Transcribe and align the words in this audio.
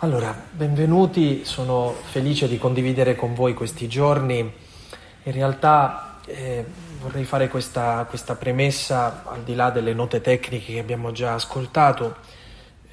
Allora, 0.00 0.38
benvenuti, 0.50 1.46
sono 1.46 1.90
felice 1.90 2.48
di 2.48 2.58
condividere 2.58 3.16
con 3.16 3.32
voi 3.32 3.54
questi 3.54 3.88
giorni. 3.88 4.40
In 4.40 5.32
realtà 5.32 6.18
eh, 6.26 6.66
vorrei 7.00 7.24
fare 7.24 7.48
questa, 7.48 8.04
questa, 8.06 8.34
premessa 8.34 9.22
al 9.24 9.42
di 9.42 9.54
là 9.54 9.70
delle 9.70 9.94
note 9.94 10.20
tecniche 10.20 10.74
che 10.74 10.78
abbiamo 10.78 11.12
già 11.12 11.32
ascoltato, 11.32 12.16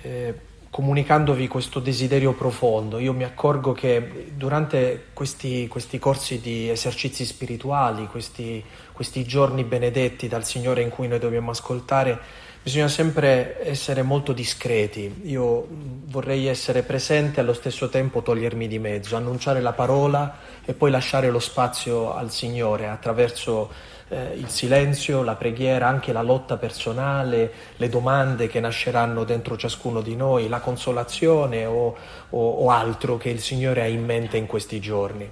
eh, 0.02 0.34
comunicandovi 0.70 1.46
questo 1.50 1.82
desiderio 1.82 2.32
profondo. 2.32 3.00
Io 3.00 3.12
mi 3.12 3.26
accorgo 3.26 3.74
che 3.74 4.32
durante 4.34 5.08
questi, 5.12 5.68
questi 5.68 6.00
corsi 6.00 6.40
di 6.40 6.70
esercizi 6.70 7.26
spirituali, 7.26 8.08
questi, 8.08 8.64
questi 8.94 9.26
giorni 9.26 9.66
benedetti 9.66 10.30
dal 10.30 10.46
Signore 10.46 10.82
in 10.82 10.90
cui 10.90 11.10
noi 11.10 11.20
dobbiamo 11.20 11.52
ascoltare, 11.52 12.18
Bisogna 12.64 12.88
sempre 12.88 13.58
essere 13.68 14.04
molto 14.04 14.32
discreti. 14.32 15.24
Io 15.24 15.68
vorrei 16.06 16.48
essere 16.48 16.82
presente 16.82 17.40
e 17.40 17.44
allo 17.44 17.52
stesso 17.52 17.90
tempo 17.90 18.22
togliermi 18.22 18.70
di 18.70 18.80
mezzo, 18.80 19.18
annunciare 19.18 19.60
la 19.60 19.74
parola 19.74 20.38
e 20.64 20.74
poi 20.74 20.90
lasciare 20.90 21.30
lo 21.30 21.40
spazio 21.40 22.14
al 22.16 22.32
Signore 22.32 22.88
attraverso 22.88 23.70
eh, 24.08 24.36
il 24.36 24.48
silenzio, 24.48 25.24
la 25.24 25.36
preghiera, 25.36 25.90
anche 25.90 26.14
la 26.14 26.22
lotta 26.22 26.56
personale, 26.56 27.52
le 27.76 27.90
domande 27.90 28.48
che 28.48 28.62
nasceranno 28.62 29.26
dentro 29.26 29.58
ciascuno 29.58 30.00
di 30.00 30.16
noi, 30.16 30.48
la 30.48 30.62
consolazione 30.62 31.66
o, 31.66 31.98
o, 32.30 32.50
o 32.50 32.70
altro 32.70 33.18
che 33.18 33.28
il 33.28 33.42
Signore 33.42 33.82
ha 33.82 33.88
in 33.88 34.06
mente 34.06 34.38
in 34.38 34.46
questi 34.46 34.80
giorni. 34.80 35.30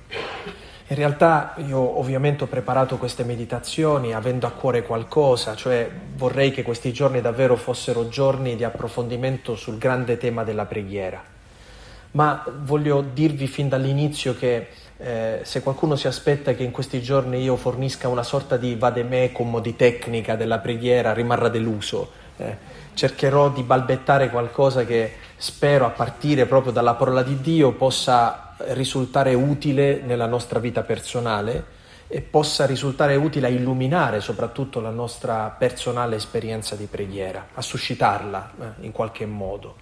In 0.91 0.97
realtà 0.97 1.53
io 1.65 1.99
ovviamente 1.99 2.43
ho 2.43 2.47
preparato 2.47 2.97
queste 2.97 3.23
meditazioni 3.23 4.13
avendo 4.13 4.45
a 4.45 4.51
cuore 4.51 4.83
qualcosa, 4.83 5.55
cioè 5.55 5.89
vorrei 6.17 6.51
che 6.51 6.63
questi 6.63 6.91
giorni 6.91 7.21
davvero 7.21 7.55
fossero 7.55 8.09
giorni 8.09 8.57
di 8.57 8.65
approfondimento 8.65 9.55
sul 9.55 9.77
grande 9.77 10.17
tema 10.17 10.43
della 10.43 10.65
preghiera. 10.65 11.23
Ma 12.11 12.43
voglio 12.63 13.05
dirvi 13.13 13.47
fin 13.47 13.69
dall'inizio 13.69 14.35
che 14.35 14.67
eh, 14.97 15.39
se 15.43 15.63
qualcuno 15.63 15.95
si 15.95 16.07
aspetta 16.07 16.51
che 16.55 16.63
in 16.63 16.71
questi 16.71 17.01
giorni 17.01 17.41
io 17.41 17.55
fornisca 17.55 18.09
una 18.09 18.23
sorta 18.23 18.57
di 18.57 18.75
vademecum 18.75 19.61
di 19.61 19.77
tecnica 19.77 20.35
della 20.35 20.59
preghiera, 20.59 21.13
rimarrà 21.13 21.47
deluso. 21.47 22.11
Eh, 22.35 22.57
cercherò 22.95 23.49
di 23.49 23.63
balbettare 23.63 24.29
qualcosa 24.29 24.83
che 24.83 25.13
spero 25.37 25.85
a 25.85 25.91
partire 25.91 26.45
proprio 26.47 26.73
dalla 26.73 26.95
parola 26.95 27.23
di 27.23 27.39
Dio 27.39 27.71
possa 27.71 28.50
risultare 28.69 29.33
utile 29.33 30.01
nella 30.01 30.25
nostra 30.25 30.59
vita 30.59 30.83
personale 30.83 31.79
e 32.07 32.21
possa 32.21 32.65
risultare 32.65 33.15
utile 33.15 33.47
a 33.47 33.49
illuminare 33.49 34.19
soprattutto 34.19 34.81
la 34.81 34.89
nostra 34.89 35.55
personale 35.57 36.17
esperienza 36.17 36.75
di 36.75 36.85
preghiera, 36.85 37.47
a 37.53 37.61
suscitarla 37.61 38.51
eh, 38.59 38.85
in 38.85 38.91
qualche 38.91 39.25
modo. 39.25 39.75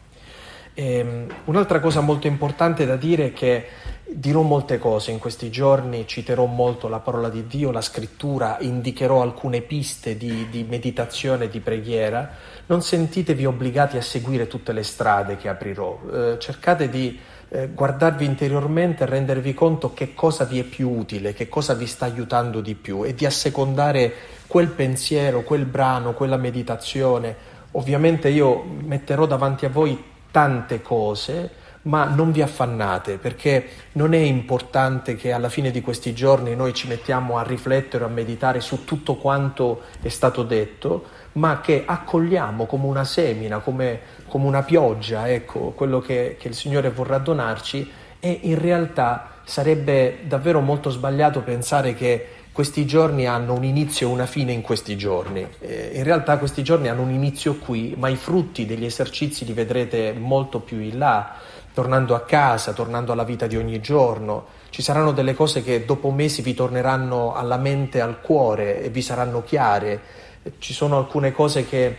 E, 0.73 0.93
ehm, 0.93 1.27
un'altra 1.45 1.79
cosa 1.79 2.01
molto 2.01 2.27
importante 2.27 2.85
da 2.85 2.95
dire 2.95 3.27
è 3.27 3.33
che 3.33 3.67
dirò 4.07 4.41
molte 4.41 4.77
cose 4.77 5.11
in 5.11 5.19
questi 5.19 5.49
giorni, 5.49 6.07
citerò 6.07 6.45
molto 6.45 6.87
la 6.87 6.99
parola 6.99 7.29
di 7.29 7.47
Dio, 7.47 7.71
la 7.71 7.81
scrittura, 7.81 8.57
indicherò 8.59 9.21
alcune 9.21 9.61
piste 9.61 10.15
di, 10.15 10.47
di 10.49 10.63
meditazione 10.63 11.45
e 11.45 11.49
di 11.49 11.59
preghiera. 11.59 12.29
Non 12.67 12.81
sentitevi 12.81 13.45
obbligati 13.45 13.97
a 13.97 14.01
seguire 14.01 14.47
tutte 14.47 14.71
le 14.71 14.83
strade 14.83 15.35
che 15.35 15.49
aprirò, 15.49 15.99
eh, 16.11 16.37
cercate 16.39 16.89
di 16.89 17.19
eh, 17.49 17.67
guardarvi 17.67 18.25
interiormente 18.25 19.03
e 19.03 19.07
rendervi 19.07 19.53
conto 19.53 19.93
che 19.93 20.13
cosa 20.13 20.45
vi 20.45 20.59
è 20.59 20.63
più 20.63 20.89
utile, 20.89 21.33
che 21.33 21.49
cosa 21.49 21.73
vi 21.73 21.87
sta 21.87 22.05
aiutando 22.05 22.61
di 22.61 22.75
più 22.75 23.03
e 23.03 23.13
di 23.13 23.25
assecondare 23.25 24.13
quel 24.47 24.67
pensiero, 24.69 25.41
quel 25.41 25.65
brano, 25.65 26.13
quella 26.13 26.37
meditazione. 26.37 27.35
Ovviamente 27.71 28.29
io 28.29 28.63
metterò 28.63 29.25
davanti 29.25 29.65
a 29.65 29.69
voi 29.69 30.01
tante 30.31 30.81
cose, 30.81 31.51
ma 31.83 32.05
non 32.05 32.31
vi 32.31 32.41
affannate 32.41 33.17
perché 33.17 33.67
non 33.93 34.13
è 34.13 34.17
importante 34.17 35.15
che 35.15 35.31
alla 35.31 35.49
fine 35.49 35.71
di 35.71 35.81
questi 35.81 36.13
giorni 36.13 36.55
noi 36.55 36.73
ci 36.73 36.87
mettiamo 36.87 37.37
a 37.37 37.43
riflettere, 37.43 38.03
a 38.03 38.09
meditare 38.09 38.59
su 38.59 38.83
tutto 38.83 39.15
quanto 39.15 39.83
è 40.01 40.09
stato 40.09 40.43
detto, 40.43 41.05
ma 41.33 41.61
che 41.61 41.83
accogliamo 41.85 42.65
come 42.65 42.85
una 42.85 43.05
semina, 43.05 43.59
come, 43.59 43.99
come 44.27 44.45
una 44.45 44.63
pioggia, 44.63 45.29
ecco, 45.29 45.71
quello 45.75 45.99
che, 45.99 46.35
che 46.37 46.49
il 46.49 46.55
Signore 46.55 46.89
vorrà 46.89 47.17
donarci 47.17 47.89
e 48.19 48.39
in 48.43 48.59
realtà 48.59 49.37
sarebbe 49.43 50.19
davvero 50.23 50.59
molto 50.59 50.89
sbagliato 50.89 51.41
pensare 51.41 51.93
che 51.93 52.27
questi 52.51 52.85
giorni 52.85 53.25
hanno 53.25 53.53
un 53.53 53.63
inizio 53.63 54.09
e 54.09 54.11
una 54.11 54.25
fine 54.25 54.51
in 54.51 54.61
questi 54.61 54.97
giorni. 54.97 55.47
Eh, 55.59 55.91
in 55.93 56.03
realtà 56.03 56.37
questi 56.37 56.61
giorni 56.61 56.89
hanno 56.89 57.03
un 57.03 57.11
inizio 57.11 57.55
qui, 57.55 57.95
ma 57.97 58.09
i 58.09 58.17
frutti 58.17 58.65
degli 58.65 58.83
esercizi 58.83 59.45
li 59.45 59.53
vedrete 59.53 60.11
molto 60.11 60.59
più 60.59 60.77
in 60.79 60.97
là, 60.97 61.37
tornando 61.73 62.15
a 62.15 62.21
casa, 62.21 62.73
tornando 62.73 63.11
alla 63.11 63.23
vita 63.23 63.47
di 63.47 63.57
ogni 63.57 63.79
giorno. 63.81 64.57
Ci 64.69 64.81
saranno 64.81 65.11
delle 65.11 65.33
cose 65.33 65.63
che 65.63 65.85
dopo 65.85 66.11
mesi 66.11 66.41
vi 66.41 66.53
torneranno 66.53 67.33
alla 67.33 67.57
mente, 67.57 68.01
al 68.01 68.21
cuore 68.21 68.81
e 68.81 68.89
vi 68.89 69.01
saranno 69.01 69.43
chiare 69.43 70.27
ci 70.57 70.73
sono 70.73 70.97
alcune 70.97 71.31
cose 71.31 71.65
che 71.65 71.97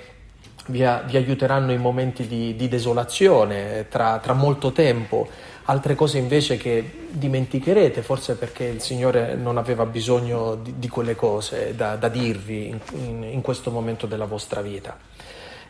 vi, 0.67 0.79
vi 0.79 1.17
aiuteranno 1.17 1.73
in 1.73 1.81
momenti 1.81 2.27
di, 2.27 2.57
di 2.57 2.69
desolazione 2.69 3.87
tra, 3.89 4.19
tra, 4.19 4.33
molto 4.33 4.73
tempo, 4.73 5.29
altre 5.65 5.95
cose 5.95 6.19
invece 6.19 6.57
che 6.57 7.09
dimenticherete, 7.11 8.03
forse 8.03 8.37
perché 8.37 8.65
il 8.65 8.81
Signore 8.81 9.35
non 9.35 9.59
aveva 9.59 9.87
bisogno 9.87 10.57
di, 10.57 10.79
di 10.79 10.89
quelle 10.89 11.15
cose 11.15 11.75
da, 11.75 11.97
da 11.97 12.09
dirvi 12.09 12.69
in, 12.69 12.79
in, 12.93 13.23
in 13.25 13.41
questo 13.41 13.71
momento 13.71 14.07
della 14.07 14.27
vostra 14.27 14.61
vita. 14.61 14.97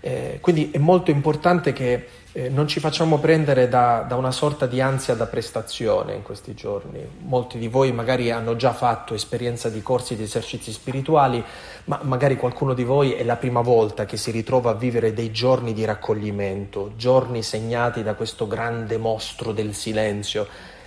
Eh, 0.00 0.38
quindi 0.40 0.70
è 0.70 0.78
molto 0.78 1.10
importante 1.10 1.72
che 1.72 2.06
eh, 2.32 2.48
non 2.48 2.68
ci 2.68 2.80
facciamo 2.80 3.18
prendere 3.18 3.68
da, 3.68 4.04
da, 4.08 4.14
una 4.14 4.30
sorta 4.30 4.66
di 4.66 4.80
ansia 4.80 5.14
da 5.14 5.26
prestazione 5.26 6.14
in 6.14 6.22
questi 6.22 6.54
giorni. 6.54 7.04
Molti 7.22 7.58
di 7.58 7.68
voi 7.68 7.92
magari 7.92 8.30
hanno 8.30 8.56
già 8.56 8.72
fatto 8.72 9.14
esperienza 9.14 9.68
di 9.68 9.82
corsi 9.82 10.16
di 10.16 10.22
esercizi 10.22 10.72
spirituali, 10.72 11.42
ma 11.84 12.00
magari 12.02 12.36
qualcuno 12.36 12.72
di 12.72 12.84
voi 12.84 13.12
è 13.12 13.24
la 13.24 13.36
prima 13.36 13.60
volta 13.60 14.06
che 14.06 14.16
si 14.16 14.30
ritrova 14.30 14.70
a 14.70 14.74
vivere 14.74 15.12
dei 15.12 15.32
giorni 15.32 15.72
di 15.72 15.84
raccoglimento, 15.84 16.92
giorni 16.96 17.42
segnati 17.42 18.02
da 18.02 18.14
questo 18.14 18.46
grande 18.46 18.96
mostro 18.96 19.52
del 19.52 19.74
silenzio, 19.74 20.46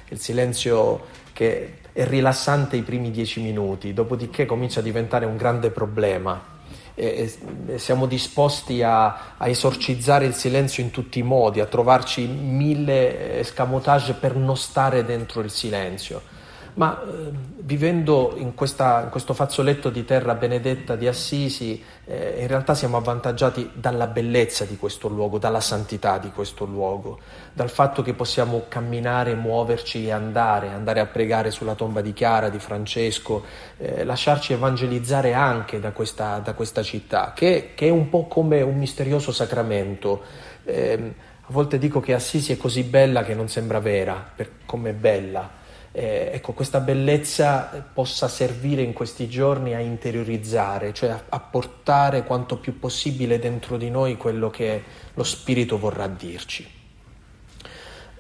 il 0.10 0.20
silenzio 0.20 1.22
che 1.34 1.80
è 1.92 2.06
rilassante 2.06 2.78
i 2.78 2.84
primi 2.84 3.12
dieci 3.12 3.42
minuti, 3.42 3.94
dopodiché 3.94 4.46
comincia 4.46 4.80
a 4.80 4.84
diventare 4.84 5.26
un 5.26 5.36
grande 5.36 5.72
problema 5.72 6.53
e, 6.96 7.34
e 7.68 7.80
siamo 7.80 8.06
disposti 8.06 8.84
a, 8.84 9.36
a, 9.38 9.48
esorcizzare 9.48 10.26
il 10.26 10.34
silenzio 10.34 10.84
in 10.84 10.92
tutti 10.92 11.20
i 11.20 11.24
modi, 11.24 11.60
a 11.60 11.66
trovarci 11.66 12.26
mille 12.26 13.40
escamotage 13.40 14.14
per 14.14 14.36
non 14.36 14.58
stare 14.58 15.04
dentro 15.04 15.42
il 15.42 15.50
silenzio 15.50 16.33
ma 16.76 17.02
eh, 17.02 17.32
vivendo 17.66 18.34
in, 18.38 18.56
questa, 18.56 19.04
in, 19.04 19.10
questo 19.10 19.34
fazzoletto 19.34 19.90
di 19.90 20.06
terra 20.06 20.34
benedetta 20.34 20.96
di 20.96 21.08
Assisi, 21.08 21.82
eh, 22.06 22.38
in 22.40 22.48
realtà 22.48 22.74
siamo 22.74 22.98
avvantaggiati 22.98 23.72
dalla 23.74 24.08
bellezza 24.08 24.66
di 24.66 24.78
questo 24.78 25.08
luogo, 25.08 25.38
dalla 25.38 25.60
santità 25.60 26.18
di 26.18 26.32
questo 26.32 26.66
luogo, 26.66 27.20
dal 27.54 27.70
fatto 27.70 28.02
che 28.02 28.14
possiamo 28.14 28.64
camminare, 28.68 29.36
muoverci 29.36 30.08
e 30.08 30.12
andare, 30.12 30.70
andare 30.70 31.00
a 31.00 31.06
pregare 31.06 31.52
sulla 31.52 31.76
tomba 31.76 32.02
di 32.02 32.14
Chiara, 32.14 32.50
di 32.50 32.60
Francesco, 32.60 33.44
eh, 33.78 34.04
lasciarci 34.04 34.54
evangelizzare 34.54 35.34
anche 35.34 35.80
da 35.80 35.92
questa, 35.92 36.40
da 36.40 36.54
questa 36.54 36.82
città, 36.82 37.34
che, 37.36 37.72
che, 37.76 37.88
è 37.88 37.92
un 37.92 38.10
po' 38.10 38.26
come 38.26 38.62
un 38.62 38.78
misterioso 38.78 39.32
sacramento. 39.32 40.22
Eh, 40.64 41.14
a 41.46 41.52
volte 41.52 41.78
dico 41.78 42.00
che 42.00 42.14
Assisi 42.14 42.54
è 42.54 42.58
così 42.58 42.84
bella 42.84 43.24
che 43.24 43.36
non 43.36 43.48
sembra 43.48 43.80
vera, 43.80 44.32
per 44.36 44.50
come 44.66 44.92
è 44.92 44.94
bella 44.94 45.62
eh, 45.96 46.32
ecco, 46.34 46.54
questa 46.54 46.80
bellezza 46.80 47.86
possa 47.94 48.28
servire 48.28 48.82
in 48.82 48.94
questi 48.94 49.30
giorni 49.30 49.76
a 49.76 49.80
interiorizzare, 49.80 50.92
cioè 50.92 51.10
a, 51.10 51.22
a, 51.30 51.40
portare 51.40 52.24
quanto 52.24 52.58
più 52.58 52.80
possibile 52.80 53.38
dentro 53.38 53.78
di 53.78 53.92
noi 53.92 54.18
quello 54.18 54.50
che 54.50 54.84
lo 55.14 55.24
Spirito 55.24 55.78
vorrà 55.78 56.08
dirci. 56.08 56.68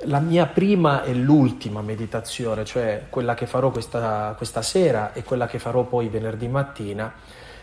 La 0.06 0.20
mia 0.20 0.46
prima 0.46 1.04
e 1.04 1.16
l'ultima 1.16 1.82
meditazione, 1.82 2.64
cioè 2.64 3.06
quella 3.10 3.34
che 3.34 3.48
farò 3.48 3.72
questa, 3.72 4.36
questa 4.38 4.62
sera 4.62 5.14
e 5.14 5.24
quella 5.24 5.48
che 5.48 5.58
farò 5.58 5.84
poi 5.84 6.10
venerdì 6.10 6.48
mattina, 6.48 7.12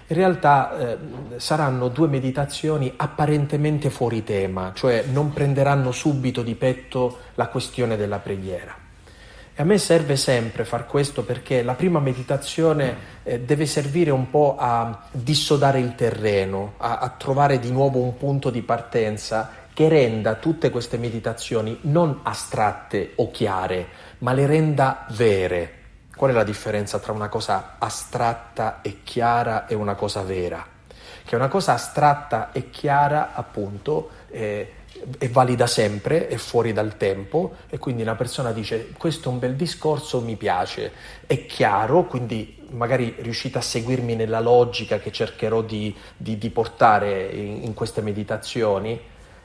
in 0.09 0.17
realtà 0.17 0.77
eh, 0.77 0.99
saranno 1.37 1.87
due 1.87 2.09
meditazioni 2.09 2.93
apparentemente 2.97 3.91
fuori 3.91 4.25
tema, 4.25 4.73
cioè 4.75 5.05
non 5.13 5.33
prenderanno 5.33 5.93
subito 5.93 6.43
di 6.43 6.57
petto 6.57 7.19
la 7.37 7.47
questione 7.47 7.97
della 7.97 8.19
preghiera. 8.19 8.89
E 9.55 9.63
a 9.63 9.65
me 9.65 9.79
serve 9.79 10.17
sempre 10.17 10.65
far 10.65 10.87
questo 10.87 11.23
perché 11.23 11.63
la 11.63 11.75
prima 11.75 11.99
meditazione 11.99 12.97
eh, 13.23 13.41
deve 13.41 13.67
servire 13.67 14.11
un 14.11 14.31
po' 14.31 14.57
a 14.59 15.07
dissodare 15.11 15.81
il 15.81 15.95
terreno, 15.95 16.75
a, 16.79 16.99
a 16.99 17.09
trovare 17.11 17.59
di 17.59 17.71
nuovo 17.71 18.01
un 18.01 18.17
punto 18.17 18.51
di 18.51 18.63
partenza 18.63 19.59
che 19.73 19.89
renda 19.89 20.35
tutte 20.35 20.71
queste 20.71 20.99
meditazioni 20.99 21.79
non 21.83 22.21
astratte 22.23 23.13
o 23.17 23.31
chiare, 23.31 23.89
ma 24.19 24.33
le 24.33 24.47
renda 24.47 25.07
vere. 25.11 25.75
Qual 26.15 26.31
è 26.31 26.35
la 26.35 26.45
differenza 26.45 26.99
tra 26.99 27.13
una 27.13 27.29
cosa 27.29 27.77
astratta 27.79 28.81
e 28.83 29.03
chiara 29.03 29.67
e 29.67 29.75
una 29.75 29.95
cosa 29.95 30.23
vera? 30.23 30.65
Che 31.25 31.35
una 31.35 31.49
cosa 31.49 31.73
astratta 31.73 32.53
e 32.53 32.71
chiara, 32.71 33.33
appunto, 33.33 34.11
eh, 34.29 34.73
è 35.19 35.29
valida 35.29 35.67
sempre, 35.67 36.29
è 36.29 36.37
fuori 36.37 36.73
dal 36.73 36.97
tempo 36.97 37.55
e 37.69 37.79
quindi 37.79 38.03
una 38.03 38.15
persona 38.15 38.53
dice 38.53 38.93
questo 38.97 39.29
è 39.29 39.33
un 39.33 39.39
bel 39.39 39.55
discorso, 39.55 40.21
mi 40.21 40.37
piace, 40.37 40.93
è 41.27 41.47
chiaro, 41.47 42.05
quindi 42.05 42.59
magari 42.71 43.15
riuscite 43.19 43.59
a 43.59 43.61
seguirmi 43.61 44.15
nella 44.15 44.41
logica 44.41 44.99
che 44.99 45.11
cercherò 45.11 45.63
di, 45.63 45.95
di, 46.17 46.39
di 46.39 46.51
portare 46.51 47.29
in, 47.29 47.65
in 47.65 47.75
queste 47.75 48.01
meditazioni. 48.01 49.01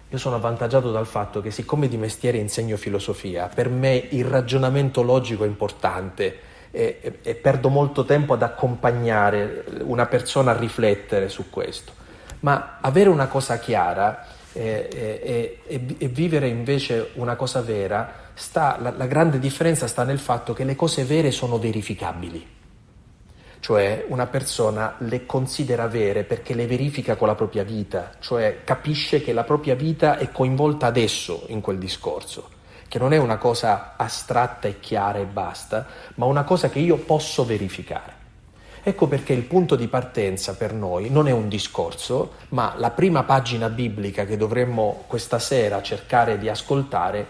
Io 0.07 0.17
sono 0.17 0.35
avvantaggiato 0.35 0.91
dal 0.91 1.07
fatto 1.07 1.41
che 1.41 1.51
siccome 1.51 1.87
di 1.87 1.97
mestiere 1.97 2.37
insegno 2.37 2.77
filosofia, 2.77 3.49
per 3.53 3.69
me 3.69 3.95
il 3.95 4.25
ragionamento 4.25 5.01
logico 5.01 5.43
è 5.43 5.47
importante 5.47 6.39
e, 6.71 6.99
e, 7.01 7.19
e 7.21 7.35
perdo 7.35 7.69
molto 7.69 8.05
tempo 8.05 8.33
ad 8.33 8.43
accompagnare 8.43 9.65
una 9.81 10.05
persona 10.05 10.51
a 10.51 10.57
riflettere 10.57 11.29
su 11.29 11.49
questo. 11.49 12.03
Ma 12.41 12.77
avere 12.81 13.09
una 13.09 13.27
cosa 13.27 13.57
chiara 13.57 14.34
e, 14.55 15.59
e, 15.67 15.85
e, 15.97 16.07
vivere 16.07 16.47
invece 16.47 17.11
una 17.15 17.35
cosa 17.35 17.61
vera, 17.61 18.31
sta, 18.33 18.77
la, 18.79 18.91
la 18.91 19.05
grande 19.05 19.37
differenza 19.37 19.87
sta 19.87 20.03
nel 20.03 20.19
fatto 20.19 20.53
che 20.53 20.63
le 20.63 20.75
cose 20.75 21.03
vere 21.03 21.31
sono 21.31 21.59
verificabili 21.59 22.53
cioè 23.65 24.05
una 24.09 24.27
persona 24.27 24.93
le 24.99 25.25
considera 25.25 25.87
vere 25.87 26.23
perché 26.23 26.53
le 26.53 26.67
verifica 26.67 27.15
con 27.15 27.27
la 27.27 27.33
propria 27.33 27.63
vita, 27.63 28.11
cioè 28.19 28.59
capisce 28.63 29.23
che 29.23 29.33
la 29.33 29.43
propria 29.43 29.73
vita 29.73 30.19
è 30.19 30.31
coinvolta 30.31 30.85
adesso 30.85 31.45
in 31.47 31.61
quel 31.61 31.79
discorso, 31.79 32.47
che 32.87 32.99
non 32.99 33.11
è 33.11 33.17
una 33.17 33.37
cosa 33.37 33.95
astratta 33.97 34.67
e 34.67 34.79
chiara 34.79 35.17
e 35.17 35.25
basta, 35.25 35.87
ma 36.13 36.25
una 36.25 36.43
cosa 36.43 36.69
che 36.69 36.77
io 36.77 36.97
posso 36.97 37.43
verificare. 37.43 38.24
Ecco 38.87 39.07
perché 39.07 39.33
il 39.33 39.41
punto 39.41 39.75
di 39.75 39.87
partenza 39.87 40.53
per 40.53 40.71
noi 40.71 41.09
non 41.09 41.27
è 41.27 41.31
un 41.31 41.47
discorso, 41.47 42.33
ma 42.49 42.75
la 42.77 42.91
prima 42.91 43.23
pagina 43.23 43.67
biblica 43.67 44.25
che 44.25 44.37
dovremmo 44.37 45.05
questa 45.07 45.39
sera 45.39 45.81
cercare 45.81 46.37
di 46.37 46.49
ascoltare 46.49 47.25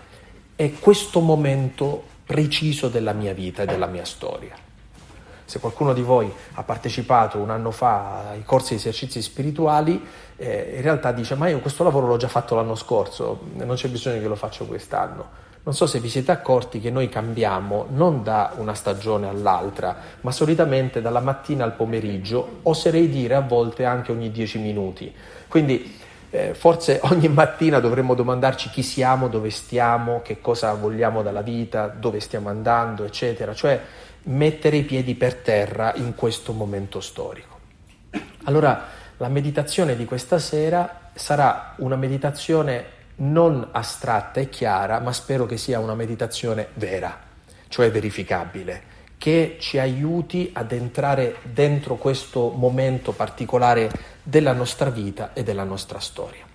è 0.58 0.74
questo 0.74 1.22
momento 1.22 2.04
preciso 2.26 2.90
della 2.90 3.14
mia 3.14 3.34
vita 3.34 3.64
e 3.64 3.68
della 3.68 3.86
mia 3.86 4.04
storia. 4.04 4.54
Se 5.46 5.62
qualcuno 5.62 5.94
di 5.94 6.02
voi 6.02 6.30
ha 6.56 6.64
partecipato 6.64 7.38
un 7.38 7.50
anno 7.50 7.72
fa 7.72 8.32
ai 8.32 8.44
corsi 8.44 8.74
di 8.74 8.82
esercizi 8.82 9.22
spirituali, 9.22 10.06
eh, 10.36 10.74
in 10.76 10.82
realtà 10.82 11.14
dice 11.14 11.36
ma 11.36 11.48
io 11.48 11.62
questo 11.62 11.86
lavoro 11.86 12.08
l'ho 12.08 12.18
già 12.18 12.28
fatto 12.28 12.56
l'anno 12.56 12.76
scorso, 12.76 13.44
non 13.54 13.76
c'è 13.78 13.88
bisogno 13.88 14.20
che 14.20 14.28
lo 14.28 14.36
faccia 14.36 14.66
quest'anno. 14.66 15.44
Non 15.66 15.74
so 15.74 15.88
se 15.88 16.00
vi 16.00 16.10
siete 16.10 16.32
accorti 16.32 16.80
che 16.80 16.92
noi 16.92 17.10
cambiamo 17.10 17.88
non 17.90 18.22
da 18.22 18.54
una 18.58 18.76
stagione 18.76 19.28
all'altra, 19.28 19.98
ma 20.22 20.30
solitamente 20.32 21.02
dalla 21.02 21.22
mattina 21.22 21.64
al 21.64 21.74
pomeriggio, 21.74 22.60
oserei 22.62 23.10
dire 23.10 23.34
a 23.34 23.40
volte 23.40 23.84
anche 23.84 24.12
ogni 24.12 24.30
dieci 24.30 24.60
minuti. 24.60 25.12
Quindi 25.48 26.00
eh, 26.30 26.54
forse 26.54 27.00
ogni 27.10 27.30
mattina 27.30 27.80
dovremmo 27.80 28.14
domandarci 28.14 28.70
chi 28.70 28.84
siamo, 28.84 29.28
dove 29.28 29.50
stiamo, 29.50 30.22
che 30.22 30.40
cosa 30.40 30.72
vogliamo 30.76 31.24
dalla 31.24 31.42
vita, 31.42 31.88
dove 31.88 32.20
stiamo 32.20 32.50
andando, 32.50 33.04
eccetera, 33.04 33.56
cioè 33.56 33.82
mettere 34.26 34.78
i 34.78 34.84
piedi 34.84 35.16
per 35.16 35.34
terra 35.34 35.96
in 35.96 36.14
questo 36.14 36.54
momento 36.54 37.02
storico. 37.02 37.58
Allora, 38.44 38.86
la 39.18 39.30
meditazione 39.30 39.96
di 39.96 40.06
questa 40.06 40.38
sera 40.38 41.10
sarà 41.16 41.74
una 41.78 41.96
meditazione 41.96 42.86
non 43.18 43.68
astratta 43.72 44.40
e 44.40 44.50
chiara, 44.50 45.00
ma 45.00 45.14
spero 45.14 45.46
che 45.46 45.58
sia 45.58 45.80
una 45.80 45.96
meditazione 45.96 46.70
vera, 46.74 47.18
cioè 47.68 47.92
verificabile, 47.92 48.94
che 49.18 49.58
ci 49.60 49.80
aiuti 49.80 50.50
ad 50.54 50.72
entrare 50.72 51.38
dentro 51.44 51.96
questo 51.96 52.50
momento 52.50 53.12
particolare 53.12 53.90
della 54.22 54.54
nostra 54.54 54.90
vita 54.90 55.34
e 55.34 55.44
della 55.44 55.64
nostra 55.64 56.00
storia. 56.00 56.46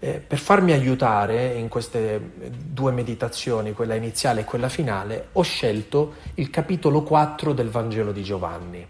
Eh, 0.00 0.20
per 0.24 0.38
farmi 0.38 0.70
aiutare 0.72 1.54
in 1.54 1.68
queste 1.68 2.20
due 2.50 2.92
meditazioni, 2.92 3.72
quella 3.72 3.94
iniziale 3.94 4.42
e 4.42 4.44
quella 4.44 4.68
finale, 4.68 5.28
ho 5.32 5.42
scelto 5.42 6.14
il 6.34 6.50
capitolo 6.50 7.02
4 7.02 7.52
del 7.52 7.68
Vangelo 7.68 8.12
di 8.12 8.22
Giovanni. 8.22 8.86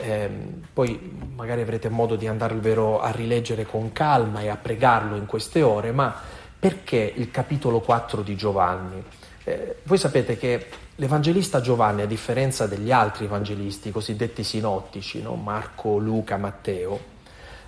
Eh, 0.00 0.30
poi 0.72 1.28
magari 1.34 1.60
avrete 1.60 1.88
modo 1.88 2.16
di 2.16 2.26
andarvelo 2.26 3.00
a 3.00 3.10
rileggere 3.10 3.64
con 3.64 3.92
calma 3.92 4.40
e 4.40 4.48
a 4.48 4.56
pregarlo 4.56 5.16
in 5.16 5.26
queste 5.26 5.62
ore, 5.62 5.92
ma 5.92 6.14
perché 6.58 7.12
il 7.16 7.30
capitolo 7.30 7.80
4 7.80 8.22
di 8.22 8.36
Giovanni? 8.36 9.02
Eh, 9.44 9.76
voi 9.84 9.98
sapete 9.98 10.36
che 10.36 10.66
l'Evangelista 10.96 11.60
Giovanni, 11.60 12.02
a 12.02 12.06
differenza 12.06 12.66
degli 12.66 12.92
altri 12.92 13.24
evangelisti 13.24 13.90
cosiddetti 13.90 14.44
sinottici, 14.44 15.22
no? 15.22 15.34
Marco, 15.36 15.96
Luca, 15.96 16.36
Matteo, 16.36 17.18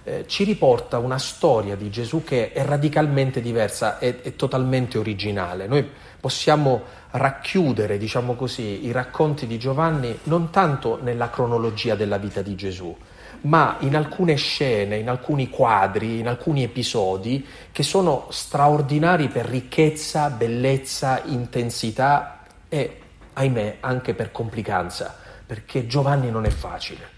eh, 0.04 0.24
ci 0.26 0.44
riporta 0.44 0.98
una 0.98 1.18
storia 1.18 1.76
di 1.76 1.88
Gesù 1.88 2.24
che 2.24 2.52
è 2.52 2.64
radicalmente 2.64 3.40
diversa, 3.40 3.98
è 3.98 4.36
totalmente 4.36 4.98
originale. 4.98 5.66
Noi 5.66 5.88
possiamo 6.22 6.82
racchiudere, 7.10 7.98
diciamo 7.98 8.36
così, 8.36 8.86
i 8.86 8.92
racconti 8.92 9.48
di 9.48 9.58
Giovanni 9.58 10.16
non 10.24 10.50
tanto 10.50 11.00
nella 11.02 11.30
cronologia 11.30 11.96
della 11.96 12.16
vita 12.16 12.42
di 12.42 12.54
Gesù, 12.54 12.96
ma 13.40 13.78
in 13.80 13.96
alcune 13.96 14.36
scene, 14.36 14.98
in 14.98 15.08
alcuni 15.08 15.50
quadri, 15.50 16.20
in 16.20 16.28
alcuni 16.28 16.62
episodi 16.62 17.44
che 17.72 17.82
sono 17.82 18.28
straordinari 18.30 19.26
per 19.26 19.46
ricchezza, 19.46 20.30
bellezza, 20.30 21.22
intensità 21.24 22.44
e, 22.68 23.00
ahimè, 23.32 23.78
anche 23.80 24.14
per 24.14 24.30
complicanza, 24.30 25.18
perché 25.44 25.88
Giovanni 25.88 26.30
non 26.30 26.44
è 26.44 26.50
facile. 26.50 27.10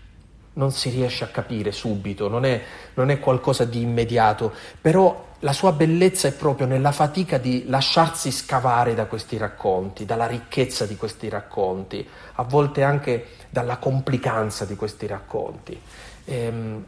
Non 0.55 0.73
si 0.73 0.89
riesce 0.89 1.25
a 1.25 1.29
capire 1.29 1.73
subito, 1.73 2.29
non 2.29 2.47
è, 2.47 2.59
non 2.95 3.11
è, 3.11 3.21
qualcosa 3.21 3.67
di 3.67 3.83
immediato, 3.83 4.51
però 4.81 5.33
la 5.45 5.53
sua 5.53 5.73
bellezza 5.73 6.27
è 6.27 6.33
proprio 6.33 6.67
nella 6.67 6.91
fatica 6.91 7.37
di 7.37 7.65
lasciarsi 7.69 8.31
scavare 8.31 8.95
da 8.95 9.05
questi 9.05 9.37
racconti, 9.37 10.07
dalla 10.07 10.27
ricchezza 10.27 10.87
di 10.87 10.97
questi 10.97 11.29
racconti, 11.29 12.07
a 12.37 12.43
volte 12.45 12.83
anche 12.83 13.27
dalla 13.51 13.77
complicanza 13.77 14.65
di 14.65 14.75
questi 14.75 15.07
racconti. 15.07 15.79
Ehm, 16.25 16.85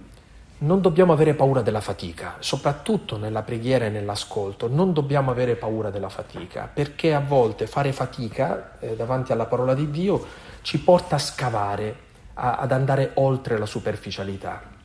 non 0.58 0.80
dobbiamo 0.80 1.12
avere 1.12 1.34
paura 1.34 1.60
della 1.60 1.82
fatica, 1.82 2.36
soprattutto 2.38 3.18
nella 3.18 3.42
preghiera 3.42 3.84
e 3.84 3.90
nell'ascolto, 3.90 4.68
non 4.68 4.94
dobbiamo 4.94 5.30
avere 5.30 5.56
paura 5.56 5.90
della 5.90 6.08
fatica, 6.08 6.66
perché 6.72 7.12
a 7.12 7.20
volte 7.20 7.66
fare 7.66 7.92
fatica 7.92 8.78
eh, 8.80 8.96
davanti 8.96 9.32
alla 9.32 9.44
parola 9.44 9.74
di 9.74 9.90
Dio 9.90 10.24
ci 10.62 10.80
porta 10.80 11.16
a 11.16 11.18
scavare 11.18 11.94
a, 12.32 12.56
ad 12.56 12.72
andare 12.72 13.10
oltre 13.16 13.58
la 13.58 13.66
superficialità. 13.66 14.75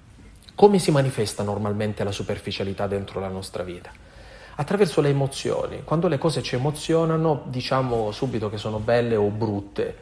Come 0.61 0.77
si 0.77 0.91
manifesta 0.91 1.41
normalmente 1.41 2.03
la 2.03 2.11
superficialità 2.11 2.85
dentro 2.85 3.19
la 3.19 3.29
nostra 3.29 3.63
vita? 3.63 3.89
Attraverso 4.57 5.01
le 5.01 5.09
emozioni. 5.09 5.81
Quando 5.83 6.07
le 6.07 6.19
cose 6.19 6.43
ci 6.43 6.53
emozionano 6.53 7.45
diciamo 7.47 8.11
subito 8.11 8.47
che 8.47 8.57
sono 8.57 8.77
belle 8.77 9.15
o 9.15 9.27
brutte, 9.29 9.95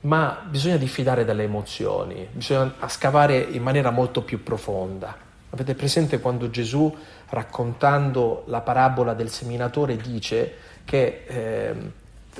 ma 0.00 0.44
bisogna 0.44 0.78
diffidare 0.78 1.24
dalle 1.24 1.44
emozioni, 1.44 2.26
bisogna 2.28 2.74
scavare 2.88 3.38
in 3.38 3.62
maniera 3.62 3.90
molto 3.90 4.22
più 4.22 4.42
profonda. 4.42 5.16
Avete 5.50 5.76
presente 5.76 6.18
quando 6.18 6.50
Gesù, 6.50 6.92
raccontando 7.28 8.42
la 8.46 8.62
parabola 8.62 9.14
del 9.14 9.30
seminatore, 9.30 9.96
dice 9.96 10.54
che 10.84 11.22
eh, 11.24 11.74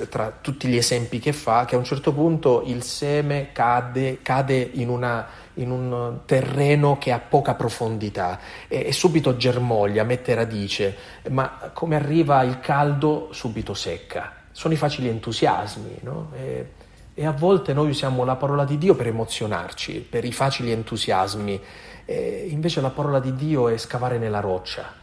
tra 0.09 0.31
tutti 0.39 0.67
gli 0.67 0.77
esempi 0.77 1.19
che 1.19 1.33
fa, 1.33 1.65
che 1.65 1.75
a 1.75 1.77
un 1.77 1.83
certo 1.83 2.13
punto 2.13 2.63
il 2.65 2.81
seme 2.81 3.49
cade, 3.51 4.19
cade 4.21 4.57
in, 4.73 4.89
una, 4.89 5.27
in, 5.55 5.69
un 5.69 6.19
terreno 6.25 6.97
che 6.97 7.11
ha 7.11 7.19
poca 7.19 7.55
profondità 7.55 8.39
e, 8.67 8.85
e, 8.87 8.91
subito 8.91 9.35
germoglia, 9.35 10.03
mette 10.03 10.33
radice, 10.33 10.95
ma 11.29 11.71
come 11.73 11.95
arriva 11.95 12.41
il 12.43 12.59
caldo 12.59 13.29
subito 13.31 13.73
secca. 13.73 14.33
Sono 14.51 14.73
i 14.73 14.77
facili 14.77 15.07
entusiasmi, 15.09 15.97
no? 16.01 16.31
e, 16.35 16.71
e, 17.13 17.25
a 17.25 17.31
volte 17.31 17.73
noi 17.73 17.89
usiamo 17.89 18.23
la 18.23 18.35
parola 18.35 18.65
di 18.65 18.77
Dio 18.77 18.95
per 18.95 19.07
emozionarci, 19.07 19.99
per 20.09 20.25
i 20.25 20.31
facili 20.31 20.71
entusiasmi, 20.71 21.61
e 22.05 22.47
invece 22.49 22.81
la 22.81 22.89
parola 22.89 23.19
di 23.19 23.35
Dio 23.35 23.67
è 23.67 23.77
scavare 23.77 24.17
nella 24.17 24.39
roccia, 24.39 24.93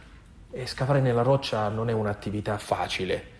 e 0.51 0.65
scavare 0.65 0.99
nella 0.99 1.21
roccia 1.21 1.67
non 1.69 1.89
è 1.89 1.93
un'attività 1.93 2.57
facile 2.57 3.37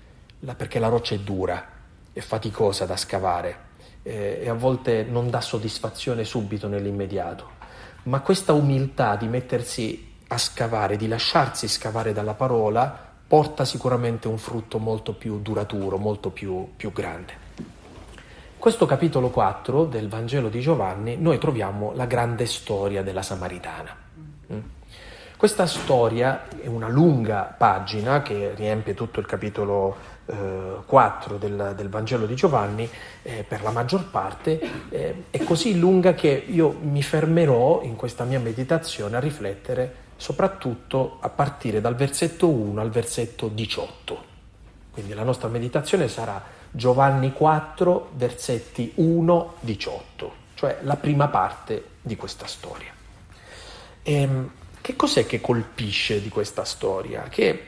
perché 0.56 0.80
la 0.80 0.88
roccia 0.88 1.16
è 1.16 1.20
dura, 1.20 1.66
è 2.12 2.20
faticosa 2.20 2.86
da 2.86 2.96
scavare 2.96 3.68
eh, 4.04 4.40
e 4.44 4.50
a 4.50 4.54
volte 4.54 5.04
non 5.04 5.30
dà 5.30 5.42
soddisfazione 5.42 6.24
subito 6.24 6.68
nell'immediato. 6.68 7.58
Ma 8.04 8.22
questa 8.22 8.54
umiltà 8.54 9.16
di 9.16 9.28
mettersi 9.28 10.16
a 10.28 10.38
scavare, 10.38 10.96
di 10.96 11.08
lasciarsi 11.08 11.68
scavare 11.68 12.14
dalla 12.14 12.34
parola, 12.34 13.08
porta 13.28 13.66
sicuramente 13.66 14.28
un 14.28 14.38
frutto 14.38 14.80
molto 14.80 15.14
più 15.14 15.40
duraturo, 15.40 15.98
molto 15.98 16.30
più, 16.30 16.70
più 16.76 16.92
grande. 16.92 17.48
Questo 18.58 18.86
capitolo 18.86 19.30
4 19.30 19.86
del 19.86 20.10
Vangelo 20.10 20.50
di 20.50 20.60
Giovanni 20.60 21.16
noi 21.18 21.38
troviamo 21.38 21.94
la 21.94 22.06
grande 22.06 22.46
storia 22.46 23.04
della 23.04 23.22
Samaritana. 23.22 23.96
Mm? 24.52 24.60
Questa 25.38 25.66
storia 25.66 26.48
è 26.62 26.68
una 26.68 26.90
lunga 26.90 27.56
pagina 27.58 28.22
che 28.22 28.54
riempie 28.56 28.94
tutto 28.94 29.22
il 29.22 29.26
capitolo 29.26 29.96
4 30.86 31.38
del, 31.38 31.74
del, 31.76 31.90
Vangelo 31.90 32.26
di 32.26 32.36
Giovanni, 32.36 32.90
eh, 33.24 33.44
per 33.48 33.64
la 33.64 33.72
maggior 33.72 34.10
parte, 34.10 34.60
eh, 34.90 35.24
è 35.30 35.44
così 35.44 35.80
lunga 35.80 36.14
che 36.14 36.46
io 36.48 36.78
mi 36.82 37.02
fermerò 37.02 37.82
in 37.84 37.96
questa 37.96 38.24
mia 38.24 38.40
meditazione 38.40 39.18
a 39.18 39.20
riflettere 39.20 40.08
soprattutto 40.18 41.18
a 41.22 41.30
partire 41.30 41.80
dal 41.80 41.96
versetto 41.96 42.50
1 42.50 42.82
al 42.82 42.90
versetto 42.90 43.48
18. 43.48 44.28
Quindi 44.92 45.14
la 45.14 45.24
nostra 45.24 45.48
meditazione 45.48 46.08
sarà 46.10 46.44
Giovanni 46.72 47.32
4, 47.32 48.12
versetti 48.16 48.94
1-18, 48.98 50.00
cioè 50.56 50.80
la 50.82 50.98
prima 50.98 51.30
parte 51.30 51.84
di 52.02 52.16
questa 52.16 52.46
storia. 52.46 52.92
E, 54.04 54.14
ehm, 54.14 54.52
che 54.82 54.96
cos'è 54.96 55.26
che 55.26 55.40
colpisce 55.40 56.22
di 56.22 56.30
questa 56.30 56.64
storia? 56.64 57.24
Che 57.30 57.68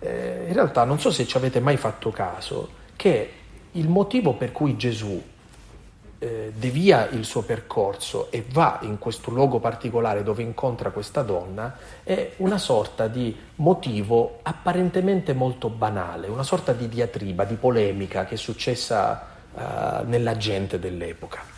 eh, 0.00 0.44
in 0.46 0.52
realtà 0.52 0.84
non 0.84 0.98
so 0.98 1.10
se 1.10 1.26
ci 1.26 1.36
avete 1.36 1.60
mai 1.60 1.76
fatto 1.76 2.10
caso, 2.10 2.70
che 2.96 3.32
il 3.72 3.88
motivo 3.88 4.34
per 4.34 4.52
cui 4.52 4.76
Gesù 4.76 5.22
eh, 6.20 6.52
devia 6.56 7.08
il 7.10 7.24
suo 7.24 7.42
percorso 7.42 8.30
e 8.30 8.44
va 8.50 8.80
in 8.82 8.98
questo 8.98 9.30
luogo 9.30 9.60
particolare 9.60 10.22
dove 10.22 10.42
incontra 10.42 10.90
questa 10.90 11.22
donna 11.22 11.76
è 12.02 12.32
una 12.38 12.58
sorta 12.58 13.06
di 13.06 13.36
motivo 13.56 14.40
apparentemente 14.42 15.32
molto 15.32 15.68
banale, 15.68 16.26
una 16.26 16.42
sorta 16.42 16.72
di 16.72 16.88
diatriba, 16.88 17.44
di 17.44 17.54
polemica 17.54 18.24
che 18.24 18.34
è 18.34 18.38
successa 18.38 19.26
eh, 19.56 20.04
nella 20.06 20.36
gente 20.36 20.78
dell'epoca. 20.78 21.57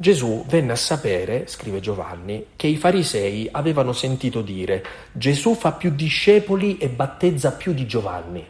Gesù 0.00 0.44
venne 0.46 0.70
a 0.70 0.76
sapere, 0.76 1.48
scrive 1.48 1.80
Giovanni, 1.80 2.50
che 2.54 2.68
i 2.68 2.76
farisei 2.76 3.48
avevano 3.50 3.92
sentito 3.92 4.42
dire 4.42 4.84
Gesù 5.10 5.56
fa 5.56 5.72
più 5.72 5.90
discepoli 5.90 6.78
e 6.78 6.88
battezza 6.88 7.50
più 7.50 7.72
di 7.72 7.84
Giovanni. 7.84 8.46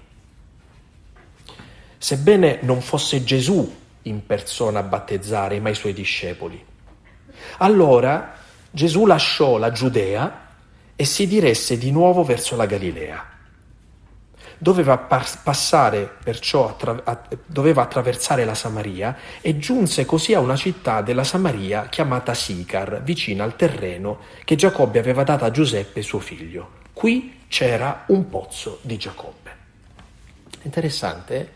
Sebbene 1.97 2.59
non 2.61 2.83
fosse 2.83 3.25
Gesù 3.25 3.75
in 4.03 4.27
persona 4.27 4.81
a 4.81 4.83
battezzare, 4.83 5.59
ma 5.59 5.71
i 5.71 5.75
suoi 5.75 5.95
discepoli. 5.95 6.63
Allora 7.59 8.35
Gesù 8.71 9.07
lasciò 9.07 9.57
la 9.57 9.73
Giudea 9.73 10.49
e 10.95 11.05
si 11.07 11.27
diresse 11.27 11.79
di 11.79 11.91
nuovo 11.91 12.25
verso 12.25 12.57
la 12.57 12.67
Galilea. 12.67 13.38
Doveva 14.59 14.99
passare 14.99 16.11
perciò, 16.23 16.69
attra- 16.69 17.23
doveva 17.47 17.83
attraversare 17.83 18.45
la 18.45 18.55
Samaria 18.55 19.17
e 19.41 19.57
giunse 19.57 20.05
così 20.05 20.35
a 20.35 20.41
una 20.41 20.57
città 20.57 21.01
della 21.01 21.25
Samaria 21.25 21.87
chiamata 21.89 22.35
Sicar, 22.35 23.03
vicina 23.03 23.45
al 23.45 23.55
terreno 23.55 24.19
che 24.45 24.57
Giacobbe 24.57 24.99
aveva 24.99 25.23
dato 25.23 25.45
a 25.45 25.51
Giuseppe 25.51 26.03
suo 26.03 26.19
figlio. 26.19 26.71
Qui 26.93 27.45
c'era 27.47 28.05
un 28.09 28.29
pozzo 28.29 28.81
di 28.83 28.97
Giacobbe. 28.97 29.57
Interessante, 30.63 31.37
eh? 31.37 31.49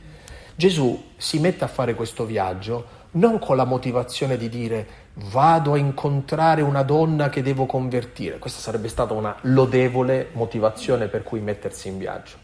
Gesù 0.54 1.10
si 1.16 1.40
mette 1.40 1.64
a 1.64 1.68
fare 1.68 1.94
questo 1.94 2.24
viaggio 2.24 3.00
non 3.12 3.38
con 3.38 3.56
la 3.56 3.64
motivazione 3.64 4.36
di 4.36 4.48
dire 4.48 4.86
vado 5.14 5.72
a 5.74 5.78
incontrare 5.78 6.62
una 6.62 6.82
donna 6.82 7.28
che 7.28 7.42
devo 7.42 7.66
convertire, 7.66 8.38
questa 8.38 8.60
sarebbe 8.60 8.88
stata 8.88 9.12
una 9.12 9.36
lodevole 9.42 10.30
motivazione 10.32 11.08
per 11.08 11.22
cui 11.22 11.40
mettersi 11.40 11.88
in 11.88 11.98
viaggio. 11.98 12.41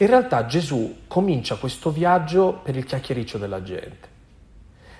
In 0.00 0.06
realtà 0.06 0.46
Gesù 0.46 1.02
comincia 1.06 1.56
questo 1.56 1.90
viaggio 1.90 2.60
per 2.62 2.74
il 2.74 2.86
chiacchiericcio 2.86 3.36
della 3.36 3.62
gente. 3.62 4.08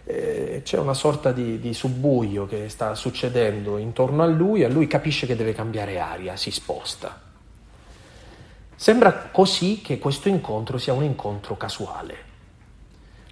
Eh, 0.04 0.60
c'è 0.62 0.76
una 0.76 0.92
sorta 0.92 1.32
di, 1.32 1.58
di 1.58 1.72
subbuio 1.72 2.46
che 2.46 2.68
sta 2.68 2.94
succedendo 2.94 3.78
intorno 3.78 4.22
a 4.22 4.26
lui 4.26 4.60
e 4.60 4.68
lui 4.68 4.86
capisce 4.86 5.26
che 5.26 5.36
deve 5.36 5.54
cambiare 5.54 5.98
aria, 5.98 6.36
si 6.36 6.50
sposta. 6.50 7.18
Sembra 8.76 9.30
così 9.32 9.80
che 9.80 9.98
questo 9.98 10.28
incontro 10.28 10.76
sia 10.76 10.92
un 10.92 11.04
incontro 11.04 11.56
casuale. 11.56 12.28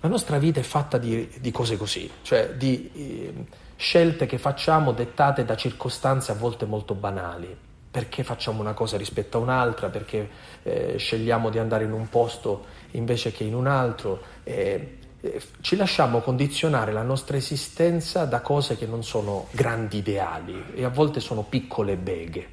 La 0.00 0.08
nostra 0.08 0.38
vita 0.38 0.60
è 0.60 0.62
fatta 0.62 0.96
di, 0.96 1.28
di 1.38 1.50
cose 1.50 1.76
così, 1.76 2.10
cioè 2.22 2.54
di 2.56 2.90
eh, 2.94 3.44
scelte 3.76 4.24
che 4.24 4.38
facciamo 4.38 4.92
dettate 4.92 5.44
da 5.44 5.54
circostanze 5.54 6.32
a 6.32 6.34
volte 6.34 6.64
molto 6.64 6.94
banali 6.94 7.66
perché 7.98 8.22
facciamo 8.22 8.60
una 8.60 8.74
cosa 8.74 8.96
rispetto 8.96 9.38
a 9.38 9.40
un'altra, 9.40 9.88
perché 9.88 10.28
eh, 10.62 10.94
scegliamo 10.98 11.50
di 11.50 11.58
andare 11.58 11.82
in 11.82 11.90
un 11.90 12.08
posto 12.08 12.66
invece 12.92 13.32
che 13.32 13.42
in 13.42 13.56
un 13.56 13.66
altro. 13.66 14.22
Eh, 14.44 14.98
eh, 15.20 15.42
ci 15.62 15.74
lasciamo 15.74 16.20
condizionare 16.20 16.92
la 16.92 17.02
nostra 17.02 17.36
esistenza 17.36 18.24
da 18.24 18.40
cose 18.40 18.76
che 18.76 18.86
non 18.86 19.02
sono 19.02 19.48
grandi 19.50 19.96
ideali 19.96 20.66
e 20.74 20.84
a 20.84 20.90
volte 20.90 21.18
sono 21.18 21.42
piccole 21.42 21.96
beghe. 21.96 22.46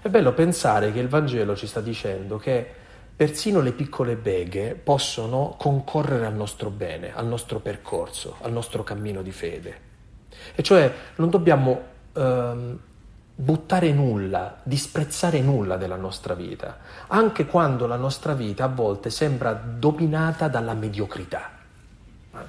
È 0.00 0.08
bello 0.08 0.32
pensare 0.32 0.90
che 0.90 0.98
il 0.98 1.06
Vangelo 1.06 1.54
ci 1.54 1.68
sta 1.68 1.80
dicendo 1.80 2.36
che 2.36 2.66
persino 3.14 3.60
le 3.60 3.70
piccole 3.70 4.16
beghe 4.16 4.74
possono 4.74 5.54
concorrere 5.56 6.26
al 6.26 6.34
nostro 6.34 6.68
bene, 6.70 7.14
al 7.14 7.28
nostro 7.28 7.60
percorso, 7.60 8.38
al 8.40 8.50
nostro 8.50 8.82
cammino 8.82 9.22
di 9.22 9.30
fede. 9.30 9.90
E 10.56 10.64
cioè 10.64 10.92
non 11.14 11.30
dobbiamo 11.30 11.80
ehm, 12.12 12.78
buttare 13.34 13.92
nulla, 13.92 14.58
disprezzare 14.62 15.40
nulla 15.40 15.76
della 15.76 15.96
nostra 15.96 16.34
vita, 16.34 16.78
anche 17.08 17.46
quando 17.46 17.86
la 17.86 17.96
nostra 17.96 18.34
vita 18.34 18.64
a 18.64 18.68
volte 18.68 19.10
sembra 19.10 19.52
dominata 19.52 20.48
dalla 20.48 20.74
mediocrità. 20.74 21.50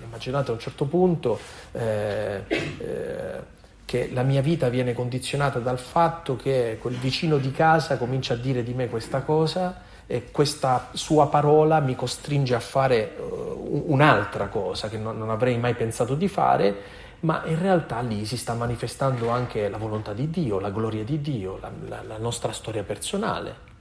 Immaginate 0.01 0.51
a 0.51 0.53
un 0.53 0.59
certo 0.59 0.85
punto 0.85 1.39
eh, 1.71 2.43
eh, 2.47 3.61
che 3.85 4.09
la 4.13 4.23
mia 4.23 4.41
vita 4.41 4.69
viene 4.69 4.93
condizionata 4.93 5.59
dal 5.59 5.79
fatto 5.79 6.35
che 6.35 6.77
quel 6.79 6.95
vicino 6.95 7.37
di 7.37 7.51
casa 7.51 7.97
comincia 7.97 8.33
a 8.33 8.37
dire 8.37 8.63
di 8.63 8.73
me 8.73 8.87
questa 8.87 9.21
cosa 9.21 9.81
e 10.07 10.31
questa 10.31 10.89
sua 10.93 11.27
parola 11.27 11.79
mi 11.79 11.95
costringe 11.95 12.55
a 12.55 12.59
fare 12.59 13.15
uh, 13.17 13.83
un'altra 13.87 14.47
cosa 14.47 14.89
che 14.89 14.97
non, 14.97 15.17
non 15.17 15.29
avrei 15.29 15.57
mai 15.57 15.73
pensato 15.75 16.15
di 16.15 16.27
fare 16.27 16.75
ma 17.23 17.43
in 17.45 17.59
realtà 17.59 18.01
lì 18.01 18.25
si 18.25 18.37
sta 18.37 18.53
manifestando 18.53 19.29
anche 19.29 19.69
la 19.69 19.77
volontà 19.77 20.13
di 20.13 20.29
Dio, 20.29 20.59
la 20.59 20.71
gloria 20.71 21.03
di 21.03 21.21
Dio, 21.21 21.57
la, 21.59 21.71
la, 21.87 22.03
la 22.03 22.17
nostra 22.17 22.51
storia 22.51 22.83
personale. 22.83 23.71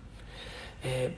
Eh, 0.81 1.17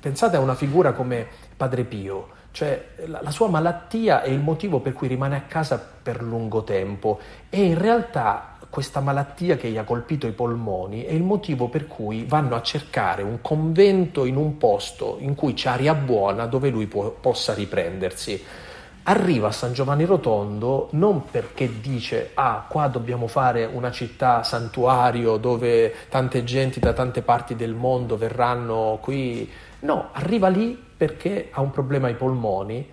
pensate 0.00 0.36
a 0.36 0.40
una 0.40 0.54
figura 0.54 0.92
come 0.92 1.26
Padre 1.56 1.84
Pio, 1.84 2.28
cioè 2.52 2.90
la, 3.06 3.20
la, 3.22 3.30
sua 3.30 3.48
malattia 3.48 4.22
è 4.22 4.28
il 4.28 4.40
motivo 4.40 4.80
per 4.80 4.92
cui 4.92 5.08
rimane 5.08 5.36
a 5.36 5.42
casa 5.42 5.78
per 5.78 6.22
lungo 6.22 6.62
tempo 6.62 7.18
e 7.50 7.64
in 7.64 7.78
realtà 7.78 8.58
questa 8.70 9.00
malattia 9.00 9.56
che 9.56 9.68
gli 9.68 9.76
ha 9.76 9.84
colpito 9.84 10.26
i 10.26 10.32
polmoni 10.32 11.04
è 11.04 11.12
il 11.12 11.22
motivo 11.22 11.68
per 11.68 11.86
cui 11.86 12.24
vanno 12.24 12.56
a 12.56 12.62
cercare 12.62 13.22
un 13.22 13.40
convento 13.40 14.24
in 14.24 14.36
un 14.36 14.58
posto 14.58 15.16
in 15.20 15.34
cui 15.34 15.54
c'è 15.54 15.70
aria 15.70 15.94
buona 15.94 16.46
dove 16.46 16.70
lui 16.70 16.86
può, 16.86 17.10
possa 17.10 17.54
riprendersi 17.54 18.42
arriva 19.04 19.48
a 19.48 19.52
San 19.52 19.72
Giovanni 19.72 20.04
Rotondo 20.04 20.88
non 20.92 21.26
perché 21.30 21.80
dice 21.80 22.30
ah 22.34 22.64
qua 22.68 22.88
dobbiamo 22.88 23.26
fare 23.26 23.66
una 23.66 23.90
città 23.90 24.42
santuario 24.42 25.36
dove 25.36 25.94
tante 26.08 26.42
genti 26.44 26.80
da 26.80 26.92
tante 26.92 27.20
parti 27.22 27.54
del 27.54 27.74
mondo 27.74 28.16
verranno 28.16 28.98
qui, 29.02 29.50
no, 29.80 30.08
arriva 30.12 30.48
lì 30.48 30.82
perché 30.96 31.48
ha 31.50 31.60
un 31.60 31.70
problema 31.70 32.06
ai 32.06 32.14
polmoni, 32.14 32.88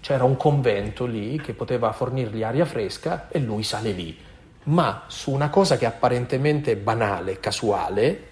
c'era 0.00 0.24
un 0.24 0.36
convento 0.36 1.06
lì 1.06 1.40
che 1.40 1.54
poteva 1.54 1.92
fornirgli 1.92 2.42
aria 2.42 2.64
fresca 2.64 3.28
e 3.30 3.38
lui 3.38 3.62
sale 3.62 3.92
lì. 3.92 4.18
Ma 4.64 5.04
su 5.06 5.30
una 5.30 5.48
cosa 5.48 5.78
che 5.78 5.86
apparentemente 5.86 6.72
è 6.72 6.76
banale, 6.76 7.40
casuale, 7.40 8.26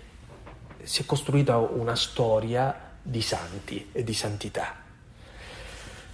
si 0.82 1.02
è 1.02 1.06
costruita 1.06 1.56
una 1.56 1.94
storia 1.94 2.74
di 3.00 3.22
santi 3.22 3.88
e 3.92 4.04
di 4.04 4.12
santità. 4.12 4.74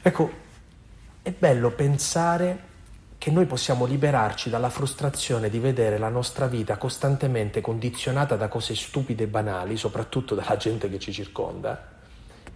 Ecco, 0.00 0.30
è 1.22 1.30
bello 1.30 1.70
pensare 1.70 2.70
che 3.16 3.30
noi 3.30 3.46
possiamo 3.46 3.84
liberarci 3.84 4.50
dalla 4.50 4.70
frustrazione 4.70 5.48
di 5.48 5.60
vedere 5.60 5.96
la 5.96 6.08
nostra 6.08 6.48
vita 6.48 6.76
costantemente 6.76 7.60
condizionata 7.60 8.34
da 8.34 8.48
cose 8.48 8.74
stupide 8.74 9.22
e 9.22 9.28
banali, 9.28 9.76
soprattutto 9.76 10.34
dalla 10.34 10.56
gente 10.56 10.90
che 10.90 10.98
ci 10.98 11.12
circonda, 11.12 11.90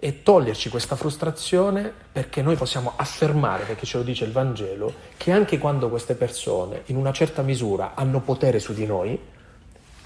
e 0.00 0.24
toglierci 0.24 0.68
questa 0.68 0.96
frustrazione 0.96 1.92
perché 2.10 2.42
noi 2.42 2.56
possiamo 2.56 2.94
affermare, 2.96 3.62
perché 3.62 3.86
ce 3.86 3.98
lo 3.98 4.02
dice 4.02 4.24
il 4.24 4.32
Vangelo, 4.32 4.92
che 5.16 5.30
anche 5.30 5.58
quando 5.58 5.88
queste 5.88 6.16
persone 6.16 6.82
in 6.86 6.96
una 6.96 7.12
certa 7.12 7.42
misura 7.42 7.92
hanno 7.94 8.20
potere 8.20 8.58
su 8.58 8.74
di 8.74 8.86
noi, 8.86 9.16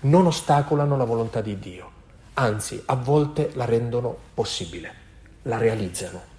non 0.02 0.26
ostacolano 0.26 0.98
la 0.98 1.04
volontà 1.04 1.40
di 1.40 1.58
Dio, 1.58 1.90
anzi 2.34 2.82
a 2.84 2.94
volte 2.94 3.52
la 3.54 3.64
rendono 3.64 4.14
possibile, 4.34 4.92
la 5.44 5.56
realizzano 5.56 6.29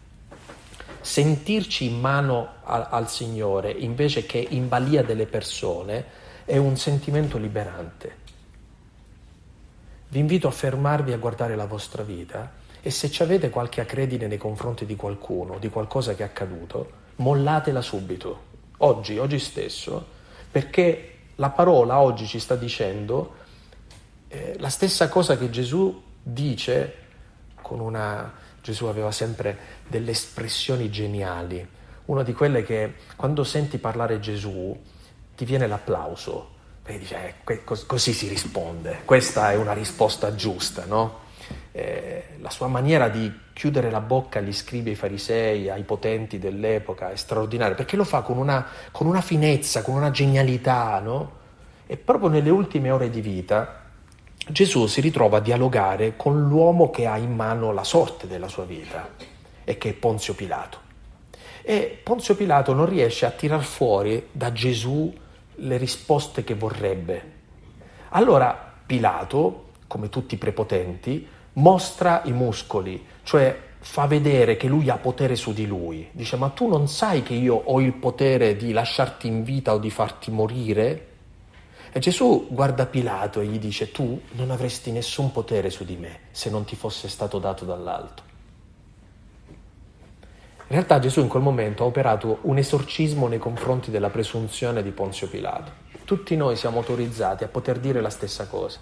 sentirci 1.01 1.85
in 1.85 1.99
mano 1.99 2.55
a, 2.63 2.87
al 2.89 3.09
Signore 3.09 3.71
invece 3.71 4.25
che 4.25 4.45
in 4.49 4.67
balia 4.67 5.03
delle 5.03 5.25
persone 5.25 6.05
è 6.45 6.57
un 6.57 6.77
sentimento 6.77 7.37
liberante. 7.37 8.19
Vi 10.09 10.19
invito 10.19 10.47
a 10.47 10.51
fermarvi 10.51 11.13
a 11.13 11.17
guardare 11.17 11.55
la 11.55 11.65
vostra 11.65 12.03
vita 12.03 12.51
e 12.81 12.89
se 12.89 13.09
ci 13.09 13.23
avete 13.23 13.49
qualche 13.49 13.81
acredine 13.81 14.27
nei 14.27 14.37
confronti 14.37 14.85
di 14.85 14.95
qualcuno, 14.95 15.57
di 15.59 15.69
qualcosa 15.69 16.15
che 16.15 16.23
è 16.23 16.25
accaduto, 16.25 16.91
mollatela 17.17 17.81
subito, 17.81 18.49
oggi, 18.77 19.17
oggi 19.17 19.39
stesso, 19.39 20.05
perché 20.51 21.17
la 21.35 21.49
parola 21.49 21.99
oggi 21.99 22.25
ci 22.25 22.39
sta 22.39 22.55
dicendo 22.55 23.35
eh, 24.27 24.55
la 24.59 24.69
stessa 24.69 25.07
cosa 25.09 25.37
che 25.37 25.49
Gesù 25.49 26.01
dice 26.21 26.95
con 27.61 27.79
una 27.79 28.33
Gesù 28.61 28.85
aveva 28.85 29.11
sempre 29.11 29.57
delle 29.87 30.11
espressioni 30.11 30.89
geniali, 30.89 31.67
una 32.05 32.23
di 32.23 32.33
quelle 32.33 32.63
che 32.63 32.95
quando 33.15 33.43
senti 33.43 33.77
parlare 33.77 34.19
Gesù 34.19 34.79
ti 35.35 35.45
viene 35.45 35.67
l'applauso, 35.67 36.49
E 36.83 36.97
dice, 36.97 37.35
eh, 37.45 37.63
così 37.63 38.11
si 38.11 38.27
risponde, 38.27 39.01
questa 39.05 39.51
è 39.51 39.55
una 39.55 39.73
risposta 39.73 40.35
giusta, 40.35 40.85
no? 40.85 41.19
Eh, 41.71 42.37
la 42.39 42.49
sua 42.49 42.67
maniera 42.67 43.07
di 43.07 43.31
chiudere 43.53 43.89
la 43.89 44.01
bocca 44.01 44.39
agli 44.39 44.53
scribi, 44.53 44.89
ai 44.89 44.95
farisei, 44.95 45.69
ai 45.69 45.83
potenti 45.83 46.37
dell'epoca 46.37 47.11
è 47.11 47.15
straordinaria, 47.15 47.75
perché 47.75 47.95
lo 47.95 48.03
fa 48.03 48.21
con 48.21 48.37
una, 48.37 48.65
con 48.91 49.07
una 49.07 49.21
finezza, 49.21 49.81
con 49.81 49.95
una 49.95 50.11
genialità, 50.11 50.99
no? 50.99 51.39
E 51.87 51.97
proprio 51.97 52.29
nelle 52.29 52.49
ultime 52.49 52.91
ore 52.91 53.09
di 53.09 53.21
vita 53.21 53.80
Gesù 54.51 54.85
si 54.87 55.01
ritrova 55.01 55.37
a 55.37 55.41
dialogare 55.41 56.15
con 56.17 56.47
l'uomo 56.47 56.89
che 56.89 57.05
ha 57.07 57.17
in 57.17 57.33
mano 57.33 57.71
la 57.71 57.83
sorte 57.83 58.27
della 58.27 58.47
sua 58.47 58.65
vita, 58.65 59.09
e 59.63 59.77
che 59.77 59.89
è 59.89 59.93
Ponzio 59.93 60.33
Pilato. 60.33 60.79
E 61.61 61.99
Ponzio 62.03 62.35
Pilato 62.35 62.73
non 62.73 62.87
riesce 62.87 63.25
a 63.25 63.31
tirar 63.31 63.63
fuori 63.63 64.27
da 64.31 64.51
Gesù 64.51 65.13
le 65.55 65.77
risposte 65.77 66.43
che 66.43 66.55
vorrebbe. 66.55 67.39
Allora 68.09 68.73
Pilato, 68.85 69.69
come 69.87 70.09
tutti 70.09 70.35
i 70.35 70.39
prepotenti, 70.39 71.25
mostra 71.53 72.21
i 72.25 72.31
muscoli, 72.31 73.05
cioè 73.23 73.57
fa 73.79 74.05
vedere 74.05 74.57
che 74.57 74.67
lui 74.67 74.89
ha 74.89 74.97
potere 74.97 75.35
su 75.35 75.53
di 75.53 75.65
lui. 75.65 76.09
Dice, 76.11 76.35
ma 76.35 76.49
tu 76.49 76.67
non 76.67 76.87
sai 76.87 77.23
che 77.23 77.33
io 77.33 77.55
ho 77.55 77.79
il 77.79 77.93
potere 77.93 78.55
di 78.55 78.71
lasciarti 78.73 79.27
in 79.27 79.43
vita 79.43 79.73
o 79.73 79.77
di 79.77 79.89
farti 79.89 80.29
morire? 80.29 81.07
E 81.93 81.99
Gesù 81.99 82.47
guarda 82.49 82.85
Pilato 82.85 83.41
e 83.41 83.45
gli 83.45 83.59
dice, 83.59 83.91
tu 83.91 84.21
non 84.31 84.49
avresti 84.49 84.91
nessun 84.91 85.31
potere 85.31 85.69
su 85.69 85.83
di 85.83 85.97
me 85.97 86.19
se 86.31 86.49
non 86.49 86.63
ti 86.63 86.77
fosse 86.77 87.09
stato 87.09 87.37
dato 87.37 87.65
dall'alto. 87.65 88.23
In 90.71 90.77
realtà 90.77 90.99
Gesù 90.99 91.19
in 91.19 91.27
quel 91.27 91.43
momento 91.43 91.83
ha 91.83 91.87
operato 91.87 92.39
un 92.43 92.57
esorcismo 92.57 93.27
nei 93.27 93.39
confronti 93.39 93.91
della 93.91 94.09
presunzione 94.09 94.81
di 94.81 94.91
Ponzio 94.91 95.27
Pilato. 95.27 95.89
Tutti 96.05 96.37
noi 96.37 96.55
siamo 96.55 96.77
autorizzati 96.77 97.43
a 97.43 97.49
poter 97.49 97.77
dire 97.79 97.99
la 97.99 98.09
stessa 98.09 98.47
cosa. 98.47 98.79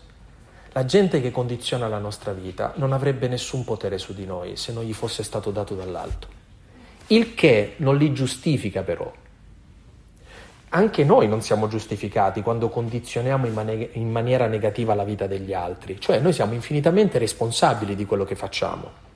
La 0.73 0.85
gente 0.85 1.19
che 1.19 1.31
condiziona 1.31 1.87
la 1.87 1.97
nostra 1.97 2.31
vita 2.31 2.73
non 2.75 2.93
avrebbe 2.93 3.27
nessun 3.27 3.63
potere 3.63 3.97
su 3.97 4.13
di 4.13 4.27
noi 4.27 4.55
se 4.55 4.71
non 4.71 4.83
gli 4.83 4.93
fosse 4.93 5.23
stato 5.23 5.49
dato 5.49 5.73
dall'alto. 5.73 6.27
Il 7.07 7.33
che 7.33 7.73
non 7.77 7.97
li 7.97 8.13
giustifica 8.13 8.83
però. 8.83 9.11
Anche 10.69 11.03
noi 11.03 11.27
non 11.27 11.41
siamo 11.41 11.67
giustificati 11.67 12.41
quando 12.41 12.69
condizioniamo 12.69 13.47
in, 13.47 13.53
man- 13.53 13.87
in 13.93 14.11
maniera 14.11 14.45
negativa 14.45 14.93
la 14.93 15.03
vita 15.03 15.25
degli 15.25 15.53
altri, 15.53 15.99
cioè 15.99 16.19
noi 16.19 16.33
siamo 16.33 16.53
infinitamente 16.53 17.17
responsabili 17.17 17.95
di 17.95 18.05
quello 18.05 18.23
che 18.23 18.35
facciamo. 18.35 19.07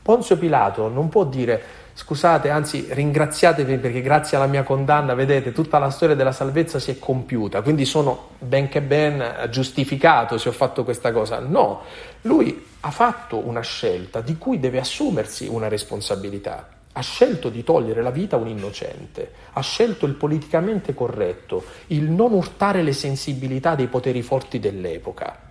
Ponzio 0.00 0.36
Pilato 0.36 0.88
non 0.88 1.08
può 1.08 1.24
dire 1.24 1.62
scusate, 1.94 2.50
anzi 2.50 2.86
ringraziatevi 2.88 3.76
perché 3.78 4.00
grazie 4.00 4.36
alla 4.36 4.46
mia 4.46 4.62
condanna, 4.62 5.14
vedete, 5.14 5.52
tutta 5.52 5.78
la 5.78 5.90
storia 5.90 6.14
della 6.14 6.32
salvezza 6.32 6.78
si 6.78 6.90
è 6.92 6.98
compiuta, 6.98 7.62
quindi 7.62 7.84
sono 7.84 8.30
benché 8.38 8.80
ben 8.80 9.48
giustificato 9.50 10.38
se 10.38 10.48
ho 10.48 10.52
fatto 10.52 10.84
questa 10.84 11.12
cosa. 11.12 11.38
No, 11.40 11.82
lui 12.22 12.64
ha 12.80 12.90
fatto 12.90 13.36
una 13.36 13.60
scelta 13.60 14.20
di 14.20 14.38
cui 14.38 14.58
deve 14.58 14.78
assumersi 14.78 15.46
una 15.46 15.68
responsabilità. 15.68 16.66
Ha 16.92 17.00
scelto 17.00 17.48
di 17.48 17.64
togliere 17.64 18.02
la 18.02 18.10
vita 18.10 18.36
a 18.36 18.38
un 18.38 18.48
innocente, 18.48 19.32
ha 19.52 19.60
scelto 19.62 20.04
il 20.06 20.14
politicamente 20.14 20.94
corretto, 20.94 21.64
il 21.88 22.10
non 22.10 22.32
urtare 22.32 22.82
le 22.82 22.92
sensibilità 22.92 23.74
dei 23.74 23.86
poteri 23.86 24.22
forti 24.22 24.58
dell'epoca. 24.58 25.50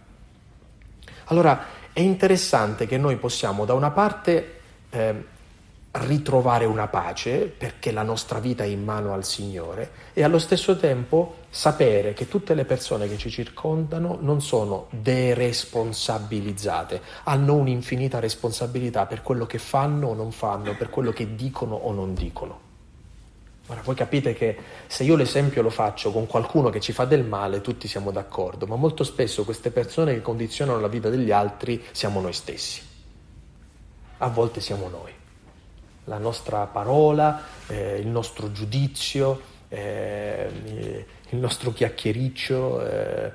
Allora, 1.25 1.65
è 1.93 2.00
interessante 2.00 2.86
che 2.86 2.98
noi 2.98 3.15
possiamo 3.17 3.65
da 3.65 3.74
una 3.74 3.91
parte 3.91 4.60
eh, 4.89 5.25
ritrovare 5.91 6.65
una 6.65 6.88
pace 6.88 7.45
perché 7.45 7.91
la 7.91 8.03
nostra 8.03 8.39
vita 8.39 8.63
è 8.63 8.67
in 8.67 8.83
mano 8.83 9.13
al 9.13 9.25
Signore 9.25 9.91
e 10.13 10.24
allo 10.24 10.39
stesso 10.39 10.77
tempo 10.77 11.36
sapere 11.53 12.13
che 12.13 12.29
tutte 12.29 12.53
le 12.53 12.63
persone 12.63 13.10
che 13.10 13.17
ci 13.17 13.29
circondano 13.29 14.17
non 14.22 14.41
sono 14.41 14.88
deresponsabilizzate, 14.89 17.01
hanno 17.24 17.55
un'infinita 17.55 18.20
responsabilità 18.20 19.05
per 19.05 19.22
quello 19.22 19.46
che 19.46 19.58
fanno 19.58 20.08
o 20.08 20.13
non 20.13 20.31
fanno, 20.31 20.77
per 20.77 20.89
quello 20.89 21.12
che 21.12 21.36
dicono 21.36 21.75
o 21.75 21.91
non 21.91 22.13
dicono. 22.13 22.70
Ora 23.67 23.82
voi 23.84 23.95
capite 23.95 24.34
che 24.34 24.58
se 24.88 25.04
io 25.04 25.17
l'esempio 25.17 25.62
lo 25.62 25.69
faccio 25.69 26.12
con 26.12 26.26
qualcuno 26.26 26.69
che 26.69 26.80
ci 26.80 26.93
fa 26.93 27.04
del 27.04 27.26
male, 27.26 27.60
tutti 27.60 27.86
siamo 27.88 28.12
d'accordo, 28.12 28.65
ma 28.65 28.78
molto 28.78 29.04
spesso 29.04 29.43
queste 29.43 29.71
persone 29.71 30.13
che 30.13 30.21
condizionano 30.21 30.80
la 30.80 30.88
vita 30.88 31.10
degli 31.10 31.32
altri 31.32 31.84
siamo 31.91 32.21
noi 32.21 32.34
stessi. 32.34 32.82
A 34.19 34.30
volte 34.30 34.62
siamo 34.62 34.88
noi. 34.88 35.12
La 36.06 36.17
nostra 36.17 36.65
parola, 36.65 37.41
eh, 37.67 37.99
il 37.99 38.08
nostro 38.08 38.52
giudizio, 38.52 39.49
eh, 39.73 40.49
il 41.32 41.39
nostro 41.39 41.74
chiacchiericcio, 41.74 42.86
eh, 42.86 43.32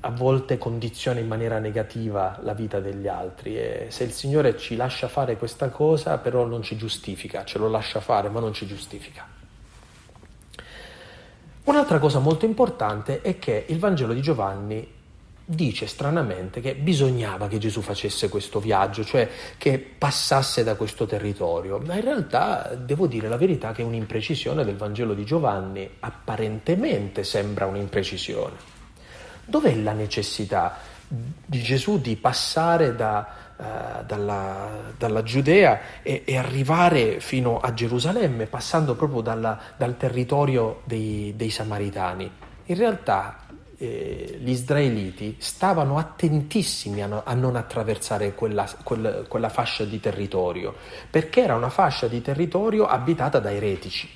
a 0.00 0.10
volte 0.10 0.58
condiziona 0.58 1.20
in 1.20 1.28
maniera 1.28 1.58
negativa 1.58 2.38
la 2.42 2.52
vita 2.52 2.80
degli 2.80 3.06
altri 3.06 3.56
e 3.56 3.86
se 3.90 4.04
il 4.04 4.10
Signore 4.10 4.56
ci 4.56 4.74
lascia 4.74 5.06
fare 5.06 5.36
questa 5.36 5.68
cosa 5.68 6.18
però 6.18 6.44
non 6.46 6.62
ci 6.62 6.76
giustifica, 6.76 7.44
ce 7.44 7.58
lo 7.58 7.68
lascia 7.68 8.00
fare 8.00 8.28
ma 8.28 8.40
non 8.40 8.52
ci 8.52 8.66
giustifica. 8.66 9.26
Un'altra 11.64 11.98
cosa 11.98 12.18
molto 12.18 12.44
importante 12.44 13.20
è 13.20 13.38
che 13.38 13.66
il 13.68 13.78
Vangelo 13.78 14.14
di 14.14 14.22
Giovanni 14.22 14.96
dice 15.50 15.86
stranamente 15.86 16.60
che 16.60 16.74
bisognava 16.74 17.48
che 17.48 17.56
Gesù 17.56 17.80
facesse 17.80 18.28
questo 18.28 18.60
viaggio, 18.60 19.02
cioè 19.02 19.26
che 19.56 19.78
passasse 19.78 20.62
da 20.62 20.74
questo 20.74 21.06
territorio, 21.06 21.78
ma 21.78 21.94
in 21.94 22.02
realtà 22.02 22.74
devo 22.74 23.06
dire 23.06 23.28
la 23.28 23.38
verità 23.38 23.72
che 23.72 23.80
è 23.80 23.84
un'imprecisione 23.86 24.62
del 24.62 24.76
Vangelo 24.76 25.14
di 25.14 25.24
Giovanni, 25.24 25.88
apparentemente 26.00 27.24
sembra 27.24 27.64
un'imprecisione. 27.64 28.56
Dov'è 29.46 29.74
la 29.76 29.92
necessità 29.92 30.76
di 31.08 31.62
Gesù 31.62 31.98
di 31.98 32.16
passare 32.16 32.94
da, 32.94 33.26
uh, 33.56 34.04
dalla, 34.04 34.92
dalla, 34.98 35.22
Giudea 35.22 36.02
e, 36.02 36.24
e, 36.26 36.36
arrivare 36.36 37.20
fino 37.20 37.58
a 37.58 37.72
Gerusalemme, 37.72 38.44
passando 38.44 38.94
proprio 38.94 39.22
dalla, 39.22 39.58
dal 39.78 39.96
territorio 39.96 40.82
dei, 40.84 41.32
dei, 41.34 41.48
Samaritani. 41.48 42.30
In 42.66 42.76
realtà 42.76 43.46
eh, 43.78 44.38
gli 44.40 44.50
israeliti 44.50 45.36
stavano 45.38 45.98
attentissimi 45.98 47.02
a, 47.02 47.06
no, 47.06 47.22
a 47.24 47.34
non 47.34 47.56
attraversare 47.56 48.34
quella, 48.34 48.68
quella, 48.82 49.22
quella 49.28 49.48
fascia 49.48 49.84
di 49.84 50.00
territorio, 50.00 50.74
perché 51.08 51.42
era 51.42 51.54
una 51.54 51.70
fascia 51.70 52.08
di 52.08 52.20
territorio 52.20 52.86
abitata 52.86 53.38
da 53.38 53.52
eretici 53.52 54.08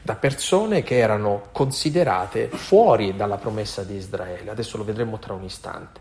da 0.00 0.14
persone 0.14 0.82
che 0.82 0.96
erano 0.96 1.48
considerate 1.52 2.48
fuori 2.48 3.14
dalla 3.14 3.36
promessa 3.36 3.82
di 3.82 3.96
Israele. 3.96 4.50
Adesso 4.50 4.78
lo 4.78 4.84
vedremo 4.84 5.18
tra 5.18 5.34
un 5.34 5.42
istante. 5.42 6.00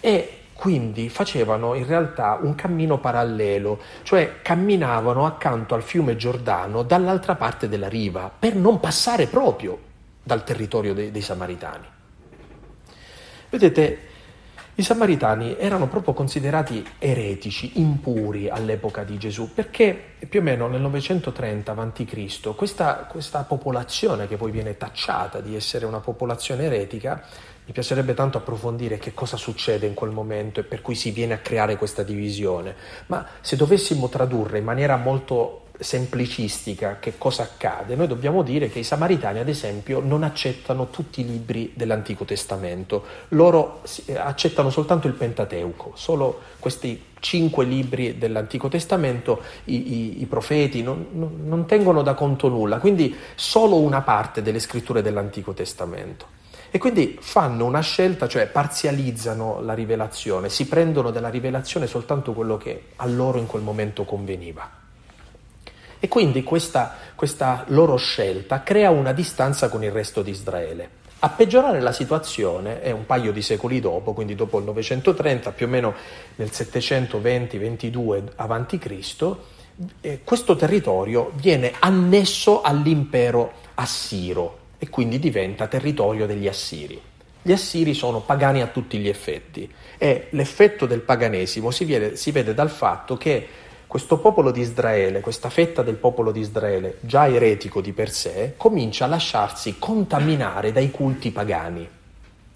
E 0.00 0.38
quindi 0.54 1.08
facevano 1.08 1.74
in 1.74 1.86
realtà 1.86 2.38
un 2.40 2.54
cammino 2.54 2.98
parallelo, 2.98 3.78
cioè 4.02 4.40
camminavano 4.42 5.24
accanto 5.24 5.74
al 5.74 5.82
fiume 5.82 6.16
Giordano 6.16 6.82
dall'altra 6.82 7.34
parte 7.34 7.68
della 7.68 7.88
riva 7.88 8.30
per 8.36 8.56
non 8.56 8.80
passare 8.80 9.26
proprio 9.26 9.88
dal 10.30 10.44
territorio 10.44 10.94
dei, 10.94 11.10
dei 11.10 11.22
Samaritani. 11.22 11.86
Vedete, 13.50 14.08
i 14.76 14.82
samaritani 14.82 15.56
erano 15.58 15.88
proprio 15.88 16.14
considerati 16.14 16.86
eretici, 16.98 17.80
impuri 17.80 18.48
all'epoca 18.48 19.02
di 19.02 19.18
Gesù, 19.18 19.52
perché 19.52 20.14
più 20.28 20.38
o 20.38 20.42
meno 20.42 20.68
nel 20.68 20.80
930 20.80 21.72
a.C. 21.72 22.54
Questa, 22.54 22.94
questa 23.10 23.42
popolazione, 23.42 24.28
che 24.28 24.36
poi 24.36 24.52
viene 24.52 24.76
tacciata 24.76 25.40
di 25.40 25.56
essere 25.56 25.84
una 25.84 25.98
popolazione 25.98 26.62
eretica, 26.64 27.22
mi 27.66 27.72
piacerebbe 27.72 28.14
tanto 28.14 28.38
approfondire 28.38 28.98
che 28.98 29.12
cosa 29.12 29.36
succede 29.36 29.86
in 29.86 29.94
quel 29.94 30.12
momento 30.12 30.60
e 30.60 30.62
per 30.62 30.80
cui 30.80 30.94
si 30.94 31.10
viene 31.10 31.34
a 31.34 31.38
creare 31.38 31.76
questa 31.76 32.04
divisione, 32.04 32.74
ma 33.06 33.26
se 33.40 33.56
dovessimo 33.56 34.08
tradurre 34.08 34.58
in 34.58 34.64
maniera 34.64 34.96
molto 34.96 35.64
semplicistica 35.80 36.98
che 37.00 37.14
cosa 37.16 37.42
accade, 37.42 37.96
noi 37.96 38.06
dobbiamo 38.06 38.42
dire 38.42 38.68
che 38.68 38.80
i 38.80 38.84
samaritani, 38.84 39.38
ad 39.38 39.48
esempio, 39.48 40.00
non 40.00 40.22
accettano 40.22 40.90
tutti 40.90 41.22
i 41.22 41.26
libri 41.26 41.72
dell'Antico 41.74 42.24
Testamento, 42.24 43.04
loro 43.28 43.82
eh, 44.06 44.16
accettano 44.16 44.70
soltanto 44.70 45.06
il 45.06 45.14
Pentateuco, 45.14 45.92
solo 45.94 46.40
questi 46.58 47.06
cinque 47.20 47.64
libri 47.64 48.18
dell'Antico 48.18 48.68
Testamento 48.68 49.42
i, 49.64 49.92
i, 49.92 50.22
i 50.22 50.26
profeti 50.26 50.82
non, 50.82 51.06
non, 51.12 51.40
non 51.44 51.66
tengono 51.66 52.02
da 52.02 52.14
conto 52.14 52.48
nulla, 52.48 52.78
quindi 52.78 53.16
solo 53.34 53.78
una 53.78 54.02
parte 54.02 54.42
delle 54.42 54.60
scritture 54.60 55.02
dell'Antico 55.02 55.52
Testamento. 55.52 56.38
E 56.72 56.78
quindi 56.78 57.18
fanno 57.20 57.64
una 57.64 57.80
scelta, 57.80 58.28
cioè 58.28 58.46
parzializzano 58.46 59.60
la 59.60 59.74
rivelazione, 59.74 60.48
si 60.48 60.68
prendono 60.68 61.10
dalla 61.10 61.28
rivelazione 61.28 61.88
soltanto 61.88 62.32
quello 62.32 62.56
che 62.56 62.84
a 62.96 63.06
loro 63.06 63.38
in 63.38 63.46
quel 63.46 63.62
momento 63.62 64.04
conveniva. 64.04 64.79
E 66.00 66.08
quindi 66.08 66.42
questa, 66.42 66.96
questa 67.14 67.64
loro 67.68 67.96
scelta 67.96 68.62
crea 68.62 68.90
una 68.90 69.12
distanza 69.12 69.68
con 69.68 69.84
il 69.84 69.92
resto 69.92 70.22
di 70.22 70.30
Israele. 70.30 70.98
A 71.20 71.28
peggiorare 71.28 71.80
la 71.80 71.92
situazione 71.92 72.80
è 72.80 72.90
un 72.90 73.04
paio 73.04 73.30
di 73.30 73.42
secoli 73.42 73.78
dopo, 73.78 74.14
quindi 74.14 74.34
dopo 74.34 74.58
il 74.58 74.64
930, 74.64 75.52
più 75.52 75.66
o 75.66 75.68
meno 75.68 75.94
nel 76.36 76.48
720-22 76.50 78.22
a.C., 78.36 79.36
questo 80.24 80.56
territorio 80.56 81.30
viene 81.34 81.72
annesso 81.78 82.62
all'impero 82.62 83.52
assiro 83.74 84.58
e 84.78 84.88
quindi 84.88 85.18
diventa 85.18 85.66
territorio 85.66 86.26
degli 86.26 86.48
Assiri. 86.48 87.00
Gli 87.42 87.52
Assiri 87.52 87.92
sono 87.92 88.20
pagani 88.20 88.62
a 88.62 88.66
tutti 88.66 88.98
gli 88.98 89.08
effetti 89.08 89.70
e 89.98 90.28
l'effetto 90.30 90.86
del 90.86 91.00
paganesimo 91.00 91.70
si 91.70 91.84
vede, 91.84 92.16
si 92.16 92.30
vede 92.30 92.54
dal 92.54 92.70
fatto 92.70 93.16
che 93.16 93.46
questo 93.90 94.18
popolo 94.18 94.52
di 94.52 94.60
Israele, 94.60 95.18
questa 95.18 95.50
fetta 95.50 95.82
del 95.82 95.96
popolo 95.96 96.30
di 96.30 96.38
Israele, 96.38 96.98
già 97.00 97.26
eretico 97.26 97.80
di 97.80 97.92
per 97.92 98.08
sé, 98.08 98.54
comincia 98.56 99.06
a 99.06 99.08
lasciarsi 99.08 99.80
contaminare 99.80 100.70
dai 100.70 100.92
culti 100.92 101.32
pagani. 101.32 101.88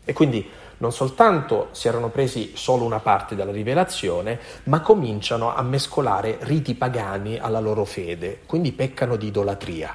E 0.04 0.12
quindi 0.12 0.48
non 0.76 0.92
soltanto 0.92 1.70
si 1.72 1.88
erano 1.88 2.10
presi 2.10 2.52
solo 2.54 2.84
una 2.84 3.00
parte 3.00 3.34
della 3.34 3.50
rivelazione, 3.50 4.38
ma 4.66 4.80
cominciano 4.80 5.52
a 5.52 5.60
mescolare 5.62 6.38
riti 6.42 6.76
pagani 6.76 7.36
alla 7.36 7.58
loro 7.58 7.84
fede, 7.84 8.42
quindi 8.46 8.70
peccano 8.70 9.16
di 9.16 9.26
idolatria. 9.26 9.92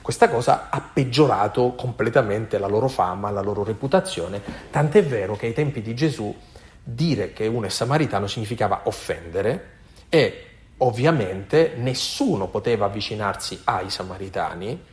Questa 0.00 0.30
cosa 0.30 0.68
ha 0.70 0.80
peggiorato 0.80 1.74
completamente 1.74 2.56
la 2.56 2.68
loro 2.68 2.88
fama, 2.88 3.30
la 3.30 3.42
loro 3.42 3.64
reputazione, 3.64 4.40
tant'è 4.70 5.04
vero 5.04 5.36
che 5.36 5.44
ai 5.44 5.52
tempi 5.52 5.82
di 5.82 5.94
Gesù 5.94 6.34
dire 6.82 7.34
che 7.34 7.46
uno 7.46 7.66
è 7.66 7.68
samaritano 7.68 8.26
significava 8.26 8.80
offendere 8.84 9.76
e 10.10 10.44
ovviamente 10.78 11.72
nessuno 11.76 12.48
poteva 12.48 12.84
avvicinarsi 12.84 13.62
ai 13.64 13.88
samaritani 13.88 14.88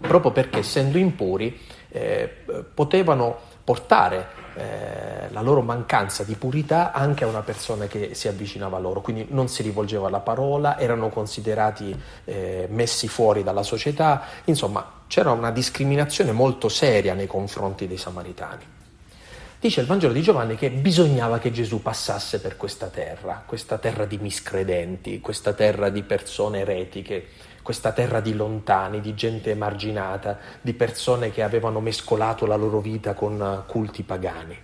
proprio 0.00 0.30
perché 0.30 0.58
essendo 0.58 0.98
impuri 0.98 1.58
eh, 1.88 2.28
potevano 2.72 3.36
portare 3.64 4.28
eh, 4.54 5.28
la 5.30 5.40
loro 5.42 5.60
mancanza 5.60 6.24
di 6.24 6.34
purità 6.34 6.92
anche 6.92 7.24
a 7.24 7.26
una 7.26 7.42
persona 7.42 7.86
che 7.86 8.14
si 8.14 8.28
avvicinava 8.28 8.76
a 8.76 8.80
loro, 8.80 9.00
quindi 9.00 9.26
non 9.30 9.48
si 9.48 9.62
rivolgeva 9.62 10.06
alla 10.06 10.20
parola, 10.20 10.78
erano 10.78 11.10
considerati 11.10 11.94
eh, 12.24 12.66
messi 12.70 13.08
fuori 13.08 13.42
dalla 13.42 13.62
società, 13.62 14.22
insomma 14.44 15.02
c'era 15.06 15.32
una 15.32 15.50
discriminazione 15.50 16.32
molto 16.32 16.68
seria 16.68 17.14
nei 17.14 17.26
confronti 17.26 17.86
dei 17.86 17.98
samaritani. 17.98 18.76
Dice 19.60 19.80
il 19.80 19.88
Vangelo 19.88 20.12
di 20.12 20.22
Giovanni 20.22 20.54
che 20.54 20.70
bisognava 20.70 21.40
che 21.40 21.50
Gesù 21.50 21.82
passasse 21.82 22.40
per 22.40 22.56
questa 22.56 22.86
terra, 22.86 23.42
questa 23.44 23.76
terra 23.78 24.04
di 24.04 24.16
miscredenti, 24.16 25.20
questa 25.20 25.52
terra 25.52 25.88
di 25.88 26.04
persone 26.04 26.60
eretiche, 26.60 27.26
questa 27.60 27.90
terra 27.90 28.20
di 28.20 28.34
lontani, 28.34 29.00
di 29.00 29.14
gente 29.14 29.50
emarginata, 29.50 30.38
di 30.60 30.74
persone 30.74 31.32
che 31.32 31.42
avevano 31.42 31.80
mescolato 31.80 32.46
la 32.46 32.54
loro 32.54 32.78
vita 32.78 33.14
con 33.14 33.64
culti 33.66 34.04
pagani. 34.04 34.56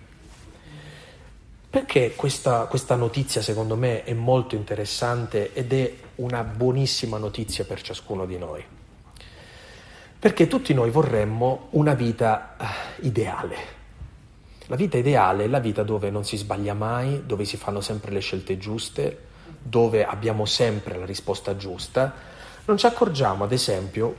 Perché 1.69 2.15
questa, 2.15 2.61
questa 2.67 2.95
notizia 2.95 3.41
secondo 3.41 3.75
me 3.75 4.05
è 4.05 4.13
molto 4.13 4.55
interessante 4.55 5.51
ed 5.51 5.73
è 5.73 5.93
una 6.15 6.41
buonissima 6.45 7.17
notizia 7.17 7.65
per 7.65 7.81
ciascuno 7.81 8.25
di 8.25 8.37
noi? 8.37 8.63
Perché 10.17 10.47
tutti 10.47 10.73
noi 10.73 10.89
vorremmo 10.89 11.67
una 11.71 11.93
vita 11.93 12.55
eh, 12.57 13.05
ideale. 13.05 13.74
La 14.67 14.75
vita 14.75 14.97
ideale 14.97 15.43
è 15.43 15.47
la 15.47 15.59
vita 15.59 15.83
dove 15.83 16.09
non 16.09 16.25
si 16.25 16.37
sbaglia 16.37 16.73
mai, 16.73 17.23
dove 17.25 17.45
si 17.45 17.55
fanno 17.55 17.81
sempre 17.81 18.11
le 18.11 18.19
scelte 18.19 18.57
giuste, 18.57 19.25
dove 19.61 20.03
abbiamo 20.05 20.45
sempre 20.45 20.97
la 20.97 21.05
risposta 21.05 21.55
giusta, 21.55 22.13
non 22.65 22.77
ci 22.77 22.87
accorgiamo, 22.87 23.43
ad 23.43 23.51
esempio, 23.51 24.15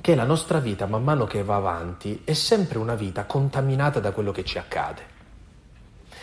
che 0.00 0.16
la 0.16 0.24
nostra 0.24 0.58
vita, 0.58 0.86
man 0.86 1.04
mano 1.04 1.26
che 1.26 1.44
va 1.44 1.56
avanti, 1.56 2.22
è 2.24 2.32
sempre 2.32 2.78
una 2.78 2.96
vita 2.96 3.24
contaminata 3.24 4.00
da 4.00 4.10
quello 4.10 4.32
che 4.32 4.44
ci 4.44 4.58
accade. 4.58 5.10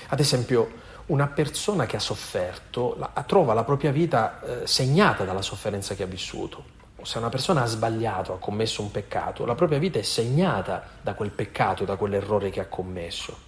Ad 0.09 0.19
esempio, 0.19 0.69
una 1.05 1.27
persona 1.27 1.85
che 1.85 1.95
ha 1.95 1.99
sofferto 2.01 2.95
la, 2.97 3.23
trova 3.25 3.53
la 3.53 3.63
propria 3.63 3.91
vita 3.91 4.41
eh, 4.41 4.67
segnata 4.67 5.23
dalla 5.23 5.41
sofferenza 5.41 5.95
che 5.95 6.03
ha 6.03 6.07
vissuto. 6.07 6.77
Se 7.03 7.17
una 7.17 7.29
persona 7.29 7.63
ha 7.63 7.65
sbagliato, 7.65 8.33
ha 8.33 8.39
commesso 8.39 8.81
un 8.81 8.91
peccato, 8.91 9.45
la 9.45 9.55
propria 9.55 9.79
vita 9.79 9.99
è 9.99 10.03
segnata 10.03 10.83
da 11.01 11.13
quel 11.13 11.31
peccato, 11.31 11.85
da 11.85 11.95
quell'errore 11.95 12.49
che 12.49 12.59
ha 12.59 12.67
commesso. 12.67 13.47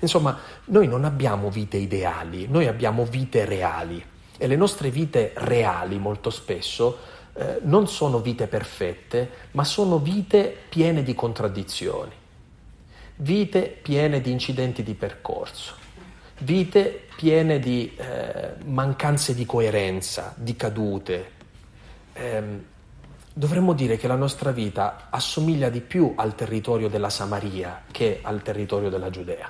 Insomma, 0.00 0.38
noi 0.66 0.86
non 0.86 1.04
abbiamo 1.04 1.50
vite 1.50 1.76
ideali, 1.76 2.46
noi 2.48 2.66
abbiamo 2.66 3.04
vite 3.04 3.44
reali 3.44 4.04
e 4.36 4.46
le 4.46 4.56
nostre 4.56 4.90
vite 4.90 5.32
reali 5.36 5.98
molto 5.98 6.30
spesso 6.30 6.98
eh, 7.34 7.58
non 7.62 7.86
sono 7.86 8.20
vite 8.20 8.46
perfette, 8.46 9.30
ma 9.52 9.64
sono 9.64 9.98
vite 9.98 10.56
piene 10.68 11.02
di 11.02 11.14
contraddizioni, 11.14 12.12
vite 13.16 13.78
piene 13.82 14.20
di 14.20 14.30
incidenti 14.30 14.82
di 14.82 14.94
percorso, 14.94 15.74
vite 16.38 17.06
piene 17.16 17.58
di 17.58 17.94
eh, 17.96 18.54
mancanze 18.64 19.34
di 19.34 19.44
coerenza, 19.44 20.34
di 20.36 20.56
cadute. 20.56 21.30
Eh, 22.14 22.42
dovremmo 23.40 23.72
dire 23.72 23.96
che 23.96 24.06
la 24.06 24.16
nostra 24.16 24.50
vita 24.50 25.06
assomiglia 25.08 25.70
di 25.70 25.80
più 25.80 26.12
al 26.14 26.34
territorio 26.34 26.90
della 26.90 27.08
Samaria 27.08 27.84
che 27.90 28.18
al 28.20 28.42
territorio 28.42 28.90
della 28.90 29.08
Giudea. 29.08 29.48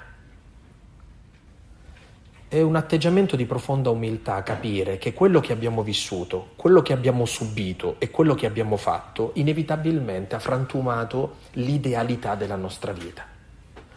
È 2.46 2.60
un 2.60 2.76
atteggiamento 2.76 3.34
di 3.34 3.46
profonda 3.46 3.90
umiltà 3.90 4.44
capire 4.44 4.96
che 4.98 5.12
quello 5.12 5.40
che 5.40 5.52
abbiamo 5.52 5.82
vissuto, 5.82 6.50
quello 6.54 6.82
che 6.82 6.92
abbiamo 6.92 7.24
subito 7.24 7.96
e 7.98 8.12
quello 8.12 8.36
che 8.36 8.46
abbiamo 8.46 8.76
fatto 8.76 9.32
inevitabilmente 9.34 10.36
ha 10.36 10.38
frantumato 10.38 11.38
l'idealità 11.54 12.36
della 12.36 12.54
nostra 12.54 12.92
vita. 12.92 13.26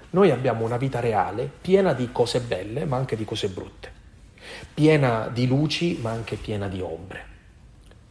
Noi 0.09 0.31
abbiamo 0.31 0.65
una 0.65 0.77
vita 0.77 1.01
reale 1.01 1.47
piena 1.61 1.93
di 1.93 2.11
cose 2.11 2.39
belle 2.39 2.85
ma 2.85 2.97
anche 2.97 3.15
di 3.15 3.25
cose 3.25 3.47
brutte, 3.47 3.91
piena 4.73 5.29
di 5.31 5.45
luci 5.45 5.99
ma 6.01 6.09
anche 6.09 6.35
piena 6.35 6.67
di 6.67 6.81
ombre. 6.81 7.32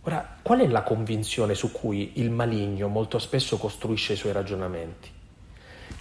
Ora, 0.02 0.36
qual 0.42 0.60
è 0.60 0.66
la 0.66 0.82
convinzione 0.82 1.54
su 1.54 1.70
cui 1.72 2.12
il 2.14 2.30
maligno 2.30 2.88
molto 2.88 3.18
spesso 3.18 3.56
costruisce 3.56 4.14
i 4.14 4.16
suoi 4.16 4.32
ragionamenti? 4.32 5.20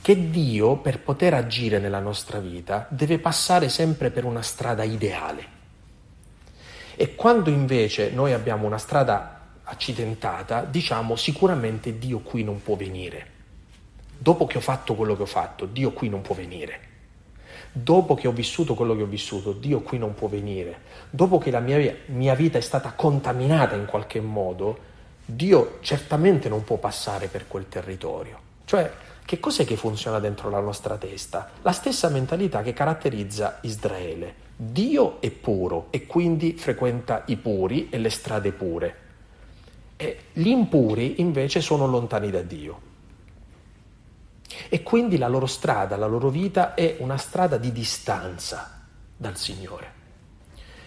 che 0.02 0.32
Dio, 0.32 0.78
per 0.78 1.00
poter 1.00 1.36
agire 1.36 1.78
nella 1.78 2.00
nostra 2.00 2.40
vita, 2.40 2.88
deve 2.90 3.20
passare 3.20 3.70
sempre 3.70 4.10
per 4.10 4.26
una 4.26 4.42
strada 4.42 4.84
ideale. 4.84 5.60
E 6.96 7.14
quando 7.16 7.52
invece 7.52 8.10
noi 8.12 8.34
abbiamo 8.34 8.66
una 8.66 8.80
strada 8.80 9.40
accidentata, 9.64 10.64
diciamo 10.64 11.16
sicuramente 11.16 12.00
Dio 12.00 12.20
qui 12.20 12.44
non 12.44 12.64
può 12.64 12.76
venire. 12.76 13.40
Dopo 14.18 14.48
che 14.48 14.58
ho 14.58 14.62
fatto 14.62 14.96
quello 14.96 15.16
che 15.16 15.22
ho 15.22 15.28
fatto, 15.28 15.66
Dio 15.66 15.92
qui 15.92 16.10
non 16.10 16.22
può 16.22 16.34
venire. 16.34 16.90
Dopo 17.74 18.16
che 18.16 18.28
ho 18.28 18.32
vissuto 18.32 18.74
quello 18.74 18.96
che 18.96 19.04
ho 19.04 19.08
vissuto, 19.08 19.54
Dio 19.54 19.80
qui 19.82 19.98
non 19.98 20.14
può 20.14 20.28
venire. 20.28 20.82
Dopo 21.10 21.38
che 21.38 21.52
la 21.52 21.62
mia, 21.62 21.96
mia 22.08 22.36
vita 22.36 22.58
è 22.58 22.62
stata 22.62 22.92
contaminata 22.94 23.76
in 23.76 23.86
qualche 23.86 24.20
modo, 24.20 24.90
Dio 25.24 25.78
certamente 25.80 26.50
non 26.50 26.66
può 26.66 26.76
passare 26.76 27.28
per 27.28 27.48
quel 27.48 27.70
territorio. 27.70 28.50
Cioè, 28.66 28.92
che 29.24 29.40
cos'è 29.40 29.64
che 29.64 29.78
funziona 29.78 30.20
dentro 30.20 30.50
la 30.50 30.60
nostra 30.60 30.98
testa? 30.98 31.52
La 31.62 31.72
stessa 31.72 32.10
mentalità 32.10 32.62
che 32.62 32.74
caratterizza 32.74 33.60
Israele. 33.62 34.50
Dio 34.58 35.22
è 35.22 35.32
puro 35.32 35.88
e 35.92 36.06
quindi 36.06 36.54
frequenta 36.58 37.24
i 37.28 37.38
puri 37.38 37.88
e 37.90 37.98
le 37.98 38.10
strade 38.10 38.52
pure. 38.52 38.96
E 39.96 40.18
gli 40.34 40.48
impuri 40.48 41.22
invece 41.22 41.62
sono 41.62 41.88
lontani 41.88 42.30
da 42.30 42.42
Dio. 42.42 42.91
E 44.70 44.84
quindi 44.84 45.18
la 45.18 45.28
loro 45.28 45.46
strada, 45.46 45.98
la 45.98 46.08
loro 46.08 46.30
vita 46.30 46.74
è 46.74 46.98
una 47.00 47.18
strada 47.18 47.58
di 47.58 47.72
distanza 47.72 48.86
dal 49.16 49.38
Signore. 49.38 50.00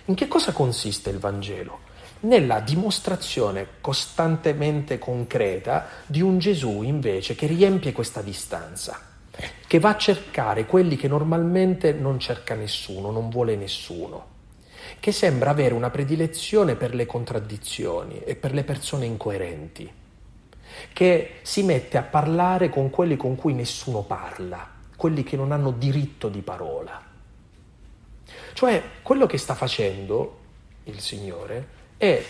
In 0.07 0.15
che 0.15 0.29
cosa 0.29 0.53
consiste 0.53 1.11
il 1.11 1.19
Vangelo? 1.19 1.93
nella 2.25 2.61
dimostrazione 2.61 3.67
costantemente 3.81 4.99
concreta 4.99 5.87
di 6.07 6.21
un 6.21 6.39
Gesù 6.39 6.83
invece 6.83 7.35
che 7.35 7.47
riempie 7.47 7.93
questa 7.93 8.23
distanza, 8.23 8.99
che 9.67 9.79
va 9.79 9.91
a 9.91 9.97
cercare 9.97 10.67
quelli 10.67 10.97
che 10.97 11.09
normalmente 11.09 11.93
non 11.93 12.19
cerca 12.19 12.55
nessuno, 12.55 13.11
non 13.11 13.29
vuole 13.29 13.57
nessuno, 13.57 14.33
che 15.01 15.13
sembra 15.13 15.51
avere 15.51 15.75
una 15.75 15.91
predilezione 15.91 16.77
per 16.77 16.95
le 16.95 17.07
contraddizioni 17.07 18.21
e 18.21 18.37
per 18.37 18.53
le 18.53 18.65
persone 18.65 19.07
incoerenti, 19.07 19.91
che 20.93 21.41
si 21.43 21.63
mette 21.63 21.99
a 21.99 22.03
parlare 22.03 22.69
con 22.69 22.91
quelli 22.91 23.17
con 23.17 23.37
cui 23.37 23.55
nessuno 23.55 24.03
parla, 24.03 24.69
quelli 24.97 25.23
che 25.23 25.37
non 25.37 25.53
hanno 25.53 25.71
diritto 25.71 26.29
di 26.29 26.41
parola. 26.41 27.03
Cioè 28.53 28.83
quello 29.03 29.27
che 29.27 29.39
sta 29.39 29.55
facendo 29.55 30.39
il 30.85 31.01
Signore 31.01 31.69
è 31.97 32.25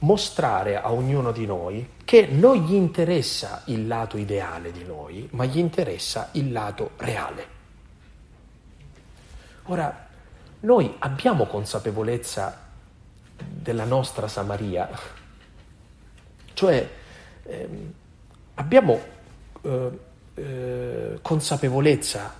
mostrare 0.00 0.80
a 0.80 0.92
ognuno 0.92 1.32
di 1.32 1.46
noi 1.46 1.88
che 2.04 2.26
non 2.26 2.56
gli 2.56 2.74
interessa 2.74 3.62
il 3.66 3.86
lato 3.86 4.16
ideale 4.16 4.72
di 4.72 4.84
noi, 4.84 5.28
ma 5.32 5.44
gli 5.44 5.58
interessa 5.58 6.28
il 6.32 6.52
lato 6.52 6.90
reale. 6.96 7.58
Ora, 9.64 10.08
noi 10.60 10.94
abbiamo 10.98 11.46
consapevolezza 11.46 12.68
della 13.36 13.84
nostra 13.84 14.28
Samaria, 14.28 14.88
cioè 16.52 16.88
ehm, 17.44 17.92
abbiamo 18.54 19.00
eh, 19.62 19.98
eh, 20.34 21.18
consapevolezza 21.22 22.34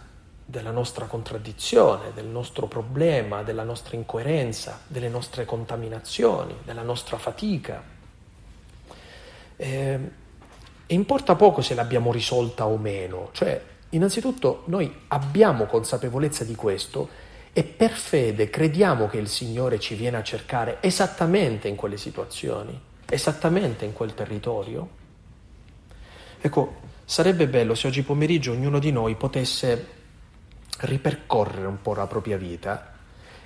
della 0.45 0.71
nostra 0.71 1.07
contraddizione, 1.07 2.13
del 2.15 2.27
nostro 2.27 2.67
problema, 2.67 3.43
della 3.43 3.65
nostra 3.65 3.97
incoerenza, 3.97 4.81
delle 4.87 5.09
nostre 5.09 5.45
contaminazioni, 5.45 6.57
della 6.65 6.83
nostra 6.83 7.19
fatica. 7.19 7.83
Eh, 9.57 10.19
E 10.91 10.95
importa 10.95 11.37
poco 11.37 11.63
se 11.63 11.77
l'abbiamo 11.77 12.11
risolta 12.11 12.67
o 12.67 12.77
meno, 12.77 13.29
cioè 13.31 13.63
innanzitutto 13.91 14.65
noi 14.67 14.93
abbiamo 15.07 15.67
consapevolezza 15.67 16.43
di 16.43 16.57
questo 16.57 17.09
e 17.53 17.63
per 17.63 17.93
fede 17.93 18.51
crediamo 18.51 19.07
che 19.07 19.19
il 19.19 19.29
Signore 19.29 19.79
ci 19.79 19.95
viene 19.95 20.17
a 20.17 20.25
cercare 20.25 20.79
esattamente 20.81 21.69
in 21.69 21.77
quelle 21.77 21.97
situazioni, 21.97 22.77
esattamente 23.11 23.85
in 23.85 23.93
quel 23.93 24.15
territorio. 24.15 24.89
Ecco, 26.41 26.81
sarebbe 27.05 27.49
bello 27.49 27.75
se 27.75 27.89
oggi 27.89 28.03
pomeriggio 28.03 28.53
ognuno 28.53 28.79
di 28.79 28.93
noi 28.93 29.15
potesse 29.17 29.99
ripercorrere 30.79 31.67
un 31.67 31.83
po' 31.83 31.95
la 31.95 32.07
propria 32.07 32.39
vita 32.39 32.95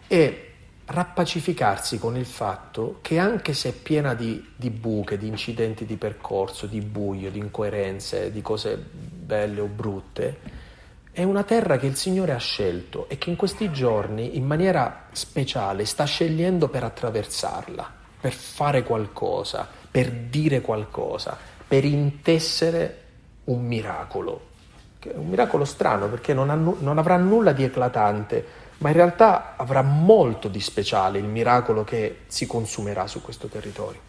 e 0.06 0.50
rappacificarsi 0.86 1.98
con 1.98 2.16
il 2.16 2.26
fatto 2.26 2.98
che 3.00 3.18
anche 3.18 3.54
se 3.54 3.70
è 3.70 3.72
piena 3.72 4.14
di, 4.14 4.52
di, 4.54 4.70
buche, 4.70 5.16
di 5.16 5.26
incidenti 5.26 5.86
di 5.86 5.96
percorso, 5.96 6.66
di 6.66 6.80
buio, 6.80 7.30
di 7.30 7.38
incoerenze, 7.38 8.30
di 8.30 8.42
cose 8.42 8.76
belle 8.76 9.60
o 9.60 9.66
brutte, 9.66 10.62
è 11.10 11.22
una 11.22 11.44
terra 11.44 11.78
che 11.78 11.86
il 11.86 11.96
Signore 11.96 12.32
ha 12.32 12.38
scelto 12.38 13.08
e 13.08 13.18
che 13.18 13.30
in 13.30 13.36
questi 13.36 13.70
giorni 13.70 14.36
in 14.36 14.44
maniera 14.44 15.06
speciale 15.12 15.84
sta 15.86 16.04
scegliendo 16.04 16.68
per 16.68 16.84
attraversarla, 16.84 18.03
per 18.24 18.32
fare 18.32 18.84
qualcosa, 18.84 19.68
per 19.90 20.10
dire 20.10 20.62
qualcosa, 20.62 21.36
per 21.68 21.84
intessere 21.84 23.02
un 23.44 23.66
miracolo. 23.66 24.46
Un 25.12 25.28
miracolo 25.28 25.66
strano 25.66 26.08
perché 26.08 26.32
non, 26.32 26.48
ha, 26.48 26.54
non 26.54 26.96
avrà 26.96 27.18
nulla 27.18 27.52
di 27.52 27.64
eclatante, 27.64 28.46
ma 28.78 28.88
in 28.88 28.94
realtà 28.94 29.56
avrà 29.56 29.82
molto 29.82 30.48
di 30.48 30.60
speciale 30.60 31.18
il 31.18 31.26
miracolo 31.26 31.84
che 31.84 32.20
si 32.28 32.46
consumerà 32.46 33.06
su 33.06 33.20
questo 33.20 33.48
territorio. 33.48 34.00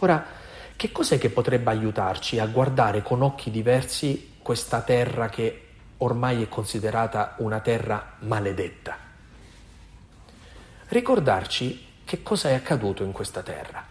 Ora, 0.00 0.26
che 0.74 0.90
cos'è 0.90 1.16
che 1.16 1.30
potrebbe 1.30 1.70
aiutarci 1.70 2.40
a 2.40 2.46
guardare 2.46 3.02
con 3.02 3.22
occhi 3.22 3.52
diversi 3.52 4.38
questa 4.42 4.80
terra 4.80 5.28
che 5.28 5.66
ormai 5.98 6.42
è 6.42 6.48
considerata 6.48 7.36
una 7.38 7.60
terra 7.60 8.14
maledetta? 8.18 8.96
Ricordarci 10.88 11.83
che 12.04 12.22
cosa 12.22 12.50
è 12.50 12.54
accaduto 12.54 13.02
in 13.02 13.12
questa 13.12 13.42
terra. 13.42 13.84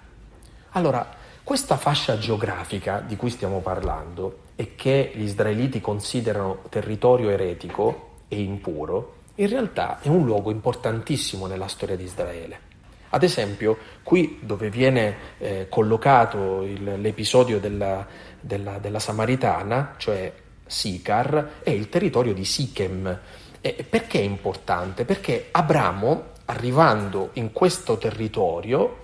Allora, 0.72 1.22
questa 1.44 1.78
fascia 1.78 2.18
geografica 2.18 3.00
di 3.00 3.16
cui 3.16 3.30
stiamo 3.30 3.60
parlando 3.60 4.40
e 4.56 4.76
che 4.76 5.12
gli 5.14 5.24
israeliti 5.24 5.82
considerano 5.82 6.64
territorio 6.70 7.30
eretico 7.30 8.12
e 8.28 8.42
impuro, 8.42 9.16
in 9.36 9.50
realtà 9.50 10.00
è 10.00 10.08
un 10.08 10.26
luogo 10.26 10.52
importantissimo 10.52 11.48
nella 11.48 11.68
storia 11.68 11.96
di 11.96 12.04
Israele. 12.04 12.72
Ad 13.10 13.24
esempio, 13.24 13.78
qui 14.02 14.40
dove 14.42 14.70
viene 14.70 15.16
eh, 15.38 15.68
collocato 15.70 16.64
il, 16.64 17.00
l'episodio 17.00 17.60
della, 17.60 18.06
della, 18.40 18.80
della, 18.80 19.00
Samaritana, 19.00 19.96
cioè 19.98 20.34
Sicar, 20.66 21.60
è 21.62 21.70
il 21.70 21.90
territorio 21.90 22.34
di 22.34 22.46
Sichem. 22.46 23.20
E 23.62 23.86
perché 23.88 24.20
è 24.20 24.24
importante? 24.24 25.06
Perché 25.06 25.50
Abramo, 25.52 26.32
arrivando 26.46 27.30
in 27.34 27.52
questo 27.52 27.98
territorio, 27.98 29.02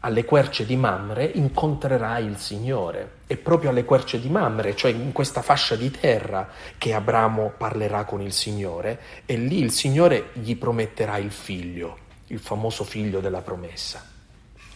alle 0.00 0.24
querce 0.24 0.64
di 0.64 0.76
Mamre 0.76 1.24
incontrerà 1.24 2.18
il 2.18 2.38
Signore. 2.38 3.18
È 3.26 3.36
proprio 3.36 3.70
alle 3.70 3.84
querce 3.84 4.18
di 4.18 4.28
Mamre, 4.30 4.74
cioè 4.74 4.90
in 4.90 5.12
questa 5.12 5.42
fascia 5.42 5.76
di 5.76 5.90
terra, 5.90 6.48
che 6.78 6.94
Abramo 6.94 7.52
parlerà 7.56 8.04
con 8.04 8.22
il 8.22 8.32
Signore 8.32 9.00
e 9.26 9.36
lì 9.36 9.58
il 9.58 9.70
Signore 9.70 10.30
gli 10.34 10.56
prometterà 10.56 11.18
il 11.18 11.30
figlio, 11.30 11.98
il 12.28 12.38
famoso 12.38 12.84
figlio 12.84 13.20
della 13.20 13.42
promessa. 13.42 14.02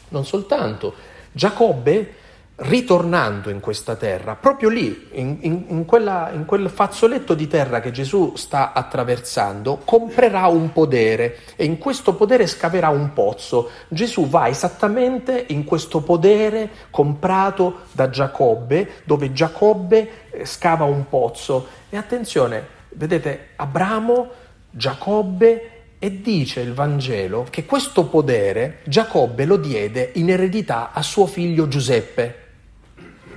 Non 0.09 0.27
soltanto, 0.27 0.95
Giacobbe 1.33 2.15
ritornando 2.57 3.51
in 3.51 3.59
questa 3.59 3.97
terra, 3.97 4.37
proprio 4.37 4.69
lì, 4.69 5.09
in, 5.13 5.39
in, 5.41 5.65
in, 5.69 5.85
quella, 5.85 6.31
in, 6.33 6.45
quel 6.45 6.71
fazzoletto 6.71 7.35
di 7.35 7.49
terra 7.49 7.81
che 7.81 7.91
Gesù 7.91 8.35
sta 8.37 8.73
attraversando, 8.73 9.81
comprerà 9.85 10.47
un 10.47 10.73
podere 10.73 11.39
e 11.57 11.65
in 11.65 11.79
questo 11.79 12.15
podere 12.15 12.47
scaverà 12.47 12.91
un 12.91 13.13
pozzo. 13.13 13.71
Gesù 13.89 14.29
va 14.29 14.49
esattamente 14.49 15.47
in 15.49 15.65
questo 15.65 16.03
podere 16.03 16.71
comprato 16.91 17.81
da 17.91 18.09
Giacobbe, 18.09 19.03
dove 19.05 19.33
Giacobbe 19.33 20.11
eh, 20.31 20.47
scava 20.47 20.85
un 20.85 21.09
pozzo. 21.09 21.67
E 21.91 21.97
attenzione, 21.97 22.67
vedete, 22.91 23.49
Abramo, 23.57 24.31
Giacobbe 24.71 25.71
e 25.99 26.21
dice 26.21 26.61
il 26.61 26.73
Vangelo 26.73 27.47
che 27.49 27.65
questo 27.65 28.07
podere 28.07 28.81
Giacobbe 28.85 29.45
lo 29.45 29.57
diede 29.57 30.11
in 30.15 30.31
eredità 30.31 30.93
a 30.93 31.03
suo 31.03 31.27
figlio 31.27 31.67
Giuseppe. 31.67 32.43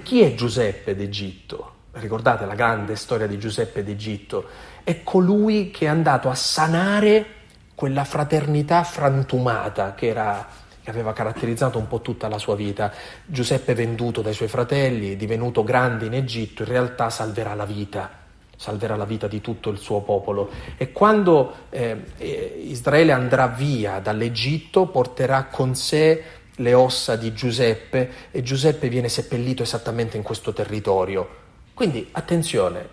Chi 0.08 0.22
è 0.22 0.36
Giuseppe 0.36 0.96
d'Egitto? 0.96 1.72
Ricordate 1.91 2.46
la 2.46 2.56
grande 2.56 2.96
storia 2.96 3.28
di 3.28 3.38
Giuseppe 3.38 3.84
d'Egitto? 3.84 4.46
È 4.82 5.04
colui 5.04 5.70
che 5.70 5.84
è 5.84 5.89
andato 5.89 6.30
a 6.30 6.34
sanare 6.34 7.26
quella 7.76 8.06
fraternità 8.06 8.86
frantumata 8.86 9.96
che, 9.96 10.08
era, 10.08 10.48
che 10.82 10.89
aveva 10.89 11.12
caratterizzato 11.12 11.78
un 11.78 11.89
po' 11.89 12.00
tutta 12.00 12.30
la 12.30 12.38
sua 12.38 12.56
vita. 12.56 12.89
Giuseppe 13.26 13.74
venduto 13.76 14.22
dai 14.22 14.32
suoi 14.32 14.48
fratelli, 14.48 15.17
divenuto 15.17 15.65
grande 15.65 16.06
in 16.06 16.13
Egitto, 16.13 16.62
in 16.62 16.70
realtà 16.70 17.10
salverà 17.10 17.54
la 17.54 17.65
vita 17.65 18.24
salverà 18.60 18.96
la 18.96 19.06
vita 19.06 19.28
di 19.28 19.39
tutto 19.39 19.70
il 19.70 19.78
suo 19.78 20.02
popolo. 20.02 20.50
E 20.78 20.91
quando 20.91 21.67
eh, 21.70 22.06
eh 22.17 22.63
Israele 22.63 23.12
andrà 23.12 23.46
via 23.46 24.00
dall'Egitto, 24.00 24.88
porterà 24.88 25.43
con 25.43 25.76
sé 25.76 26.24
le 26.58 26.74
ossa 26.74 27.15
di 27.15 27.34
Giuseppe 27.34 28.10
e 28.32 28.41
Giuseppe 28.41 28.89
viene 28.89 29.10
seppellito 29.10 29.63
esattamente 29.63 30.17
in 30.17 30.24
questo 30.24 30.54
territorio. 30.54 31.46
Quindi 31.74 32.08
attenzione, 32.12 32.89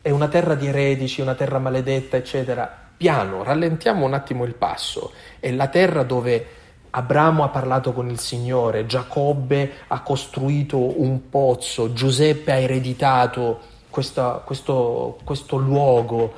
è 0.00 0.10
una 0.10 0.28
terra 0.28 0.54
di 0.54 0.66
eredici, 0.66 1.20
una 1.20 1.34
terra 1.34 1.58
maledetta, 1.58 2.16
eccetera. 2.16 2.84
Piano, 2.96 3.42
rallentiamo 3.42 4.04
un 4.04 4.14
attimo 4.14 4.44
il 4.44 4.54
passo. 4.54 5.12
È 5.38 5.50
la 5.50 5.68
terra 5.68 6.02
dove 6.02 6.46
Abramo 6.90 7.44
ha 7.44 7.48
parlato 7.48 7.92
con 7.92 8.08
il 8.08 8.18
Signore, 8.18 8.86
Giacobbe 8.86 9.70
ha 9.88 10.00
costruito 10.00 11.00
un 11.00 11.28
pozzo, 11.28 11.92
Giuseppe 11.92 12.52
ha 12.52 12.56
ereditato 12.56 13.60
questa, 13.90 14.42
questo, 14.44 15.18
questo 15.22 15.56
luogo. 15.56 16.32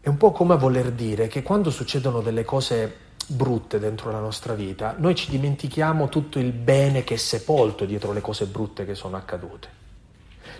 È 0.00 0.08
un 0.08 0.16
po' 0.18 0.32
come 0.32 0.52
a 0.52 0.56
voler 0.56 0.90
dire 0.90 1.28
che 1.28 1.42
quando 1.42 1.70
succedono 1.70 2.20
delle 2.20 2.44
cose 2.44 2.96
brutte 3.26 3.78
dentro 3.78 4.10
la 4.10 4.20
nostra 4.20 4.54
vita, 4.54 4.94
noi 4.98 5.14
ci 5.14 5.30
dimentichiamo 5.30 6.08
tutto 6.08 6.38
il 6.38 6.52
bene 6.52 7.04
che 7.04 7.14
è 7.14 7.16
sepolto 7.16 7.84
dietro 7.84 8.12
le 8.12 8.20
cose 8.20 8.46
brutte 8.46 8.84
che 8.84 8.94
sono 8.94 9.16
accadute. 9.16 9.68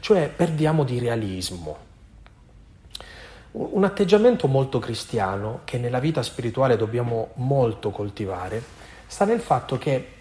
Cioè 0.00 0.28
perdiamo 0.28 0.84
di 0.84 0.98
realismo. 0.98 1.92
Un 3.52 3.84
atteggiamento 3.84 4.48
molto 4.48 4.78
cristiano 4.78 5.60
che 5.64 5.78
nella 5.78 6.00
vita 6.00 6.22
spirituale 6.22 6.76
dobbiamo 6.76 7.30
molto 7.34 7.90
coltivare 7.90 8.62
sta 9.06 9.24
nel 9.24 9.40
fatto 9.40 9.78
che 9.78 10.14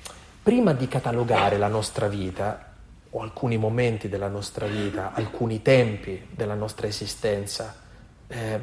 prima 0.44 0.74
di 0.74 0.88
catalogare 0.88 1.58
la 1.58 1.68
nostra 1.68 2.08
vita 2.08 2.72
o 3.10 3.22
alcuni 3.22 3.58
momenti 3.58 4.10
della 4.10 4.28
nostra 4.28 4.68
vita, 4.68 5.14
alcuni 5.14 5.62
tempi 5.62 6.28
della 6.30 6.56
nostra 6.56 6.88
esistenza, 6.88 7.76
eh, 8.28 8.60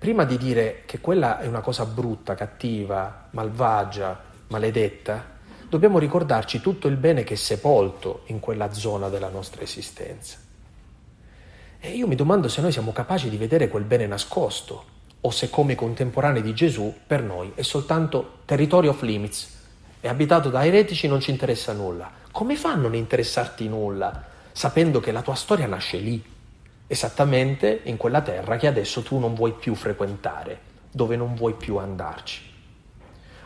prima 0.00 0.24
di 0.24 0.38
dire 0.38 0.84
che 0.86 0.98
quella 0.98 1.40
è 1.40 1.46
una 1.46 1.60
cosa 1.60 1.84
brutta, 1.84 2.34
cattiva, 2.34 3.28
malvagia, 3.32 4.18
maledetta, 4.46 5.22
dobbiamo 5.68 5.98
ricordarci 5.98 6.62
tutto 6.62 6.88
il 6.88 6.96
bene 6.96 7.22
che 7.22 7.34
è 7.34 7.36
sepolto 7.36 8.22
in 8.28 8.40
quella 8.40 8.72
zona 8.72 9.10
della 9.10 9.28
nostra 9.28 9.60
esistenza. 9.60 10.38
E 11.78 11.90
io 11.90 12.06
mi 12.06 12.14
domando 12.14 12.48
se 12.48 12.62
noi 12.62 12.72
siamo 12.72 12.92
capaci 12.92 13.28
di 13.28 13.36
vedere 13.36 13.68
quel 13.68 13.84
bene 13.84 14.06
nascosto, 14.06 14.84
o 15.20 15.30
se 15.30 15.50
come 15.50 15.74
contemporanei 15.74 16.40
di 16.40 16.54
Gesù 16.54 16.94
per 17.06 17.22
noi 17.22 17.52
è 17.54 17.60
soltanto 17.60 18.38
territorio 18.46 18.92
off 18.92 19.02
limits, 19.02 19.58
è 20.00 20.08
abitato 20.08 20.48
da 20.48 20.64
eretici, 20.64 21.08
non 21.08 21.20
ci 21.20 21.30
interessa 21.30 21.74
nulla. 21.74 22.10
Come 22.32 22.56
fa 22.56 22.70
a 22.70 22.76
non 22.76 22.94
interessarti 22.94 23.68
nulla, 23.68 24.24
sapendo 24.50 24.98
che 24.98 25.12
la 25.12 25.20
tua 25.20 25.34
storia 25.34 25.66
nasce 25.66 25.98
lì? 25.98 26.29
Esattamente 26.90 27.82
in 27.84 27.96
quella 27.96 28.20
terra 28.20 28.56
che 28.56 28.66
adesso 28.66 29.02
tu 29.02 29.20
non 29.20 29.32
vuoi 29.32 29.52
più 29.52 29.76
frequentare, 29.76 30.58
dove 30.90 31.14
non 31.14 31.36
vuoi 31.36 31.54
più 31.54 31.76
andarci. 31.76 32.42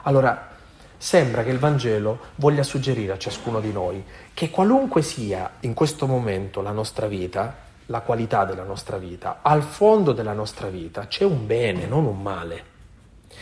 Allora, 0.05 0.49
sembra 0.97 1.45
che 1.45 1.51
il 1.51 1.59
Vangelo 1.59 2.19
voglia 2.37 2.63
suggerire 2.63 3.13
a 3.13 3.19
ciascuno 3.19 3.61
di 3.61 3.71
noi 3.71 4.03
che 4.33 4.49
qualunque 4.49 5.03
sia 5.03 5.57
in 5.61 5.75
questo 5.75 6.07
momento 6.07 6.63
la 6.63 6.71
nostra 6.71 7.07
vita, 7.07 7.55
la 7.87 8.01
qualità 8.01 8.47
della 8.47 8.63
nostra 8.63 8.97
vita, 8.97 9.41
al 9.43 9.63
fondo 9.63 10.13
della 10.13 10.33
nostra 10.33 10.69
vita 10.69 11.07
c'è 11.07 11.25
un 11.25 11.47
bene, 11.47 11.85
non 11.85 12.07
un 12.07 12.23
male. 12.23 12.73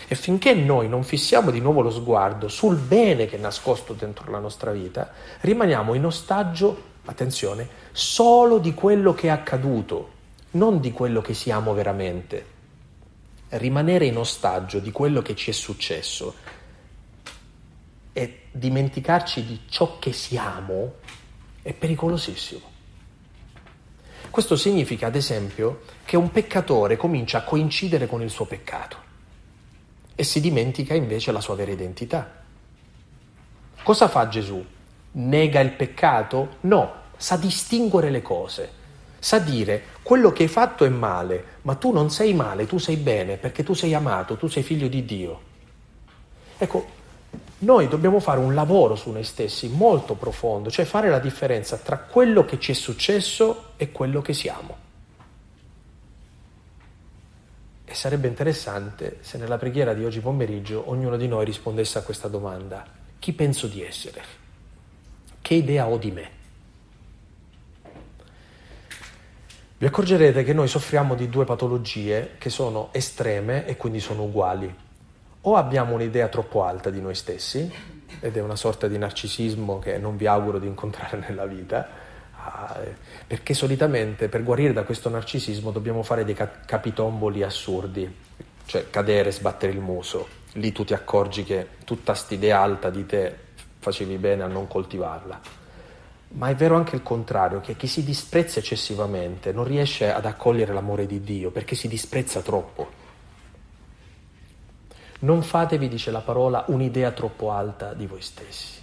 E 0.09 0.17
finché 0.17 0.53
noi 0.53 0.89
non 0.89 1.05
fissiamo 1.05 1.53
di 1.53 1.61
nuovo 1.61 1.81
lo 1.81 1.93
sguardo 1.93 2.49
sul 2.49 2.75
bene 2.75 3.27
che 3.27 3.37
è 3.37 3.39
nascosto 3.41 3.93
dentro 3.93 4.29
la 4.33 4.41
nostra 4.41 4.73
vita, 4.73 5.13
rimaniamo 5.43 5.95
in 5.95 6.07
ostaggio 6.07 6.91
attenzione, 7.05 7.69
solo 7.93 8.59
di 8.59 8.75
quello 8.75 9.15
che 9.15 9.29
è 9.29 9.31
accaduto, 9.31 10.11
non 10.53 10.81
di 10.81 10.93
quello 10.93 11.21
che 11.21 11.35
siamo 11.35 11.75
veramente. 11.75 12.47
Rimanere 13.49 14.07
in 14.07 14.17
ostaggio 14.17 14.79
di 14.79 14.91
quello 14.91 15.21
che 15.21 15.35
ci 15.35 15.51
è 15.51 15.53
successo 15.53 16.35
e 18.13 18.43
dimenticarci 18.51 19.45
di 19.45 19.61
ciò 19.69 19.99
che 19.99 20.13
siamo 20.13 20.95
È 21.63 21.73
pericolosissimo. 21.73 22.71
Questo 24.31 24.57
significa, 24.57 25.07
ad 25.07 25.15
esempio, 25.15 25.83
che 26.05 26.17
un 26.17 26.31
peccatore 26.31 26.97
comincia 26.97 27.39
a 27.39 27.45
coincidere 27.45 28.07
con 28.09 28.21
il 28.21 28.31
suo 28.31 28.47
peccato 28.47 28.97
e 30.15 30.25
si 30.25 30.41
dimentica 30.41 30.95
invece 30.95 31.31
la 31.31 31.41
sua 31.41 31.55
vera 31.55 31.71
identità. 31.71 32.43
Cosa 33.83 34.09
fa 34.09 34.29
Gesù? 34.29 34.65
Nega 35.13 35.61
il 35.61 35.73
peccato? 35.73 36.57
No, 36.61 36.93
sa 37.17 37.37
distinguere 37.37 38.11
le 38.11 38.23
cose, 38.23 38.71
sa 39.19 39.39
dire 39.39 39.83
quello 40.03 40.33
che 40.33 40.45
hai 40.45 40.49
fatto 40.49 40.85
è 40.85 40.89
male, 40.89 41.45
ma 41.63 41.75
tu 41.77 41.93
non 41.93 42.11
sei 42.11 42.35
male, 42.35 42.67
tu 42.67 42.79
sei 42.79 42.97
bene 42.97 43.37
perché 43.37 43.63
tu 43.63 43.75
sei 43.75 43.95
amato, 43.95 44.37
tu 44.37 44.49
sei 44.49 44.63
figlio 44.63 44.89
di 44.89 45.05
Dio. 45.05 45.41
Ecco, 46.59 46.87
noi 47.59 47.87
dobbiamo 47.87 48.19
fare 48.19 48.41
un 48.41 48.55
lavoro 48.55 48.97
su 48.97 49.11
noi 49.11 49.23
stessi 49.23 49.69
molto 49.69 50.15
profondo, 50.15 50.71
cioè 50.71 50.85
fare 50.85 51.09
la 51.09 51.21
differenza 51.21 51.77
tra 51.77 51.99
quello 51.99 52.45
che 52.45 52.59
ci 52.59 52.73
è 52.73 52.75
successo 52.75 53.75
e 53.77 53.93
quello 53.93 54.21
che 54.21 54.33
siamo. 54.33 54.77
E 57.85 57.95
sarebbe 57.95 58.27
interessante 58.27 59.19
se 59.21 59.39
nella 59.39 59.59
preghiera 59.59 59.95
di 59.95 60.05
oggi 60.05 60.21
pomeriggio 60.21 60.89
ognuno 60.89 61.17
di 61.17 61.29
noi 61.29 61.45
rispondesse 61.45 61.99
a 61.99 62.03
questa 62.03 62.27
domanda. 62.27 62.85
Chi 63.19 63.33
penso 63.33 63.69
di 63.69 63.85
essere? 63.85 64.42
Che 65.53 65.59
idea 65.59 65.87
ho 65.87 65.99
di 65.99 66.11
me? 66.11 66.31
Vi 69.77 69.85
accorgerete 69.85 70.45
che 70.45 70.55
noi 70.55 70.67
soffriamo 70.67 71.15
di 71.15 71.29
due 71.29 71.45
patologie 71.45 72.37
che 72.39 72.49
sono 72.49 72.89
estreme 72.93 73.67
e 73.67 73.77
quindi 73.77 74.01
sono 74.01 74.23
uguali 74.23 74.75
o 75.43 75.57
abbiamo 75.57 75.93
un'idea 75.93 76.29
troppo 76.29 76.65
alta 76.65 76.89
di 76.89 77.03
noi 77.03 77.15
stessi, 77.15 77.71
ed 78.21 78.35
è 78.35 78.41
una 78.41 78.57
sorta 78.57 78.89
di 78.89 78.97
narcisismo 78.97 79.79
che 79.79 79.99
non 79.99 80.17
vi 80.17 80.27
auguro 80.27 80.59
di 80.59 80.67
incontrare 80.67 81.19
nella 81.29 81.45
vita, 81.45 81.87
ah, 82.35 82.81
perché 83.27 83.53
solitamente 83.53 84.31
per 84.31 84.43
guarire 84.43 84.73
da 84.73 84.85
questo 84.85 85.11
narcisismo 85.11 85.71
dobbiamo 85.71 86.03
fare 86.03 86.25
dei 86.25 86.35
capitomboli 86.65 87.43
assurdi, 87.43 88.11
cioè 88.65 88.89
cadere, 88.89 89.31
sbattere 89.31 89.73
il 89.73 89.81
muso. 89.81 90.41
Lì 90.53 90.73
tu 90.73 90.83
ti 90.83 90.95
accorgi 90.95 91.45
che 91.45 91.67
tutta 91.85 92.13
quest'idea 92.13 92.59
alta 92.59 92.89
di 92.89 93.05
te 93.05 93.51
facevi 93.83 94.17
bene 94.17 94.45
a 94.45 94.47
non 94.47 94.69
coltivarla. 94.69 95.41
Ma 96.35 96.49
è 96.49 96.55
vero 96.55 96.77
anche 96.77 96.95
il 96.95 97.03
contrario, 97.03 97.61
che 97.61 97.77
chi 97.77 97.89
si 97.89 98.05
disprezza 98.05 98.61
eccessivamente 98.61 99.53
non 99.53 99.65
riesce 99.65 100.11
ad 100.11 100.25
accogliere 100.25 100.73
l'amore 100.73 101.05
di 101.05 101.21
Dio 101.21 101.51
perché 101.51 101.75
si 101.75 101.89
disprezza 101.89 102.41
troppo. 102.41 103.01
Non 105.21 105.43
fatevi, 105.43 105.89
dice 105.89 106.11
la 106.11 106.21
parola, 106.21 106.65
un'idea 106.69 107.11
troppo 107.11 107.51
alta 107.51 107.93
di 107.93 108.07
voi 108.07 108.23
stessi. 108.23 108.81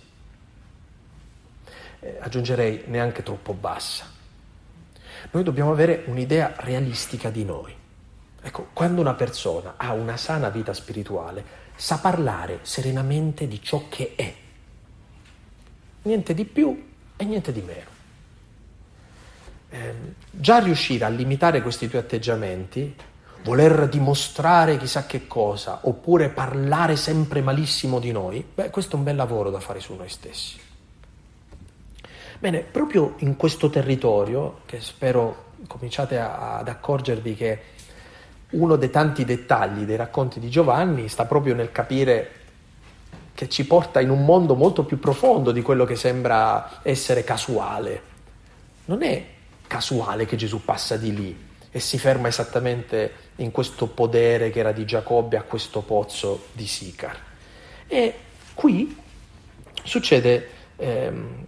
Eh, 2.02 2.18
aggiungerei 2.20 2.84
neanche 2.88 3.24
troppo 3.24 3.54
bassa. 3.54 4.06
Noi 5.32 5.44
dobbiamo 5.44 5.72
avere 5.72 6.04
un'idea 6.08 6.54
realistica 6.58 7.30
di 7.30 7.46
noi. 7.46 7.74
Ecco, 8.42 8.68
quando 8.74 9.02
una 9.02 9.16
persona 9.16 9.74
ha 9.76 9.94
una 9.94 10.18
sana 10.18 10.50
vita 10.50 10.74
spirituale, 10.74 11.44
sa 11.76 11.98
parlare 12.00 12.60
serenamente 12.62 13.48
di 13.48 13.62
ciò 13.62 13.86
che 13.90 14.14
è. 14.16 14.34
Niente 16.04 16.34
di 16.34 16.46
più 16.46 16.88
e 17.16 17.26
niente 17.26 17.52
di 17.52 17.62
meno. 17.62 17.98
Eh, 19.70 19.94
già 20.32 20.60
riuscire 20.60 21.06
a 21.06 21.10
limitare 21.10 21.62
questi 21.62 21.88
tuoi 21.88 22.02
atteggiamenti 22.02 22.96
voler 23.44 23.88
dimostrare 23.88 24.78
chissà 24.78 25.06
che 25.06 25.28
cosa, 25.28 25.80
oppure 25.84 26.30
parlare 26.30 26.96
sempre 26.96 27.42
malissimo 27.42 28.00
di 28.00 28.12
noi, 28.12 28.46
beh, 28.54 28.70
questo 28.70 28.96
è 28.96 29.00
un 29.00 29.06
bel 29.06 29.16
lavoro 29.16 29.50
da 29.50 29.60
fare 29.60 29.80
su 29.80 29.94
noi 29.96 30.10
stessi. 30.10 30.60
Bene, 32.40 32.60
proprio 32.60 33.16
in 33.20 33.36
questo 33.36 33.70
territorio, 33.70 34.62
che 34.66 34.82
spero 34.82 35.48
cominciate 35.68 36.20
a, 36.20 36.58
ad 36.58 36.68
accorgervi 36.68 37.36
che 37.36 37.62
uno 38.52 38.78
dei 38.78 38.90
tanti 38.90 39.26
dettagli 39.26 39.84
dei 39.84 39.96
racconti 39.96 40.40
di 40.40 40.50
Giovanni 40.50 41.08
sta 41.08 41.26
proprio 41.26 41.54
nel 41.54 41.72
capire 41.72 42.32
che 43.40 43.48
ci 43.48 43.66
porta 43.66 44.02
in 44.02 44.10
un 44.10 44.26
mondo 44.26 44.54
molto 44.54 44.84
più 44.84 45.00
profondo 45.00 45.54
di 45.54 45.62
quello 45.62 45.86
che 45.86 45.96
sembra 45.96 46.82
essere 46.82 47.24
casuale. 47.24 48.02
Non 48.84 49.02
è 49.02 49.26
casuale 49.66 50.26
che 50.26 50.36
Gesù 50.36 50.66
passa 50.66 50.98
di 50.98 51.16
lì, 51.16 51.48
e 51.72 51.80
si 51.80 51.98
ferma 51.98 52.28
esattamente 52.28 53.14
in 53.38 53.52
questo 53.52 53.88
podere 53.88 54.50
che 54.50 54.60
era 54.60 54.74
di 54.74 54.84
Giacobbe 54.84 55.38
a 55.38 55.44
questo 55.44 55.80
pozzo 55.84 56.48
di 56.52 56.68
Sicar. 56.68 57.18
E 57.88 58.14
qui 58.54 58.94
succede 59.84 60.50
ehm, 60.76 61.46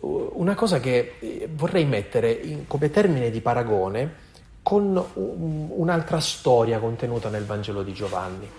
una 0.00 0.56
cosa 0.56 0.80
che 0.80 1.14
eh, 1.20 1.48
vorrei 1.52 1.84
mettere 1.84 2.32
in, 2.32 2.66
come 2.66 2.90
termine 2.90 3.30
di 3.30 3.40
paragone 3.40 4.14
con 4.60 5.00
un'altra 5.14 6.18
storia 6.18 6.80
contenuta 6.80 7.28
nel 7.28 7.44
Vangelo 7.44 7.84
di 7.84 7.92
Giovanni. 7.92 8.50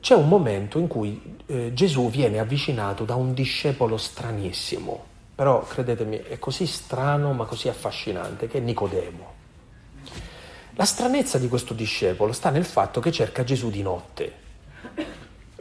C'è 0.00 0.14
un 0.14 0.28
momento 0.28 0.78
in 0.78 0.86
cui 0.86 1.36
eh, 1.46 1.72
Gesù 1.72 2.10
viene 2.10 2.38
avvicinato 2.38 3.04
da 3.04 3.14
un 3.14 3.34
discepolo 3.34 3.96
stranissimo, 3.96 5.04
però 5.34 5.62
credetemi 5.62 6.18
è 6.18 6.38
così 6.38 6.66
strano 6.66 7.32
ma 7.32 7.44
così 7.44 7.68
affascinante, 7.68 8.48
che 8.48 8.58
è 8.58 8.60
Nicodemo. 8.60 9.36
La 10.74 10.84
stranezza 10.84 11.38
di 11.38 11.48
questo 11.48 11.74
discepolo 11.74 12.32
sta 12.32 12.50
nel 12.50 12.64
fatto 12.64 13.00
che 13.00 13.10
cerca 13.10 13.42
Gesù 13.44 13.70
di 13.70 13.82
notte. 13.82 14.32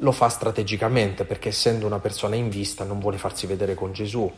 Lo 0.01 0.11
fa 0.11 0.29
strategicamente 0.29 1.25
perché 1.25 1.49
essendo 1.49 1.87
una 1.87 1.99
persona 1.99 2.35
in 2.35 2.49
vista 2.49 2.83
non 2.83 2.99
vuole 2.99 3.17
farsi 3.17 3.47
vedere 3.47 3.73
con 3.73 3.93
Gesù. 3.93 4.31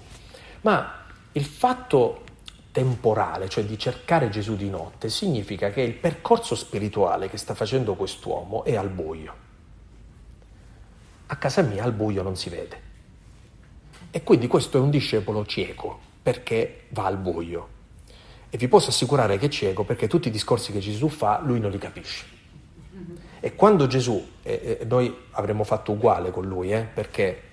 Ma 0.62 1.06
il 1.34 1.44
fatto 1.46 2.24
temporale, 2.72 3.50
cioè 3.50 3.66
di 3.66 3.78
cercare 3.78 4.30
Gesù 4.30 4.56
di 4.56 4.70
notte, 4.70 5.10
significa 5.10 5.70
che 5.70 5.82
il 5.82 5.94
percorso 5.94 6.56
spirituale 6.56 7.30
che 7.30 7.38
sta 7.38 7.54
facendo 7.54 7.96
quest'uomo 7.96 8.64
è 8.64 8.76
al 8.76 8.90
buio. 8.90 9.48
A 11.32 11.36
casa 11.36 11.62
mia 11.62 11.84
al 11.84 11.94
buio 11.94 12.24
non 12.24 12.36
si 12.36 12.50
vede. 12.50 12.88
E 14.12 14.24
quindi 14.24 14.48
questo 14.48 14.78
è 14.78 14.82
un 14.82 14.90
discepolo 14.90 15.46
cieco 15.46 16.00
perché 16.24 16.86
va 16.90 17.06
al 17.06 17.18
buio. 17.18 17.78
E 18.50 18.58
vi 18.58 18.68
posso 18.68 18.90
assicurare 18.90 19.38
che 19.38 19.46
è 19.46 19.50
cieco 19.50 19.84
perché 19.84 20.08
tutti 20.08 20.30
i 20.30 20.32
discorsi 20.32 20.72
che 20.72 20.80
Gesù 20.80 21.08
fa 21.08 21.40
lui 21.44 21.60
non 21.60 21.70
li 21.70 21.78
capisce. 21.78 22.26
E 23.40 23.56
quando 23.56 23.86
Gesù, 23.86 24.28
e, 24.42 24.80
noi 24.88 25.16
avremmo 25.32 25.64
fatto 25.64 25.92
uguale 25.92 26.32
con 26.32 26.46
lui, 26.46 26.72
eh, 26.74 26.82
perché 26.82 27.44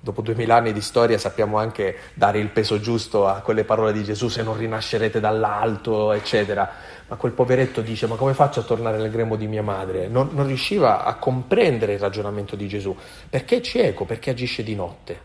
dopo 0.00 0.20
duemila 0.20 0.56
anni 0.56 0.72
di 0.72 0.80
storia 0.80 1.16
sappiamo 1.16 1.58
anche 1.58 1.96
dare 2.14 2.40
il 2.40 2.48
peso 2.48 2.80
giusto 2.80 3.28
a 3.28 3.40
quelle 3.40 3.62
parole 3.62 3.92
di 3.92 4.02
Gesù, 4.02 4.28
se 4.28 4.42
non 4.42 4.56
rinascerete 4.56 5.20
dall'alto, 5.20 6.10
eccetera. 6.10 6.68
Ma 7.12 7.18
quel 7.18 7.32
poveretto 7.32 7.82
dice, 7.82 8.06
ma 8.06 8.16
come 8.16 8.32
faccio 8.32 8.60
a 8.60 8.62
tornare 8.62 8.96
nel 8.96 9.10
grembo 9.10 9.36
di 9.36 9.46
mia 9.46 9.62
madre? 9.62 10.08
Non, 10.08 10.30
non 10.32 10.46
riusciva 10.46 11.04
a 11.04 11.16
comprendere 11.16 11.92
il 11.92 11.98
ragionamento 11.98 12.56
di 12.56 12.66
Gesù, 12.66 12.96
perché 13.28 13.58
è 13.58 13.60
cieco, 13.60 14.06
perché 14.06 14.30
agisce 14.30 14.62
di 14.62 14.74
notte. 14.74 15.20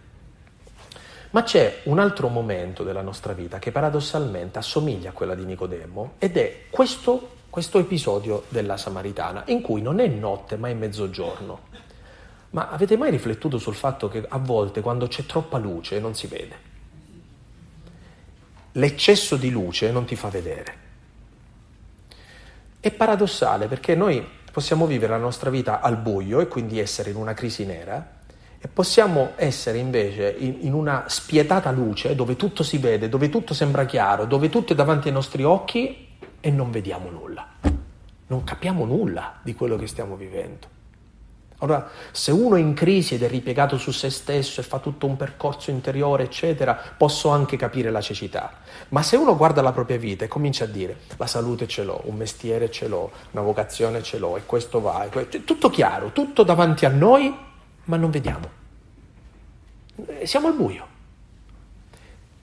Ma 1.30 1.44
c'è 1.44 1.84
un 1.84 2.00
altro 2.00 2.28
momento 2.28 2.84
della 2.84 3.02
nostra 3.02 3.32
vita 3.32 3.58
che 3.58 3.72
paradossalmente 3.72 4.60
assomiglia 4.60 5.12
a 5.12 5.14
quella 5.14 5.34
di 5.34 5.46
Nicodemo 5.46 6.16
ed 6.18 6.36
è 6.36 6.64
questo, 6.70 7.36
questo 7.50 7.80
episodio 7.80 8.44
della 8.50 8.76
Samaritana, 8.76 9.44
in 9.46 9.62
cui 9.62 9.82
non 9.82 10.02
è 10.02 10.08
notte 10.08 10.58
ma 10.58 10.68
è 10.68 10.74
mezzogiorno. 10.74 11.60
Ma 12.50 12.68
avete 12.70 12.98
mai 12.98 13.12
riflettuto 13.12 13.58
sul 13.60 13.76
fatto 13.76 14.10
che 14.10 14.26
a 14.28 14.40
volte 14.40 14.82
quando 14.82 15.08
c'è 15.08 15.26
troppa 15.26 15.58
luce 15.58 16.02
non 16.02 16.14
si 16.16 16.28
vede? 16.28 16.56
L'eccesso 18.74 19.38
di 19.38 19.50
luce 19.50 19.90
non 19.90 20.04
ti 20.04 20.18
fa 20.18 20.28
vedere. 20.28 20.87
È 22.88 22.92
paradossale 22.92 23.68
perché 23.68 23.96
noi 23.96 24.26
possiamo 24.50 24.86
vivere 24.86 25.12
la 25.12 25.18
nostra 25.18 25.50
vita 25.50 25.82
al 25.82 25.98
buio 25.98 26.40
e 26.40 26.48
quindi 26.48 26.80
essere 26.80 27.10
in 27.10 27.18
una 27.18 27.34
crisi 27.34 27.66
nera 27.66 28.14
e 28.58 28.70
possiamo 28.70 29.32
essere 29.36 29.78
invece 29.78 30.34
in, 30.40 30.60
in, 30.62 30.74
una 30.74 31.04
spietata 31.08 31.70
luce 31.72 32.16
dove 32.16 32.38
tutto 32.38 32.64
si 32.64 32.78
vede, 32.78 33.10
dove 33.10 33.28
tutto 33.28 33.54
sembra 33.54 33.84
chiaro, 33.84 34.24
dove 34.24 34.48
tutto 34.48 34.72
è 34.72 34.76
davanti 34.78 35.10
ai 35.10 35.14
nostri 35.14 35.44
occhi 35.44 36.18
e 36.40 36.50
non 36.50 36.72
vediamo 36.72 37.10
nulla. 37.10 37.46
Non 38.28 38.46
capiamo 38.46 38.86
nulla 38.86 39.40
di 39.44 39.54
quello 39.54 39.76
che 39.76 39.88
stiamo 39.88 40.16
vivendo. 40.16 40.77
Allora, 41.60 41.90
se 42.12 42.32
uno 42.32 42.56
è 42.56 42.60
in 42.60 42.76
crisi 42.76 43.16
ed 43.16 43.24
è 43.24 43.28
ripiegato 43.28 43.80
su 43.80 43.90
se 43.90 44.12
stesso 44.12 44.62
e 44.62 44.64
fa 44.64 44.78
tutto 44.78 45.08
un 45.08 45.18
percorso 45.18 45.72
interiore, 45.72 46.24
eccetera, 46.24 46.80
posso 46.96 47.30
anche 47.30 47.58
capire 47.58 47.90
la 47.90 48.02
cecità. 48.02 48.60
Ma 48.90 49.02
se 49.02 49.16
uno 49.16 49.36
guarda 49.36 49.64
la 49.64 49.72
propria 49.72 49.98
vita 49.98 50.24
e 50.24 50.28
comincia 50.28 50.66
a 50.66 50.68
dire 50.68 50.98
la 51.18 51.26
salute 51.26 51.68
ce 51.68 51.84
l'ho, 51.84 52.02
un 52.06 52.16
mestiere 52.16 52.70
ce 52.70 52.88
l'ho, 52.88 53.12
una 53.32 53.42
vocazione 53.42 54.04
ce 54.04 54.20
l'ho 54.20 54.38
e 54.38 54.46
questo 54.46 54.82
va, 54.82 55.06
e 55.06 55.10
questo, 55.10 55.42
tutto 55.42 55.72
chiaro, 55.72 56.12
tutto 56.12 56.44
davanti 56.44 56.86
a 56.86 56.90
noi, 56.90 57.36
ma 57.86 57.98
non 57.98 58.12
vediamo. 58.12 58.50
Siamo 60.24 60.48
al 60.48 60.54
buio. 60.54 60.88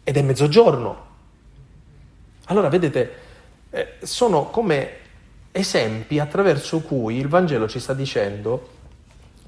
Ed 0.03 0.17
è 0.17 0.23
mezzogiorno. 0.23 1.07
Allora, 2.47 2.69
vedete, 2.69 3.13
eh, 3.71 3.95
sono 4.03 4.47
come 4.47 5.03
esempi 5.53 6.19
attraverso 6.19 6.81
cui 6.81 7.17
il 7.17 7.29
Vangelo 7.29 7.69
ci 7.69 7.79
sta 7.79 7.95
dicendo 7.95 8.83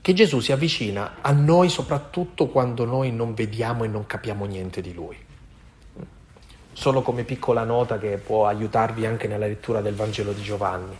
che 0.00 0.12
Gesù 0.12 0.40
si 0.40 0.52
avvicina 0.52 1.16
a 1.20 1.32
noi 1.32 1.68
soprattutto 1.68 2.46
quando 2.46 2.84
noi 2.84 3.10
non 3.12 3.34
vediamo 3.34 3.84
e 3.84 3.88
non 3.88 4.06
capiamo 4.06 4.44
niente 4.44 4.80
di 4.80 4.94
Lui. 4.94 5.16
solo 6.76 7.00
come 7.00 7.24
piccola 7.24 7.64
nota 7.64 7.96
che 7.96 8.18
può 8.18 8.46
aiutarvi 8.46 9.06
anche 9.06 9.26
nella 9.26 9.46
lettura 9.46 9.80
del 9.80 9.94
Vangelo 9.94 10.32
di 10.32 10.42
Giovanni. 10.42 10.94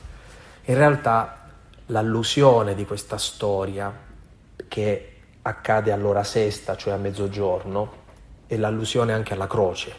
In 0.64 0.74
realtà 0.74 1.50
l'allusione 1.86 2.74
di 2.74 2.86
questa 2.86 3.18
storia 3.18 3.94
che 4.68 5.16
accade 5.42 5.92
all'ora 5.92 6.24
sesta, 6.24 6.76
cioè 6.76 6.94
a 6.94 6.96
mezzogiorno, 6.96 8.04
è 8.46 8.56
l'allusione 8.56 9.12
anche 9.12 9.34
alla 9.34 9.46
croce. 9.46 9.94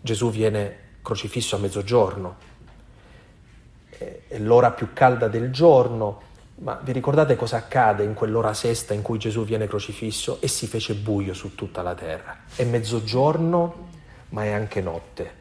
Gesù 0.00 0.30
viene 0.30 0.78
crocifisso 1.02 1.56
a 1.56 1.58
mezzogiorno, 1.58 2.36
è 3.90 4.38
l'ora 4.38 4.70
più 4.70 4.94
calda 4.94 5.28
del 5.28 5.52
giorno, 5.52 6.22
ma 6.62 6.78
vi 6.80 6.92
ricordate 6.92 7.34
cosa 7.34 7.56
accade 7.56 8.04
in 8.04 8.14
quell'ora 8.14 8.54
sesta 8.54 8.94
in 8.94 9.02
cui 9.02 9.18
Gesù 9.18 9.44
viene 9.44 9.66
crocifisso 9.66 10.38
e 10.40 10.46
si 10.46 10.68
fece 10.68 10.94
buio 10.94 11.34
su 11.34 11.56
tutta 11.56 11.82
la 11.82 11.94
terra? 11.94 12.44
È 12.54 12.62
mezzogiorno, 12.64 13.88
ma 14.28 14.44
è 14.44 14.52
anche 14.52 14.80
notte. 14.80 15.40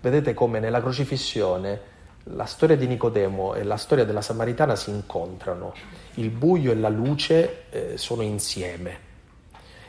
Vedete 0.00 0.34
come 0.34 0.60
nella 0.60 0.80
crocifissione 0.80 1.94
la 2.30 2.44
storia 2.44 2.76
di 2.76 2.86
Nicodemo 2.86 3.54
e 3.54 3.64
la 3.64 3.76
storia 3.76 4.04
della 4.04 4.22
Samaritana 4.22 4.76
si 4.76 4.90
incontrano, 4.90 5.74
il 6.14 6.30
buio 6.30 6.70
e 6.70 6.76
la 6.76 6.90
luce 6.90 7.64
eh, 7.70 7.98
sono 7.98 8.22
insieme. 8.22 9.04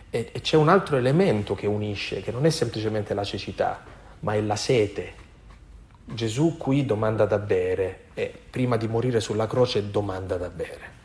E, 0.09 0.31
e 0.31 0.41
c'è 0.41 0.57
un 0.57 0.69
altro 0.69 0.97
elemento 0.97 1.53
che 1.53 1.67
unisce, 1.67 2.21
che 2.21 2.31
non 2.31 2.47
è 2.47 2.49
semplicemente 2.49 3.13
la 3.13 3.23
cecità, 3.23 3.83
ma 4.21 4.33
è 4.33 4.41
la 4.41 4.55
sete. 4.55 5.25
Gesù 6.03 6.57
qui 6.57 6.83
domanda 6.83 7.25
da 7.25 7.37
bere 7.37 8.05
e 8.17 8.33
prima 8.49 8.77
di 8.77 8.87
morire 8.87 9.19
sulla 9.19 9.45
croce 9.45 9.91
domanda 9.91 10.37
da 10.37 10.49
bere. 10.49 10.95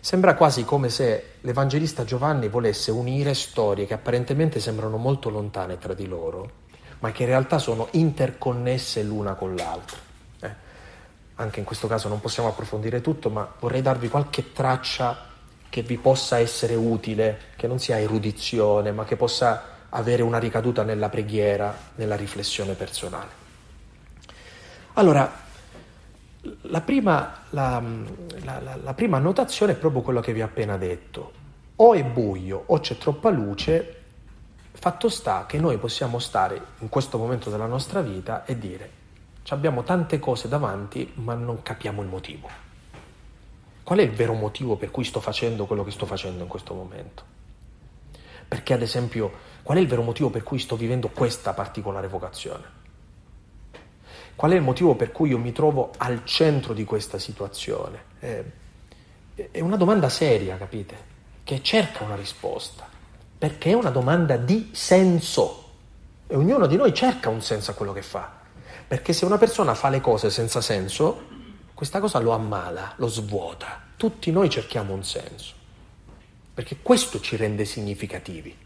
Sembra 0.00 0.34
quasi 0.34 0.66
come 0.66 0.90
se 0.90 1.36
l'Evangelista 1.40 2.04
Giovanni 2.04 2.48
volesse 2.48 2.90
unire 2.90 3.32
storie 3.32 3.86
che 3.86 3.94
apparentemente 3.94 4.60
sembrano 4.60 4.98
molto 4.98 5.30
lontane 5.30 5.78
tra 5.78 5.94
di 5.94 6.06
loro, 6.06 6.50
ma 6.98 7.10
che 7.10 7.22
in 7.22 7.30
realtà 7.30 7.58
sono 7.58 7.88
interconnesse 7.92 9.02
l'una 9.02 9.32
con 9.32 9.54
l'altra. 9.54 9.96
Eh, 10.40 10.54
anche 11.36 11.60
in 11.60 11.64
questo 11.64 11.86
caso 11.86 12.08
non 12.08 12.20
possiamo 12.20 12.50
approfondire 12.50 13.00
tutto, 13.00 13.30
ma 13.30 13.50
vorrei 13.58 13.80
darvi 13.80 14.10
qualche 14.10 14.52
traccia 14.52 15.30
che 15.70 15.80
vi 15.80 15.96
possa 15.96 16.38
essere 16.38 16.74
utile, 16.74 17.38
che 17.56 17.66
non 17.66 17.78
sia 17.78 17.98
erudizione, 17.98 18.92
ma 18.92 19.04
che 19.04 19.16
possa 19.16 19.86
avere 19.88 20.20
una 20.20 20.38
ricaduta 20.38 20.82
nella 20.82 21.08
preghiera, 21.08 21.74
nella 21.94 22.14
riflessione 22.14 22.74
personale. 22.74 23.44
Allora, 24.92 25.44
la 26.62 26.80
prima, 26.80 27.42
la, 27.50 27.82
la, 28.44 28.78
la 28.82 28.94
prima 28.94 29.16
annotazione 29.16 29.72
è 29.72 29.76
proprio 29.76 30.02
quello 30.02 30.20
che 30.20 30.32
vi 30.32 30.42
ho 30.42 30.46
appena 30.46 30.76
detto. 30.76 31.32
O 31.76 31.94
è 31.94 32.04
buio 32.04 32.62
o 32.66 32.80
c'è 32.80 32.96
troppa 32.96 33.30
luce, 33.30 34.02
fatto 34.72 35.08
sta 35.08 35.46
che 35.46 35.58
noi 35.58 35.78
possiamo 35.78 36.18
stare 36.18 36.60
in 36.78 36.88
questo 36.88 37.18
momento 37.18 37.50
della 37.50 37.66
nostra 37.66 38.00
vita 38.00 38.44
e 38.44 38.58
dire 38.58 39.04
abbiamo 39.48 39.84
tante 39.84 40.18
cose 40.18 40.48
davanti 40.48 41.12
ma 41.16 41.34
non 41.34 41.62
capiamo 41.62 42.02
il 42.02 42.08
motivo. 42.08 42.48
Qual 43.82 43.98
è 44.00 44.02
il 44.02 44.10
vero 44.10 44.32
motivo 44.32 44.76
per 44.76 44.90
cui 44.90 45.04
sto 45.04 45.20
facendo 45.20 45.66
quello 45.66 45.84
che 45.84 45.92
sto 45.92 46.06
facendo 46.06 46.42
in 46.42 46.48
questo 46.48 46.74
momento? 46.74 47.22
Perché 48.48 48.72
ad 48.72 48.82
esempio, 48.82 49.30
qual 49.62 49.78
è 49.78 49.80
il 49.80 49.86
vero 49.86 50.02
motivo 50.02 50.30
per 50.30 50.42
cui 50.42 50.58
sto 50.58 50.74
vivendo 50.74 51.08
questa 51.08 51.52
particolare 51.52 52.08
vocazione? 52.08 52.84
Qual 54.36 54.50
è 54.50 54.54
il 54.54 54.60
motivo 54.60 54.94
per 54.94 55.12
cui 55.12 55.30
io 55.30 55.38
mi 55.38 55.50
trovo 55.50 55.92
al 55.96 56.24
centro 56.24 56.74
di 56.74 56.84
questa 56.84 57.18
situazione? 57.18 58.04
è 59.50 59.60
una 59.60 59.76
domanda 59.76 60.08
seria, 60.08 60.56
capite? 60.56 61.14
Che 61.42 61.62
cerca 61.62 62.04
una 62.04 62.16
risposta, 62.16 62.86
perché 63.38 63.70
è 63.70 63.74
una 63.74 63.90
domanda 63.90 64.36
di 64.36 64.70
senso. 64.72 65.64
E 66.26 66.34
ognuno 66.36 66.66
di 66.66 66.76
noi 66.76 66.92
cerca 66.92 67.28
un 67.28 67.40
senso 67.40 67.70
a 67.70 67.74
quello 67.74 67.92
che 67.92 68.02
fa. 68.02 68.30
Perché 68.86 69.12
se 69.12 69.24
una 69.24 69.38
persona 69.38 69.74
fa 69.74 69.88
le 69.88 70.00
cose 70.00 70.30
senza 70.30 70.60
senso, 70.60 71.24
questa 71.72 72.00
cosa 72.00 72.18
lo 72.18 72.32
ammala, 72.32 72.94
lo 72.96 73.08
svuota. 73.08 73.82
Tutti 73.96 74.30
noi 74.30 74.50
cerchiamo 74.50 74.92
un 74.92 75.04
senso. 75.04 75.54
Perché 76.52 76.78
questo 76.82 77.20
ci 77.20 77.36
rende 77.36 77.64
significativi. 77.64 78.56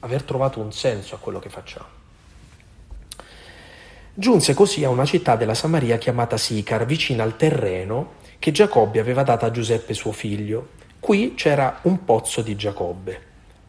Aver 0.00 0.22
trovato 0.22 0.60
un 0.60 0.72
senso 0.72 1.14
a 1.14 1.18
quello 1.18 1.38
che 1.38 1.50
facciamo. 1.50 1.99
Giunse 4.20 4.52
così 4.52 4.84
a 4.84 4.90
una 4.90 5.06
città 5.06 5.34
della 5.34 5.54
Samaria 5.54 5.96
chiamata 5.96 6.36
Sicar, 6.36 6.84
vicina 6.84 7.22
al 7.22 7.38
terreno 7.38 8.16
che 8.38 8.50
Giacobbe 8.50 9.00
aveva 9.00 9.22
dato 9.22 9.46
a 9.46 9.50
Giuseppe 9.50 9.94
suo 9.94 10.12
figlio. 10.12 10.72
Qui 11.00 11.32
c'era 11.34 11.78
un 11.84 12.04
pozzo 12.04 12.42
di 12.42 12.54
Giacobbe. 12.54 13.22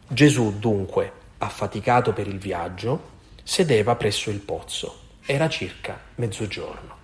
Gesù, 0.06 0.58
dunque, 0.58 1.10
affaticato 1.38 2.12
per 2.12 2.26
il 2.26 2.36
viaggio, 2.36 3.12
sedeva 3.42 3.96
presso 3.96 4.28
il 4.28 4.40
pozzo. 4.40 4.98
Era 5.24 5.48
circa 5.48 5.98
mezzogiorno. 6.16 6.96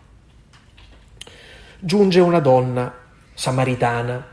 Giunge 1.78 2.20
una 2.20 2.40
donna 2.40 2.94
samaritana 3.32 4.26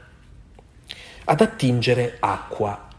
ad 1.23 1.39
attingere 1.39 2.17
acqua. 2.19 2.89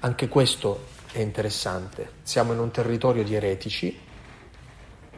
Anche 0.00 0.28
questo 0.28 0.86
è 1.12 1.18
interessante. 1.18 2.12
Siamo 2.22 2.54
in 2.54 2.60
un 2.60 2.70
territorio 2.70 3.24
di 3.24 3.34
eretici 3.34 4.04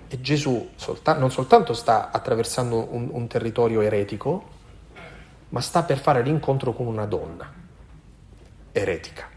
e 0.08 0.20
Gesù 0.22 0.70
solta- 0.74 1.18
non 1.18 1.30
soltanto 1.30 1.74
sta 1.74 2.10
attraversando 2.10 2.94
un, 2.94 3.08
un 3.12 3.26
territorio 3.26 3.82
eretico, 3.82 4.56
ma 5.50 5.60
sta 5.60 5.82
per 5.82 5.98
fare 5.98 6.22
l'incontro 6.22 6.72
con 6.72 6.86
una 6.86 7.04
donna 7.04 7.52
eretica 8.72 9.28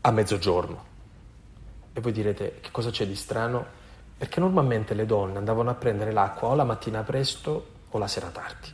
a 0.00 0.10
mezzogiorno. 0.10 0.90
E 1.92 2.00
voi 2.00 2.12
direte 2.12 2.58
che 2.60 2.70
cosa 2.72 2.90
c'è 2.90 3.06
di 3.06 3.14
strano? 3.14 3.80
Perché 4.16 4.40
normalmente 4.40 4.94
le 4.94 5.06
donne 5.06 5.38
andavano 5.38 5.70
a 5.70 5.74
prendere 5.74 6.12
l'acqua 6.12 6.48
o 6.48 6.54
la 6.54 6.64
mattina 6.64 7.02
presto 7.02 7.66
o 7.88 7.98
la 7.98 8.08
sera 8.08 8.28
tardi, 8.28 8.68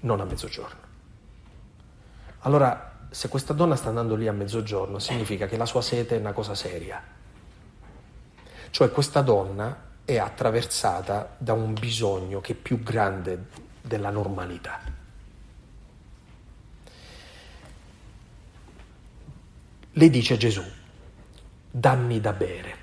non 0.00 0.20
a 0.20 0.24
mezzogiorno. 0.24 0.86
Allora, 2.40 2.96
se 3.10 3.28
questa 3.28 3.52
donna 3.52 3.76
sta 3.76 3.88
andando 3.88 4.14
lì 4.14 4.28
a 4.28 4.32
mezzogiorno, 4.32 4.98
significa 4.98 5.46
che 5.46 5.56
la 5.56 5.66
sua 5.66 5.82
sete 5.82 6.16
è 6.16 6.20
una 6.20 6.32
cosa 6.32 6.54
seria 6.54 7.16
cioè 8.70 8.90
questa 8.90 9.20
donna 9.20 9.86
è 10.04 10.18
attraversata 10.18 11.34
da 11.36 11.52
un 11.52 11.74
bisogno 11.74 12.40
che 12.40 12.52
è 12.52 12.56
più 12.56 12.82
grande 12.82 13.46
della 13.82 14.10
normalità. 14.10 14.80
Le 19.92 20.10
dice 20.10 20.36
Gesù, 20.36 20.62
dammi 21.70 22.20
da 22.20 22.32
bere. 22.32 22.76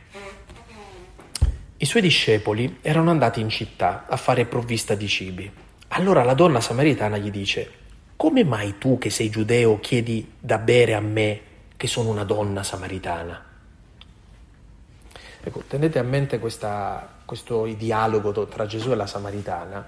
I 1.78 1.86
suoi 1.86 2.02
discepoli 2.02 2.80
erano 2.82 3.10
andati 3.10 3.40
in 3.40 3.50
città 3.50 4.06
a 4.08 4.18
fare 4.18 4.46
provvista 4.46 4.96
di 4.96 5.08
cibi. 5.08 5.52
Allora 5.90 6.24
la 6.24 6.34
donna 6.34 6.60
samaritana 6.60 7.18
gli 7.18 7.32
dice, 7.32 7.72
come 8.16 8.44
mai 8.44 8.78
tu 8.78 8.98
che 8.98 9.10
sei 9.10 9.30
giudeo 9.30 9.80
chiedi 9.80 10.34
da 10.40 10.58
bere 10.58 10.94
a 10.94 11.00
me 11.00 11.42
che 11.78 11.88
sono 11.88 12.10
una 12.10 12.24
donna 12.24 12.64
samaritana? 12.64 13.55
Ecco, 15.48 15.62
tenete 15.68 16.00
a 16.00 16.04
mente 16.04 16.40
questa, 16.40 17.08
questo 17.24 17.66
dialogo 17.66 18.48
tra 18.48 18.66
Gesù 18.66 18.90
e 18.90 18.96
la 18.96 19.06
Samaritana, 19.06 19.88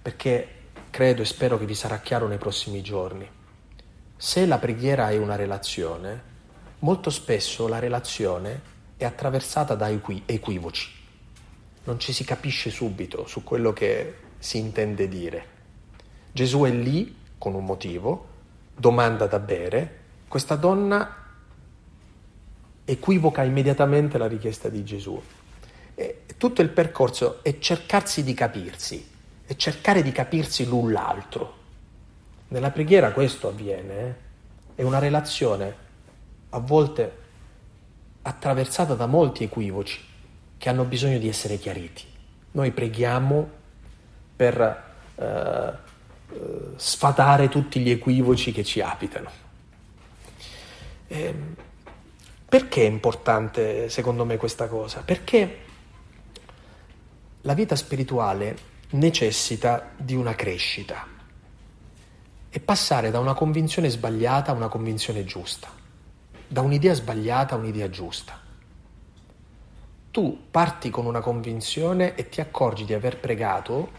perché 0.00 0.48
credo 0.90 1.22
e 1.22 1.24
spero 1.24 1.58
che 1.58 1.66
vi 1.66 1.74
sarà 1.74 1.98
chiaro 1.98 2.28
nei 2.28 2.38
prossimi 2.38 2.82
giorni. 2.82 3.28
Se 4.16 4.46
la 4.46 4.58
preghiera 4.58 5.10
è 5.10 5.16
una 5.16 5.34
relazione, 5.34 6.22
molto 6.78 7.10
spesso 7.10 7.66
la 7.66 7.80
relazione 7.80 8.60
è 8.96 9.04
attraversata 9.04 9.74
da 9.74 9.88
equi- 9.88 10.22
equivoci. 10.24 10.92
Non 11.82 11.98
ci 11.98 12.12
si 12.12 12.22
capisce 12.22 12.70
subito 12.70 13.26
su 13.26 13.42
quello 13.42 13.72
che 13.72 14.18
si 14.38 14.58
intende 14.58 15.08
dire. 15.08 15.46
Gesù 16.30 16.60
è 16.62 16.70
lì 16.70 17.16
con 17.38 17.54
un 17.54 17.64
motivo, 17.64 18.28
domanda 18.72 19.26
da 19.26 19.40
bere, 19.40 19.98
questa 20.28 20.54
donna 20.54 21.21
equivoca 22.84 23.42
immediatamente 23.42 24.18
la 24.18 24.26
richiesta 24.26 24.68
di 24.68 24.84
Gesù. 24.84 25.20
E 25.94 26.24
tutto 26.36 26.62
il 26.62 26.70
percorso 26.70 27.42
è 27.42 27.58
cercarsi 27.58 28.24
di 28.24 28.34
capirsi, 28.34 29.08
è 29.44 29.54
cercare 29.56 30.02
di 30.02 30.12
capirsi 30.12 30.66
l'un 30.66 30.92
l'altro. 30.92 31.60
Nella 32.48 32.70
preghiera 32.70 33.12
questo 33.12 33.48
avviene, 33.48 34.00
eh? 34.00 34.14
è 34.74 34.82
una 34.82 34.98
relazione 34.98 35.76
a 36.50 36.58
volte 36.58 37.20
attraversata 38.22 38.94
da 38.94 39.06
molti 39.06 39.44
equivoci 39.44 40.00
che 40.58 40.68
hanno 40.68 40.84
bisogno 40.84 41.18
di 41.18 41.28
essere 41.28 41.58
chiariti. 41.58 42.04
Noi 42.52 42.70
preghiamo 42.72 43.50
per 44.36 44.84
eh, 45.14 45.24
eh 45.24 46.70
sfatare 46.76 47.48
tutti 47.48 47.80
gli 47.80 47.90
equivoci 47.90 48.52
che 48.52 48.64
ci 48.64 48.80
abitano. 48.80 49.30
E, 51.06 51.22
ehm, 51.22 51.54
perché 52.52 52.82
è 52.82 52.86
importante 52.86 53.88
secondo 53.88 54.26
me 54.26 54.36
questa 54.36 54.68
cosa? 54.68 55.00
Perché 55.00 55.58
la 57.40 57.54
vita 57.54 57.74
spirituale 57.76 58.54
necessita 58.90 59.92
di 59.96 60.14
una 60.14 60.34
crescita 60.34 61.06
e 62.50 62.60
passare 62.60 63.10
da 63.10 63.20
una 63.20 63.32
convinzione 63.32 63.88
sbagliata 63.88 64.52
a 64.52 64.54
una 64.54 64.68
convinzione 64.68 65.24
giusta, 65.24 65.70
da 66.46 66.60
un'idea 66.60 66.92
sbagliata 66.92 67.54
a 67.54 67.58
un'idea 67.58 67.88
giusta. 67.88 68.38
tu 70.10 70.48
parti 70.50 70.90
con 70.90 71.06
una 71.06 71.20
convinzione 71.20 72.14
e 72.16 72.28
ti 72.28 72.42
accorgi 72.42 72.84
di 72.84 72.92
aver 72.92 73.18
pregato, 73.18 73.90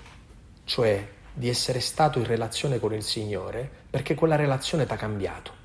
cioè 0.66 1.10
di 1.34 1.50
essere 1.50 1.80
stato 1.80 2.20
in 2.20 2.26
relazione 2.26 2.80
con 2.80 2.94
il 2.94 3.02
Signore, 3.02 3.68
perché 3.90 4.14
quella 4.14 4.36
relazione 4.36 4.86
ti 4.86 4.94
ha 4.94 4.98
cambiato 4.98 5.62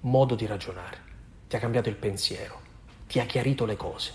modo 0.00 0.34
di 0.34 0.44
ragionare, 0.44 1.05
ti 1.48 1.56
ha 1.56 1.58
cambiato 1.58 1.88
il 1.88 1.96
pensiero, 1.96 2.60
ti 3.06 3.20
ha 3.20 3.24
chiarito 3.24 3.64
le 3.64 3.76
cose. 3.76 4.12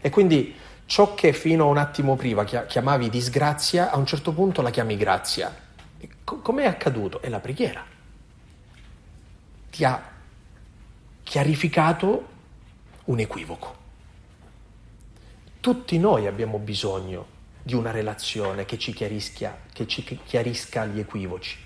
E 0.00 0.10
quindi 0.10 0.54
ciò 0.86 1.14
che 1.14 1.32
fino 1.32 1.64
a 1.64 1.68
un 1.68 1.78
attimo 1.78 2.16
prima 2.16 2.44
chiamavi 2.44 3.08
disgrazia, 3.08 3.90
a 3.90 3.96
un 3.96 4.06
certo 4.06 4.32
punto 4.32 4.62
la 4.62 4.70
chiami 4.70 4.96
grazia. 4.96 5.54
Com'è 6.24 6.66
accaduto? 6.66 7.20
È 7.20 7.28
la 7.28 7.40
preghiera. 7.40 7.84
Ti 9.70 9.84
ha 9.84 10.10
chiarificato 11.22 12.28
un 13.04 13.18
equivoco. 13.18 13.76
Tutti 15.60 15.98
noi 15.98 16.26
abbiamo 16.26 16.58
bisogno 16.58 17.26
di 17.62 17.74
una 17.74 17.92
relazione 17.92 18.64
che 18.64 18.78
ci 18.78 18.92
che 18.92 19.86
ci 19.86 20.02
chiarisca 20.02 20.84
gli 20.86 20.98
equivoci. 20.98 21.56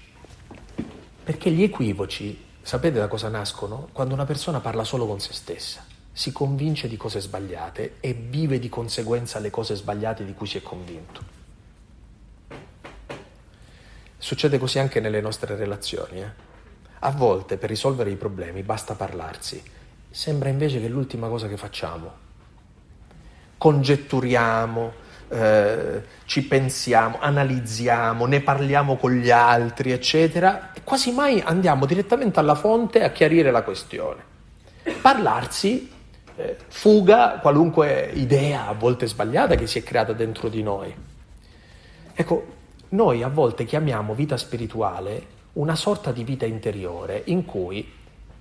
Perché 1.24 1.50
gli 1.50 1.62
equivoci, 1.62 2.44
sapete 2.66 2.98
da 2.98 3.06
cosa 3.06 3.28
nascono? 3.28 3.88
Quando 3.92 4.12
una 4.12 4.24
persona 4.24 4.58
parla 4.58 4.82
solo 4.82 5.06
con 5.06 5.20
se 5.20 5.32
stessa, 5.32 5.84
si 6.12 6.32
convince 6.32 6.88
di 6.88 6.96
cose 6.96 7.20
sbagliate 7.20 7.98
e 8.00 8.12
vive 8.12 8.58
di 8.58 8.68
conseguenza 8.68 9.38
le 9.38 9.50
cose 9.50 9.76
sbagliate 9.76 10.24
di 10.24 10.34
cui 10.34 10.48
si 10.48 10.58
è 10.58 10.62
convinto. 10.62 11.22
Succede 14.18 14.58
così 14.58 14.80
anche 14.80 14.98
nelle 14.98 15.20
nostre 15.20 15.54
relazioni. 15.54 16.20
Eh? 16.22 16.30
A 16.98 17.12
volte 17.12 17.56
per 17.56 17.68
risolvere 17.68 18.10
i 18.10 18.16
problemi 18.16 18.64
basta 18.64 18.94
parlarsi. 18.94 19.62
Sembra 20.10 20.48
invece 20.48 20.80
che 20.80 20.88
l'ultima 20.88 21.28
cosa 21.28 21.46
che 21.46 21.56
facciamo 21.56 22.24
congetturiamo, 23.58 24.92
eh, 25.28 26.02
ci 26.24 26.44
pensiamo, 26.46 27.18
analizziamo, 27.20 28.26
ne 28.26 28.40
parliamo 28.40 28.96
con 28.96 29.12
gli 29.12 29.30
altri, 29.30 29.92
eccetera, 29.92 30.72
e 30.72 30.82
quasi 30.82 31.12
mai 31.12 31.40
andiamo 31.40 31.86
direttamente 31.86 32.38
alla 32.40 32.54
fonte 32.54 33.02
a 33.02 33.10
chiarire 33.10 33.50
la 33.50 33.62
questione. 33.62 34.22
Parlarsi 35.00 35.90
eh, 36.36 36.56
fuga 36.68 37.38
qualunque 37.40 38.10
idea, 38.14 38.68
a 38.68 38.72
volte 38.72 39.06
sbagliata, 39.06 39.54
che 39.56 39.66
si 39.66 39.78
è 39.78 39.82
creata 39.82 40.12
dentro 40.12 40.48
di 40.48 40.62
noi. 40.62 40.94
Ecco, 42.14 42.46
noi 42.90 43.22
a 43.22 43.28
volte 43.28 43.64
chiamiamo 43.64 44.14
vita 44.14 44.36
spirituale 44.36 45.34
una 45.54 45.74
sorta 45.74 46.12
di 46.12 46.22
vita 46.24 46.46
interiore 46.46 47.22
in 47.26 47.44
cui 47.44 47.92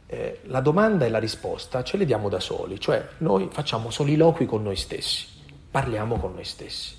eh, 0.08 0.40
la 0.44 0.60
domanda 0.60 1.06
e 1.06 1.10
la 1.10 1.18
risposta 1.18 1.84
ce 1.84 1.98
le 1.98 2.06
diamo 2.06 2.30
da 2.30 2.40
soli, 2.40 2.80
cioè 2.80 3.08
noi 3.20 3.50
facciamo 3.52 3.90
soliloqui 3.90 4.46
con 4.46 4.62
noi 4.62 4.76
stessi, 4.76 5.26
parliamo 5.76 6.18
con 6.18 6.36
noi 6.36 6.46
stessi. 6.46 6.96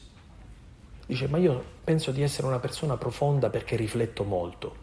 Dice, 1.06 1.28
ma 1.28 1.38
io 1.38 1.64
penso 1.82 2.10
di 2.10 2.20
essere 2.20 2.46
una 2.46 2.58
persona 2.58 2.98
profonda 2.98 3.48
perché 3.48 3.74
rifletto 3.74 4.22
molto. 4.22 4.76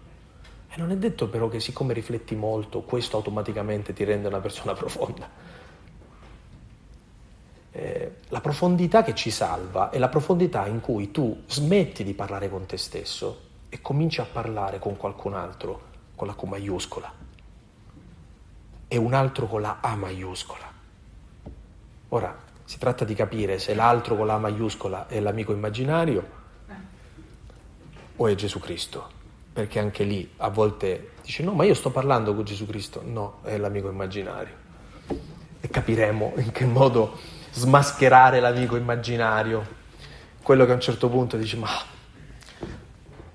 E 0.67 0.77
non 0.77 0.89
è 0.89 0.97
detto 0.97 1.29
però 1.29 1.47
che 1.47 1.59
siccome 1.59 1.93
rifletti 1.93 2.35
molto, 2.35 2.81
questo 2.81 3.17
automaticamente 3.17 3.93
ti 3.93 4.03
rende 4.03 4.29
una 4.29 4.39
persona 4.39 4.73
profonda. 4.73 5.29
Eh, 7.69 8.15
la 8.29 8.41
profondità 8.41 9.03
che 9.03 9.13
ci 9.13 9.29
salva 9.29 9.91
è 9.91 9.99
la 9.99 10.09
profondità 10.09 10.65
in 10.65 10.81
cui 10.81 11.11
tu 11.11 11.43
smetti 11.45 12.03
di 12.03 12.15
parlare 12.15 12.49
con 12.49 12.65
te 12.65 12.77
stesso 12.77 13.41
e 13.69 13.79
cominci 13.79 14.21
a 14.21 14.25
parlare 14.25 14.79
con 14.79 14.97
qualcun 14.97 15.35
altro 15.35 15.81
con 16.15 16.25
la 16.25 16.33
Q 16.33 16.41
maiuscola 16.45 17.13
e 18.87 18.97
un 18.97 19.13
altro 19.13 19.45
con 19.45 19.61
la 19.61 19.77
A 19.81 19.95
maiuscola. 19.95 20.71
Ora, 22.09 22.51
si 22.74 22.80
tratta 22.80 23.05
di 23.05 23.13
capire 23.13 23.59
se 23.59 23.76
l'altro 23.76 24.15
con 24.15 24.26
la 24.26 24.39
maiuscola 24.39 25.05
è 25.05 25.19
l'amico 25.19 25.51
immaginario 25.51 26.28
o 28.15 28.28
è 28.28 28.34
Gesù 28.34 28.57
Cristo, 28.57 29.07
perché 29.53 29.78
anche 29.78 30.03
lì 30.03 30.28
a 30.38 30.49
volte 30.49 31.11
dice 31.21 31.43
no, 31.43 31.53
ma 31.53 31.65
io 31.65 31.76
sto 31.76 31.91
parlando 31.91 32.34
con 32.34 32.43
Gesù 32.43 32.65
Cristo, 32.65 33.03
no, 33.05 33.41
è 33.43 33.57
l'amico 33.57 33.89
immaginario. 33.89 34.55
E 35.59 35.69
capiremo 35.69 36.34
in 36.38 36.51
che 36.51 36.65
modo 36.65 37.19
smascherare 37.51 38.39
l'amico 38.39 38.76
immaginario, 38.76 39.63
quello 40.41 40.65
che 40.65 40.71
a 40.71 40.74
un 40.74 40.82
certo 40.82 41.09
punto 41.09 41.38
dice 41.38 41.57
ma 41.57 41.69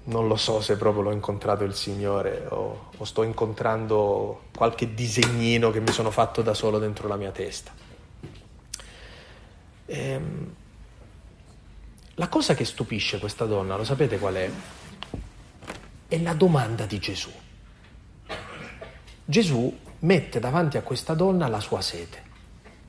non 0.06 0.26
lo 0.26 0.34
so 0.34 0.60
se 0.60 0.76
proprio 0.76 1.02
l'ho 1.02 1.12
incontrato 1.12 1.62
il 1.62 1.74
Signore 1.74 2.44
o, 2.48 2.90
o, 2.96 3.04
sto 3.04 3.22
incontrando 3.22 4.46
qualche 4.56 4.94
disegnino 4.94 5.70
che 5.70 5.78
mi 5.78 5.92
sono 5.92 6.10
fatto 6.10 6.42
da 6.42 6.54
solo 6.54 6.80
dentro 6.80 7.06
la 7.06 7.14
mia 7.14 7.30
testa. 7.30 7.86
Ehm, 9.90 10.54
la 12.14 12.28
cosa 12.28 12.54
che 12.54 12.64
stupisce 12.64 13.18
questa 13.18 13.46
donna, 13.46 13.76
lo 13.76 13.84
sapete 13.84 14.18
qual 14.18 14.34
è? 14.34 14.50
È 16.08 16.18
la 16.18 16.34
domanda 16.34 16.84
di 16.84 16.98
Gesù. 16.98 17.30
Gesù 19.24 19.78
mette 20.00 20.40
davanti 20.40 20.76
a 20.76 20.82
questa 20.82 21.14
donna 21.14 21.48
la 21.48 21.60
sua 21.60 21.80
sete. 21.80 22.22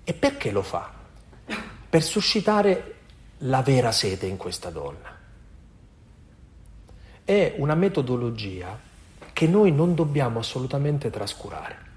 E 0.04 0.14
perché 0.14 0.52
lo 0.52 0.62
fa? 0.62 0.92
Per 1.90 2.04
suscitare 2.04 2.96
la 3.40 3.62
vera 3.62 3.92
sete 3.92 4.26
in 4.26 4.38
questa 4.38 4.70
donna 4.70 5.18
è 7.30 7.54
una 7.58 7.76
metodologia 7.76 8.78
che 9.34 9.46
noi 9.46 9.72
non 9.72 9.94
dobbiamo 9.94 10.40
assolutamente 10.40 11.12
trascurare. 11.12 11.89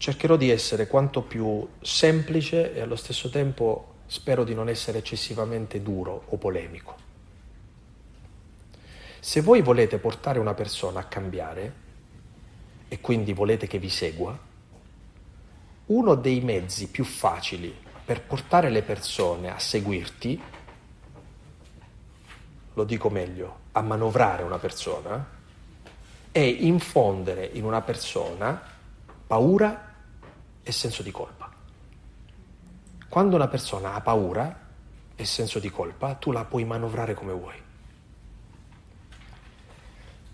Cercherò 0.00 0.36
di 0.36 0.48
essere 0.48 0.86
quanto 0.86 1.20
più 1.20 1.68
semplice 1.82 2.72
e 2.72 2.80
allo 2.80 2.96
stesso 2.96 3.28
tempo 3.28 3.96
spero 4.06 4.44
di 4.44 4.54
non 4.54 4.70
essere 4.70 4.96
eccessivamente 4.96 5.82
duro 5.82 6.22
o 6.28 6.38
polemico. 6.38 6.96
Se 9.20 9.42
voi 9.42 9.60
volete 9.60 9.98
portare 9.98 10.38
una 10.38 10.54
persona 10.54 11.00
a 11.00 11.04
cambiare 11.04 11.72
e 12.88 12.98
quindi 13.02 13.34
volete 13.34 13.66
che 13.66 13.78
vi 13.78 13.90
segua, 13.90 14.38
uno 15.84 16.14
dei 16.14 16.40
mezzi 16.40 16.88
più 16.88 17.04
facili 17.04 17.76
per 18.02 18.22
portare 18.22 18.70
le 18.70 18.80
persone 18.80 19.52
a 19.52 19.58
seguirti 19.58 20.40
lo 22.72 22.84
dico 22.84 23.10
meglio, 23.10 23.58
a 23.72 23.82
manovrare 23.82 24.42
una 24.44 24.56
persona, 24.56 25.38
è 26.32 26.38
infondere 26.38 27.50
in 27.52 27.64
una 27.64 27.82
persona 27.82 28.62
paura 29.26 29.89
e 30.62 30.72
senso 30.72 31.02
di 31.02 31.10
colpa. 31.10 31.50
Quando 33.08 33.36
una 33.36 33.48
persona 33.48 33.94
ha 33.94 34.00
paura 34.00 34.68
e 35.16 35.24
senso 35.24 35.58
di 35.58 35.70
colpa, 35.70 36.14
tu 36.14 36.32
la 36.32 36.44
puoi 36.44 36.64
manovrare 36.64 37.14
come 37.14 37.32
vuoi. 37.32 37.62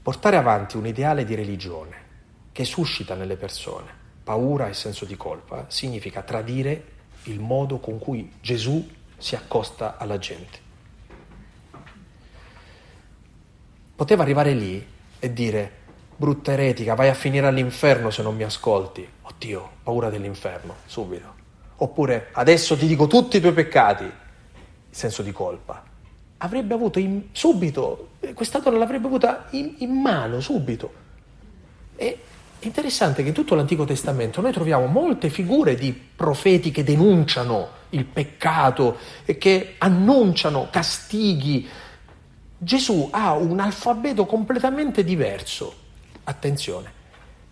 Portare 0.02 0.36
avanti 0.36 0.76
un 0.76 0.86
ideale 0.86 1.24
di 1.24 1.34
religione 1.34 2.04
che 2.52 2.64
suscita 2.64 3.14
nelle 3.14 3.36
persone 3.36 4.04
paura 4.26 4.66
e 4.66 4.74
senso 4.74 5.04
di 5.04 5.16
colpa 5.16 5.66
significa 5.68 6.20
tradire 6.22 6.94
il 7.24 7.38
modo 7.38 7.78
con 7.78 8.00
cui 8.00 8.32
Gesù 8.40 8.84
si 9.16 9.36
accosta 9.36 9.98
alla 9.98 10.18
gente. 10.18 10.58
Poteva 13.94 14.24
arrivare 14.24 14.52
lì 14.52 14.84
e 15.20 15.32
dire, 15.32 15.72
brutta 16.16 16.52
eretica, 16.52 16.94
vai 16.94 17.08
a 17.08 17.14
finire 17.14 17.46
all'inferno 17.46 18.10
se 18.10 18.22
non 18.22 18.34
mi 18.34 18.42
ascolti. 18.42 19.06
Oddio, 19.22 19.70
paura 19.82 20.10
dell'inferno, 20.10 20.76
subito. 20.86 21.34
Oppure, 21.76 22.28
adesso 22.32 22.76
ti 22.76 22.86
dico 22.86 23.06
tutti 23.06 23.36
i 23.36 23.40
tuoi 23.40 23.52
peccati, 23.52 24.04
il 24.04 24.12
senso 24.90 25.22
di 25.22 25.32
colpa. 25.32 25.84
Avrebbe 26.38 26.74
avuto 26.74 26.98
in, 26.98 27.24
subito, 27.32 28.08
eh, 28.20 28.32
questa 28.32 28.58
donna 28.58 28.78
l'avrebbe 28.78 29.06
avuta 29.06 29.46
in, 29.50 29.74
in 29.78 29.92
mano, 29.92 30.40
subito. 30.40 31.04
E 31.96 32.18
è 32.58 32.64
interessante 32.64 33.22
che 33.22 33.28
in 33.28 33.34
tutto 33.34 33.54
l'Antico 33.54 33.84
Testamento 33.84 34.40
noi 34.40 34.52
troviamo 34.52 34.86
molte 34.86 35.28
figure 35.28 35.74
di 35.74 35.92
profeti 35.92 36.70
che 36.70 36.82
denunciano 36.82 37.68
il 37.90 38.04
peccato 38.04 38.96
e 39.24 39.36
che 39.36 39.74
annunciano 39.78 40.68
castighi 40.70 41.68
Gesù 42.58 43.08
ha 43.12 43.32
un 43.34 43.60
alfabeto 43.60 44.24
completamente 44.24 45.04
diverso. 45.04 45.84
Attenzione, 46.28 46.90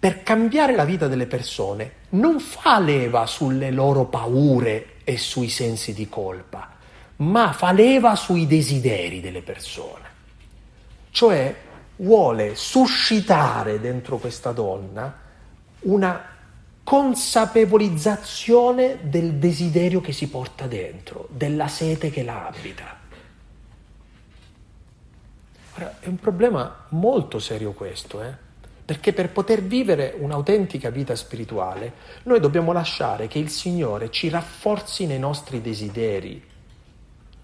per 0.01 0.25
cambiare 0.25 0.75
la 0.75 0.85
vita 0.85 1.07
delle 1.07 1.27
persone 1.27 1.93
non 2.11 2.41
fa 2.41 2.81
leva 2.81 3.25
sulle 3.25 3.71
loro 3.71 4.07
paure 4.07 4.97
e 5.05 5.17
sui 5.17 5.49
sensi 5.49 5.95
di 5.95 6.09
colpa, 6.09 6.71
ma 7.17 7.53
fa 7.53 7.71
leva 7.71 8.17
sui 8.17 8.49
desideri 8.49 9.21
delle 9.21 9.43
persone. 9.43 10.09
Cioè 11.11 11.55
vuole 11.97 12.57
suscitare 12.57 13.79
dentro 13.79 14.19
questa 14.19 14.51
donna 14.51 15.21
una 15.81 16.33
consapevolizzazione 16.83 18.99
del 19.03 19.35
desiderio 19.35 20.01
che 20.01 20.11
si 20.11 20.29
porta 20.29 20.67
dentro, 20.67 21.29
della 21.31 21.69
sete 21.69 22.11
che 22.11 22.25
la 22.25 22.49
abita. 22.49 22.99
Ora, 25.77 25.99
è 26.01 26.09
un 26.09 26.17
problema 26.17 26.87
molto 26.89 27.39
serio 27.39 27.71
questo, 27.73 28.21
eh? 28.21 28.44
Perché 28.85 29.15
per 29.15 29.31
poter 29.31 29.63
vivere 29.63 30.15
un'autentica 30.19 30.91
vita 30.91 31.15
spirituale 31.15 31.93
noi 32.25 32.39
dobbiamo 32.39 32.73
lasciare 32.73 33.29
che 33.29 33.39
il 33.39 33.49
Signore 33.49 34.11
ci 34.11 34.29
rafforzi 34.29 35.07
nei 35.07 35.19
nostri 35.19 35.63
desideri, 35.63 36.43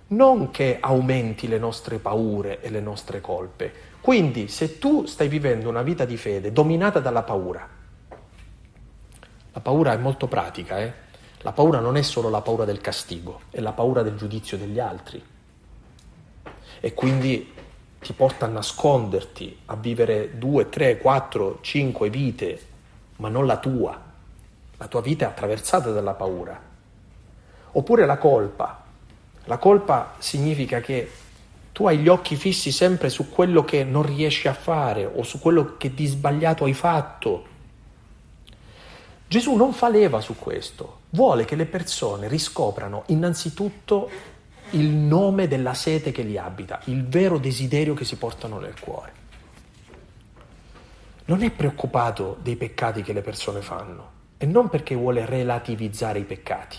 non 0.08 0.50
che 0.50 0.78
aumenti 0.80 1.48
le 1.48 1.58
nostre 1.58 1.98
paure 1.98 2.60
e 2.60 2.68
le 2.68 2.80
nostre 2.80 3.20
colpe. 3.22 3.72
Quindi 4.00 4.48
se 4.48 4.78
tu 4.78 5.06
stai 5.06 5.28
vivendo 5.28 5.68
una 5.68 5.82
vita 5.82 6.04
di 6.04 6.18
fede 6.18 6.52
dominata 6.52 7.00
dalla 7.00 7.22
paura, 7.22 7.68
la 9.52 9.60
paura 9.60 9.92
è 9.92 9.96
molto 9.96 10.26
pratica, 10.26 10.80
eh? 10.80 10.92
la 11.38 11.52
paura 11.52 11.80
non 11.80 11.96
è 11.96 12.02
solo 12.02 12.28
la 12.28 12.42
paura 12.42 12.66
del 12.66 12.80
castigo, 12.80 13.40
è 13.50 13.60
la 13.60 13.72
paura 13.72 14.02
del 14.02 14.16
giudizio 14.16 14.58
degli 14.58 14.78
altri. 14.78 15.22
E 16.80 16.94
quindi 16.94 17.52
ti 18.00 18.12
porta 18.14 18.46
a 18.46 18.48
nasconderti, 18.48 19.58
a 19.66 19.76
vivere 19.76 20.38
due, 20.38 20.68
tre, 20.68 20.98
quattro, 20.98 21.58
cinque 21.60 22.08
vite, 22.08 22.60
ma 23.16 23.28
non 23.28 23.46
la 23.46 23.58
tua. 23.58 24.08
La 24.78 24.86
tua 24.86 25.02
vita 25.02 25.26
è 25.26 25.28
attraversata 25.28 25.90
dalla 25.90 26.14
paura. 26.14 26.58
Oppure 27.72 28.06
la 28.06 28.16
colpa. 28.16 28.82
La 29.44 29.58
colpa 29.58 30.14
significa 30.18 30.80
che 30.80 31.10
tu 31.72 31.86
hai 31.86 31.98
gli 31.98 32.08
occhi 32.08 32.36
fissi 32.36 32.72
sempre 32.72 33.10
su 33.10 33.28
quello 33.28 33.64
che 33.64 33.84
non 33.84 34.02
riesci 34.02 34.48
a 34.48 34.54
fare 34.54 35.04
o 35.04 35.22
su 35.22 35.38
quello 35.38 35.76
che 35.76 35.94
di 35.94 36.06
sbagliato 36.06 36.64
hai 36.64 36.74
fatto. 36.74 37.46
Gesù 39.28 39.54
non 39.54 39.72
fa 39.72 39.88
leva 39.88 40.20
su 40.20 40.36
questo, 40.36 41.00
vuole 41.10 41.44
che 41.44 41.54
le 41.54 41.66
persone 41.66 42.26
riscoprano 42.26 43.04
innanzitutto 43.06 44.10
il 44.72 44.88
nome 44.88 45.48
della 45.48 45.74
sete 45.74 46.12
che 46.12 46.22
li 46.22 46.38
abita, 46.38 46.80
il 46.84 47.06
vero 47.06 47.38
desiderio 47.38 47.94
che 47.94 48.04
si 48.04 48.16
portano 48.16 48.58
nel 48.58 48.78
cuore. 48.78 49.12
Non 51.26 51.42
è 51.42 51.50
preoccupato 51.50 52.36
dei 52.42 52.56
peccati 52.56 53.02
che 53.02 53.12
le 53.12 53.22
persone 53.22 53.62
fanno 53.62 54.18
e 54.36 54.46
non 54.46 54.68
perché 54.68 54.94
vuole 54.94 55.26
relativizzare 55.26 56.18
i 56.18 56.24
peccati, 56.24 56.76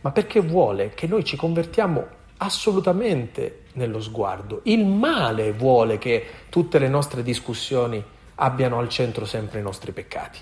ma 0.00 0.10
perché 0.10 0.40
vuole 0.40 0.90
che 0.90 1.06
noi 1.06 1.24
ci 1.24 1.36
convertiamo 1.36 2.06
assolutamente 2.38 3.64
nello 3.74 4.00
sguardo. 4.00 4.60
Il 4.64 4.86
male 4.86 5.52
vuole 5.52 5.98
che 5.98 6.26
tutte 6.48 6.78
le 6.78 6.88
nostre 6.88 7.22
discussioni 7.22 8.02
abbiano 8.36 8.78
al 8.78 8.88
centro 8.88 9.24
sempre 9.24 9.60
i 9.60 9.62
nostri 9.62 9.92
peccati. 9.92 10.38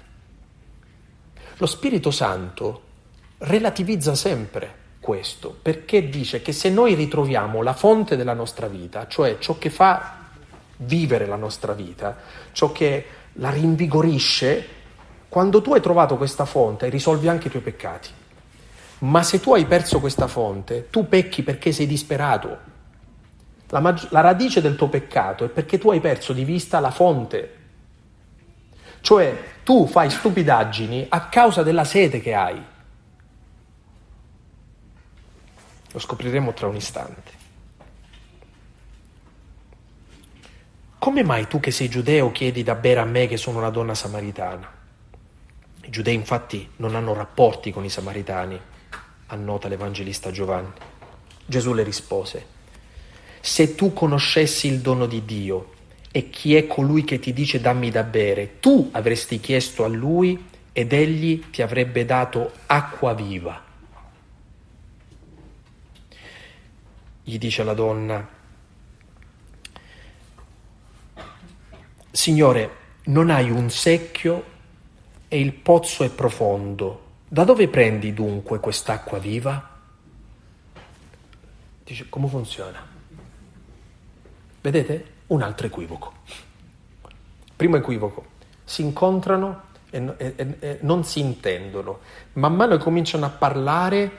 Lo 1.58 1.66
Spirito 1.66 2.10
Santo 2.10 2.82
relativizza 3.38 4.14
sempre 4.14 4.80
questo, 5.02 5.58
perché 5.60 6.08
dice 6.08 6.42
che 6.42 6.52
se 6.52 6.70
noi 6.70 6.94
ritroviamo 6.94 7.60
la 7.60 7.74
fonte 7.74 8.14
della 8.14 8.34
nostra 8.34 8.68
vita, 8.68 9.08
cioè 9.08 9.38
ciò 9.40 9.58
che 9.58 9.68
fa 9.68 10.28
vivere 10.76 11.26
la 11.26 11.34
nostra 11.34 11.72
vita, 11.72 12.16
ciò 12.52 12.70
che 12.70 13.04
la 13.32 13.50
rinvigorisce, 13.50 14.66
quando 15.28 15.60
tu 15.60 15.74
hai 15.74 15.80
trovato 15.80 16.16
questa 16.16 16.44
fonte 16.44 16.88
risolvi 16.88 17.26
anche 17.26 17.48
i 17.48 17.50
tuoi 17.50 17.64
peccati. 17.64 18.10
Ma 18.98 19.24
se 19.24 19.40
tu 19.40 19.52
hai 19.52 19.66
perso 19.66 19.98
questa 19.98 20.28
fonte, 20.28 20.86
tu 20.88 21.08
pecchi 21.08 21.42
perché 21.42 21.72
sei 21.72 21.88
disperato. 21.88 22.58
La, 23.70 23.80
mag- 23.80 24.06
la 24.10 24.20
radice 24.20 24.60
del 24.60 24.76
tuo 24.76 24.88
peccato 24.88 25.44
è 25.44 25.48
perché 25.48 25.78
tu 25.78 25.90
hai 25.90 25.98
perso 25.98 26.32
di 26.32 26.44
vista 26.44 26.78
la 26.78 26.92
fonte. 26.92 27.56
Cioè 29.00 29.36
tu 29.64 29.88
fai 29.88 30.10
stupidaggini 30.10 31.06
a 31.08 31.26
causa 31.26 31.64
della 31.64 31.82
sete 31.82 32.20
che 32.20 32.34
hai. 32.34 32.70
Lo 35.92 35.98
scopriremo 35.98 36.52
tra 36.52 36.66
un 36.66 36.76
istante. 36.76 37.40
Come 40.98 41.22
mai 41.24 41.48
tu 41.48 41.60
che 41.60 41.70
sei 41.70 41.88
giudeo 41.88 42.30
chiedi 42.32 42.62
da 42.62 42.74
bere 42.74 43.00
a 43.00 43.04
me 43.04 43.26
che 43.26 43.36
sono 43.36 43.58
una 43.58 43.70
donna 43.70 43.94
samaritana? 43.94 44.70
I 45.82 45.90
giudei 45.90 46.14
infatti 46.14 46.70
non 46.76 46.94
hanno 46.94 47.12
rapporti 47.12 47.72
con 47.72 47.84
i 47.84 47.90
samaritani, 47.90 48.58
annota 49.26 49.68
l'Evangelista 49.68 50.30
Giovanni. 50.30 50.72
Gesù 51.44 51.74
le 51.74 51.82
rispose, 51.82 52.46
se 53.40 53.74
tu 53.74 53.92
conoscessi 53.92 54.68
il 54.68 54.78
dono 54.78 55.06
di 55.06 55.24
Dio 55.24 55.72
e 56.12 56.30
chi 56.30 56.54
è 56.54 56.68
colui 56.68 57.02
che 57.02 57.18
ti 57.18 57.32
dice 57.32 57.60
dammi 57.60 57.90
da 57.90 58.04
bere, 58.04 58.60
tu 58.60 58.88
avresti 58.92 59.40
chiesto 59.40 59.84
a 59.84 59.88
lui 59.88 60.48
ed 60.72 60.92
egli 60.92 61.50
ti 61.50 61.62
avrebbe 61.62 62.04
dato 62.04 62.52
acqua 62.66 63.12
viva. 63.12 63.71
Gli 67.22 67.38
dice 67.38 67.62
la 67.62 67.74
donna, 67.74 68.28
Signore, 72.10 72.76
non 73.04 73.30
hai 73.30 73.50
un 73.50 73.70
secchio 73.70 74.44
e 75.28 75.40
il 75.40 75.52
pozzo 75.54 76.04
è 76.04 76.10
profondo. 76.10 77.10
Da 77.26 77.44
dove 77.44 77.68
prendi 77.68 78.12
dunque 78.12 78.60
quest'acqua 78.60 79.18
viva? 79.18 79.70
Dice, 81.82 82.08
come 82.10 82.28
funziona? 82.28 82.86
Vedete? 84.60 85.06
Un 85.28 85.40
altro 85.40 85.66
equivoco. 85.66 86.12
Primo 87.56 87.76
equivoco, 87.76 88.26
si 88.64 88.82
incontrano 88.82 89.62
e, 89.88 90.14
e, 90.18 90.56
e 90.60 90.78
non 90.82 91.04
si 91.04 91.20
intendono. 91.20 92.00
Man 92.34 92.54
mano 92.54 92.76
cominciano 92.76 93.24
a 93.24 93.30
parlare, 93.30 94.10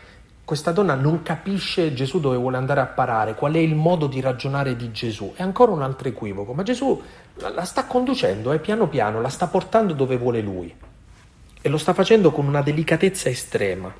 questa 0.45 0.71
donna 0.71 0.95
non 0.95 1.23
capisce 1.23 1.93
Gesù 1.93 2.19
dove 2.19 2.35
vuole 2.35 2.57
andare 2.57 2.81
a 2.81 2.85
parare, 2.85 3.33
qual 3.33 3.53
è 3.53 3.59
il 3.59 3.75
modo 3.75 4.07
di 4.07 4.19
ragionare 4.19 4.75
di 4.75 4.91
Gesù. 4.91 5.33
È 5.35 5.41
ancora 5.41 5.71
un 5.71 5.81
altro 5.81 6.09
equivoco, 6.09 6.53
ma 6.53 6.63
Gesù 6.63 7.01
la 7.35 7.63
sta 7.63 7.85
conducendo 7.85 8.51
eh, 8.51 8.59
piano 8.59 8.87
piano 8.87 9.19
la 9.19 9.29
sta 9.29 9.47
portando 9.47 9.93
dove 9.93 10.17
vuole 10.17 10.41
lui 10.41 10.73
e 11.65 11.69
lo 11.69 11.77
sta 11.77 11.93
facendo 11.93 12.31
con 12.31 12.45
una 12.45 12.61
delicatezza 12.61 13.29
estrema. 13.29 13.91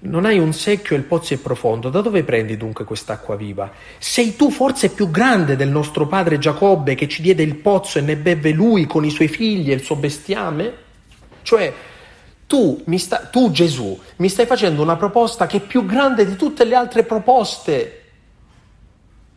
Non 0.00 0.26
hai 0.26 0.38
un 0.38 0.52
secchio 0.52 0.94
e 0.94 0.98
il 0.98 1.06
pozzo 1.06 1.32
è 1.32 1.38
profondo, 1.38 1.88
da 1.88 2.02
dove 2.02 2.22
prendi 2.24 2.58
dunque 2.58 2.84
quest'acqua 2.84 3.36
viva? 3.36 3.72
Sei 3.96 4.36
tu 4.36 4.50
forse 4.50 4.90
più 4.90 5.10
grande 5.10 5.56
del 5.56 5.70
nostro 5.70 6.06
padre 6.06 6.38
Giacobbe 6.38 6.94
che 6.94 7.08
ci 7.08 7.22
diede 7.22 7.42
il 7.42 7.54
pozzo 7.54 7.96
e 7.96 8.02
ne 8.02 8.16
beve 8.16 8.50
lui 8.50 8.84
con 8.84 9.06
i 9.06 9.10
suoi 9.10 9.28
figli 9.28 9.70
e 9.70 9.74
il 9.74 9.82
suo 9.82 9.96
bestiame? 9.96 10.72
Cioè, 11.40 11.72
tu, 12.46 12.82
sta, 12.96 13.18
tu 13.30 13.50
Gesù 13.50 13.98
mi 14.16 14.28
stai 14.28 14.46
facendo 14.46 14.82
una 14.82 14.96
proposta 14.96 15.46
che 15.46 15.58
è 15.58 15.60
più 15.60 15.84
grande 15.86 16.26
di 16.26 16.36
tutte 16.36 16.64
le 16.64 16.74
altre 16.74 17.04
proposte 17.04 18.00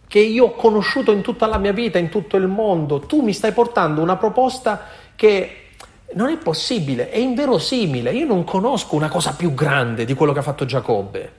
che 0.07 0.19
io 0.19 0.45
ho 0.45 0.51
conosciuto 0.51 1.11
in 1.11 1.21
tutta 1.21 1.47
la 1.47 1.57
mia 1.57 1.73
vita, 1.73 1.97
in 1.97 2.09
tutto 2.09 2.37
il 2.37 2.47
mondo. 2.47 2.99
Tu 2.99 3.21
mi 3.21 3.33
stai 3.33 3.51
portando 3.51 4.01
una 4.01 4.15
proposta 4.15 4.85
che 5.15 5.63
non 6.13 6.29
è 6.29 6.37
possibile, 6.37 7.09
è 7.09 7.17
inverosimile. 7.17 8.13
Io 8.13 8.25
non 8.25 8.43
conosco 8.45 8.95
una 8.95 9.09
cosa 9.09 9.33
più 9.33 9.53
grande 9.53 10.05
di 10.05 10.13
quello 10.13 10.31
che 10.31 10.39
ha 10.39 10.43
fatto 10.43 10.65
Giacobbe. 10.65 11.33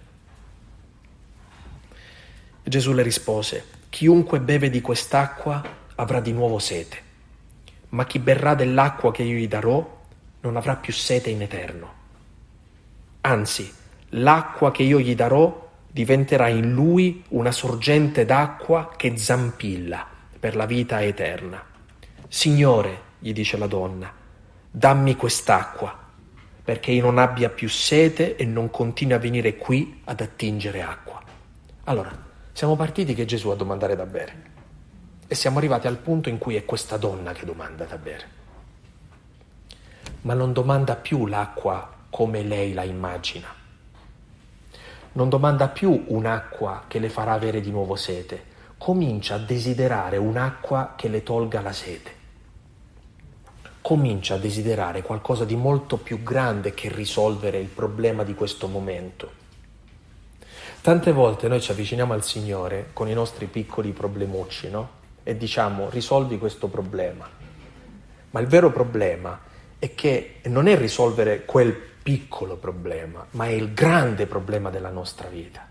Gesù 2.63 2.93
le 2.93 3.03
rispose, 3.03 3.65
chiunque 3.89 4.41
beve 4.41 4.69
di 4.69 4.83
quest'acqua 4.83 5.63
avrà 5.95 6.21
di 6.21 6.33
nuovo 6.33 6.59
sete, 6.59 6.99
ma 7.91 8.05
chi 8.05 8.19
berrà 8.19 8.55
dell'acqua 8.55 9.11
che 9.11 9.23
io 9.23 9.39
gli 9.39 9.49
darò 9.49 9.98
non 10.41 10.57
avrà 10.57 10.77
più 10.77 10.93
sete 10.93 11.31
in 11.31 11.43
eterno. 11.43 11.93
Anzi, 13.23 13.73
l'acqua 14.11 14.71
che 14.71 14.83
io 14.83 15.01
gli 15.01 15.15
darò 15.15 15.69
diventerà 15.91 16.49
in 16.49 16.73
lui 16.73 17.25
una 17.31 17.51
sorgente 17.51 18.25
d'acqua 18.25 18.93
che 18.97 19.17
zampilla 19.17 20.07
per 20.39 20.55
la 20.55 20.67
vita 20.67 21.03
eterna. 21.03 21.63
Signore, 22.29 23.07
gli 23.19 23.33
dice 23.33 23.57
la 23.57 23.67
donna, 23.67 24.13
dammi 24.71 25.17
quest'acqua 25.17 26.07
perché 26.63 26.91
io 26.91 27.03
non 27.03 27.17
abbia 27.17 27.49
più 27.49 27.69
sete 27.69 28.37
e 28.37 28.45
non 28.45 28.71
continui 28.71 29.15
a 29.15 29.19
venire 29.19 29.57
qui 29.57 30.03
ad 30.05 30.21
attingere 30.21 30.83
acqua. 30.83 31.21
Allora, 31.85 32.27
siamo 32.53 32.77
partiti 32.77 33.15
che 33.15 33.25
Gesù 33.25 33.49
a 33.49 33.57
domandare 33.57 33.97
da 33.97 34.05
bere 34.05 34.43
e 35.27 35.35
siamo 35.35 35.59
arrivati 35.59 35.87
al 35.87 35.97
punto 35.97 36.29
in 36.29 36.37
cui 36.37 36.57
è 36.57 36.65
questa 36.67 36.99
donna 36.99 37.33
che 37.33 37.47
domanda 37.47 37.85
da 37.85 37.97
bere 37.97 38.38
ma 40.23 40.35
non 40.35 40.53
domanda 40.53 40.97
più 40.97 41.27
l'acqua 41.27 41.97
come 42.11 42.43
lei 42.43 42.73
la 42.73 42.85
immagina. 42.85 43.49
Non 45.13 45.29
domanda 45.29 45.69
più 45.69 46.05
un'acqua 46.09 46.85
che 46.87 46.99
le 46.99 47.09
farà 47.09 47.33
avere 47.33 47.61
di 47.61 47.71
nuovo 47.71 47.97
sete, 47.97 48.45
comincia 48.79 49.35
a 49.35 49.39
desiderare 49.39 50.17
un'acqua 50.17 50.95
che 50.97 51.09
le 51.09 51.23
tolga 51.23 51.61
la 51.61 51.73
sete. 51.73 52.17
Comincia 53.81 54.35
a 54.35 54.39
desiderare 54.39 55.03
qualcosa 55.03 55.45
di 55.45 55.57
molto 55.57 55.97
più 55.97 56.23
grande 56.23 56.75
che 56.75 56.89
risolvere 56.93 57.59
il 57.59 57.69
problema 57.69 58.23
di 58.23 58.35
questo 58.35 58.69
momento. 58.69 59.33
Tante 60.81 61.13
volte 61.13 61.49
noi 61.49 61.61
ci 61.61 61.71
avviciniamo 61.71 62.13
al 62.13 62.25
Signore 62.25 62.91
con 62.93 63.09
i 63.09 63.15
nostri 63.15 63.47
piccoli 63.47 63.93
problemucci, 63.93 64.71
no? 64.71 64.91
E 65.23 65.37
diciamo 65.37 65.91
risolvi 65.91 66.39
questo 66.39 66.69
problema. 66.69 67.29
Ma 68.31 68.41
il 68.41 68.47
vero 68.47 68.71
problema 68.71 69.47
è 69.79 69.95
che 69.95 70.37
non 70.45 70.67
è 70.67 70.77
risolvere 70.77 71.45
quel 71.45 71.73
piccolo 72.03 72.57
problema, 72.57 73.27
ma 73.33 73.47
è 73.47 73.51
il 73.51 73.73
grande 73.73 74.27
problema 74.27 74.71
della 74.71 74.91
nostra 74.91 75.29
vita. 75.29 75.67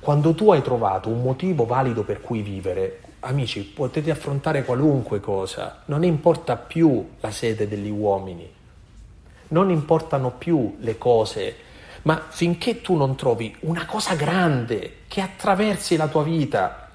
Quando 0.00 0.34
tu 0.34 0.50
hai 0.52 0.60
trovato 0.60 1.08
un 1.08 1.22
motivo 1.22 1.64
valido 1.64 2.02
per 2.02 2.20
cui 2.20 2.42
vivere, 2.42 3.00
amici, 3.20 3.62
potete 3.62 4.10
affrontare 4.10 4.64
qualunque 4.64 5.20
cosa, 5.20 5.82
non 5.86 6.04
importa 6.04 6.56
più 6.56 7.12
la 7.20 7.30
sede 7.30 7.66
degli 7.66 7.88
uomini, 7.88 8.52
non 9.48 9.70
importano 9.70 10.32
più 10.32 10.76
le 10.80 10.98
cose, 10.98 11.56
ma 12.02 12.26
finché 12.28 12.82
tu 12.82 12.96
non 12.96 13.14
trovi 13.16 13.56
una 13.60 13.86
cosa 13.86 14.14
grande 14.14 14.96
che 15.08 15.22
attraversi 15.22 15.96
la 15.96 16.08
tua 16.08 16.22
vita, 16.22 16.90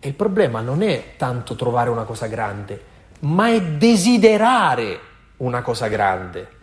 il 0.00 0.14
problema 0.14 0.60
non 0.60 0.80
è 0.80 1.14
tanto 1.18 1.54
trovare 1.54 1.90
una 1.90 2.04
cosa 2.04 2.26
grande, 2.26 2.82
ma 3.20 3.48
è 3.48 3.62
desiderare 3.62 5.00
una 5.38 5.62
cosa 5.62 5.88
grande. 5.88 6.58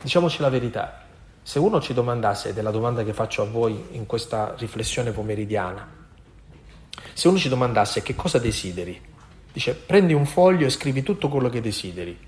Diciamoci 0.00 0.40
la 0.40 0.48
verità, 0.48 1.04
se 1.42 1.58
uno 1.58 1.80
ci 1.80 1.94
domandasse, 1.94 2.52
della 2.52 2.70
domanda 2.70 3.02
che 3.04 3.12
faccio 3.12 3.42
a 3.42 3.46
voi 3.46 3.88
in 3.92 4.06
questa 4.06 4.54
riflessione 4.56 5.12
pomeridiana, 5.12 5.96
se 7.12 7.28
uno 7.28 7.38
ci 7.38 7.48
domandasse 7.48 8.02
che 8.02 8.14
cosa 8.14 8.38
desideri, 8.38 9.00
dice 9.52 9.74
prendi 9.74 10.12
un 10.12 10.26
foglio 10.26 10.66
e 10.66 10.70
scrivi 10.70 11.02
tutto 11.02 11.28
quello 11.28 11.48
che 11.48 11.60
desideri. 11.60 12.26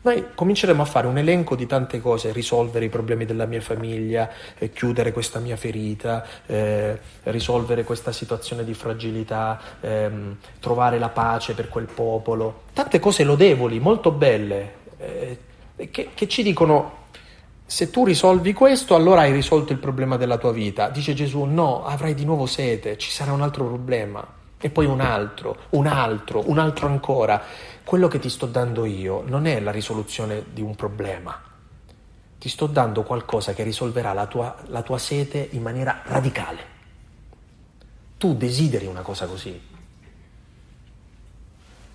Noi 0.00 0.26
cominceremo 0.32 0.80
a 0.80 0.84
fare 0.84 1.08
un 1.08 1.18
elenco 1.18 1.56
di 1.56 1.66
tante 1.66 2.00
cose, 2.00 2.32
risolvere 2.32 2.84
i 2.84 2.88
problemi 2.88 3.24
della 3.24 3.46
mia 3.46 3.60
famiglia, 3.60 4.30
eh, 4.56 4.70
chiudere 4.70 5.12
questa 5.12 5.40
mia 5.40 5.56
ferita, 5.56 6.24
eh, 6.46 6.98
risolvere 7.24 7.82
questa 7.82 8.12
situazione 8.12 8.64
di 8.64 8.74
fragilità, 8.74 9.60
ehm, 9.80 10.36
trovare 10.60 11.00
la 11.00 11.08
pace 11.08 11.54
per 11.54 11.68
quel 11.68 11.86
popolo. 11.86 12.62
Tante 12.72 13.00
cose 13.00 13.24
lodevoli, 13.24 13.80
molto 13.80 14.12
belle, 14.12 14.72
eh, 14.98 15.38
che, 15.90 16.10
che 16.14 16.28
ci 16.28 16.44
dicono 16.44 17.06
se 17.66 17.90
tu 17.90 18.04
risolvi 18.04 18.52
questo, 18.52 18.94
allora 18.94 19.22
hai 19.22 19.32
risolto 19.32 19.72
il 19.72 19.78
problema 19.78 20.16
della 20.16 20.38
tua 20.38 20.52
vita. 20.52 20.90
Dice 20.90 21.12
Gesù, 21.12 21.42
no, 21.42 21.84
avrai 21.84 22.14
di 22.14 22.24
nuovo 22.24 22.46
sete, 22.46 22.96
ci 22.96 23.10
sarà 23.10 23.32
un 23.32 23.42
altro 23.42 23.64
problema. 23.64 24.37
E 24.60 24.70
poi 24.70 24.86
un 24.86 25.00
altro, 25.00 25.56
un 25.70 25.86
altro, 25.86 26.42
un 26.48 26.58
altro 26.58 26.88
ancora. 26.88 27.42
Quello 27.84 28.08
che 28.08 28.18
ti 28.18 28.28
sto 28.28 28.46
dando 28.46 28.84
io 28.84 29.22
non 29.26 29.46
è 29.46 29.60
la 29.60 29.70
risoluzione 29.70 30.44
di 30.52 30.60
un 30.60 30.74
problema. 30.74 31.40
Ti 32.38 32.48
sto 32.48 32.66
dando 32.66 33.02
qualcosa 33.02 33.54
che 33.54 33.62
risolverà 33.62 34.12
la 34.12 34.26
tua, 34.26 34.56
la 34.66 34.82
tua 34.82 34.98
sete 34.98 35.48
in 35.52 35.62
maniera 35.62 36.02
radicale. 36.04 36.76
Tu 38.16 38.34
desideri 38.34 38.86
una 38.86 39.02
cosa 39.02 39.26
così. 39.26 39.60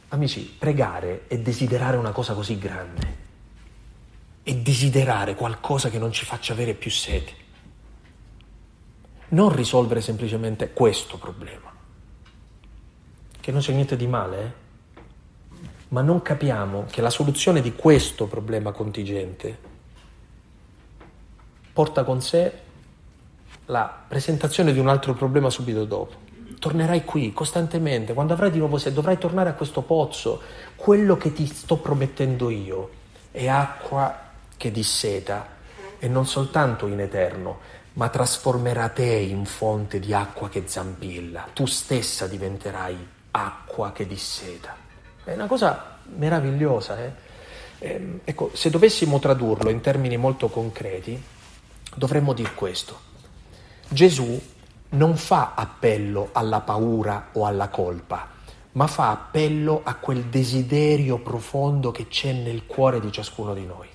Amici, 0.09 0.41
pregare 0.41 1.28
è 1.28 1.39
desiderare 1.39 1.97
una 1.97 2.11
cosa 2.11 2.34
così 2.34 2.57
grande 2.59 3.22
e 4.43 4.57
desiderare 4.57 5.34
qualcosa 5.34 5.89
che 5.89 5.97
non 5.97 6.11
ci 6.11 6.26
faccia 6.26 6.53
avere 6.53 6.76
più 6.76 6.91
sete. 6.91 7.41
Non 9.30 9.55
risolvere 9.55 10.01
semplicemente 10.01 10.72
questo 10.72 11.18
problema, 11.18 11.72
che 13.43 13.51
non 13.51 13.59
c'è 13.59 13.73
niente 13.73 13.97
di 13.97 14.07
male, 14.07 14.41
eh? 14.41 14.51
ma 15.89 15.99
non 15.99 16.21
capiamo 16.21 16.85
che 16.89 17.01
la 17.01 17.09
soluzione 17.09 17.59
di 17.59 17.75
questo 17.75 18.25
problema 18.25 18.71
contingente 18.71 19.57
porta 21.73 22.05
con 22.05 22.21
sé 22.21 22.53
la 23.65 24.03
presentazione 24.07 24.71
di 24.71 24.79
un 24.79 24.87
altro 24.87 25.13
problema 25.13 25.49
subito 25.49 25.83
dopo. 25.83 26.21
Tornerai 26.57 27.03
qui 27.03 27.33
costantemente, 27.33 28.13
quando 28.13 28.31
avrai 28.31 28.49
di 28.49 28.59
nuovo 28.59 28.77
se 28.77 28.93
dovrai 28.93 29.17
tornare 29.17 29.49
a 29.49 29.55
questo 29.55 29.81
pozzo, 29.81 30.41
quello 30.77 31.17
che 31.17 31.33
ti 31.33 31.45
sto 31.45 31.75
promettendo 31.75 32.49
io 32.49 32.91
è 33.29 33.49
acqua 33.49 34.19
che 34.55 34.71
disseta 34.71 35.47
e 35.99 36.07
non 36.07 36.25
soltanto 36.25 36.87
in 36.87 37.01
eterno, 37.01 37.59
ma 37.95 38.07
trasformerà 38.07 38.87
te 38.87 39.03
in 39.03 39.43
fonte 39.43 39.99
di 39.99 40.13
acqua 40.13 40.47
che 40.47 40.63
zampilla. 40.65 41.49
Tu 41.51 41.65
stessa 41.65 42.25
diventerai 42.25 43.12
acqua 43.36 43.91
che 43.91 44.05
disseta. 44.05 44.75
È 45.23 45.34
una 45.34 45.47
cosa 45.47 45.97
meravigliosa. 46.15 47.03
Eh? 47.03 47.11
Eh, 47.79 48.19
ecco, 48.23 48.51
se 48.53 48.69
dovessimo 48.69 49.19
tradurlo 49.19 49.69
in 49.69 49.81
termini 49.81 50.17
molto 50.17 50.49
concreti, 50.49 51.21
dovremmo 51.95 52.34
dire 52.34 52.53
questo. 52.53 53.11
Gesù 53.88 54.41
non 54.89 55.17
fa 55.17 55.53
appello 55.55 56.29
alla 56.31 56.61
paura 56.61 57.29
o 57.34 57.45
alla 57.45 57.69
colpa, 57.69 58.29
ma 58.73 58.88
fa 58.88 59.09
appello 59.09 59.81
a 59.84 59.95
quel 59.95 60.25
desiderio 60.25 61.19
profondo 61.19 61.91
che 61.91 62.07
c'è 62.07 62.31
nel 62.31 62.65
cuore 62.65 62.99
di 62.99 63.11
ciascuno 63.11 63.53
di 63.53 63.65
noi. 63.65 63.88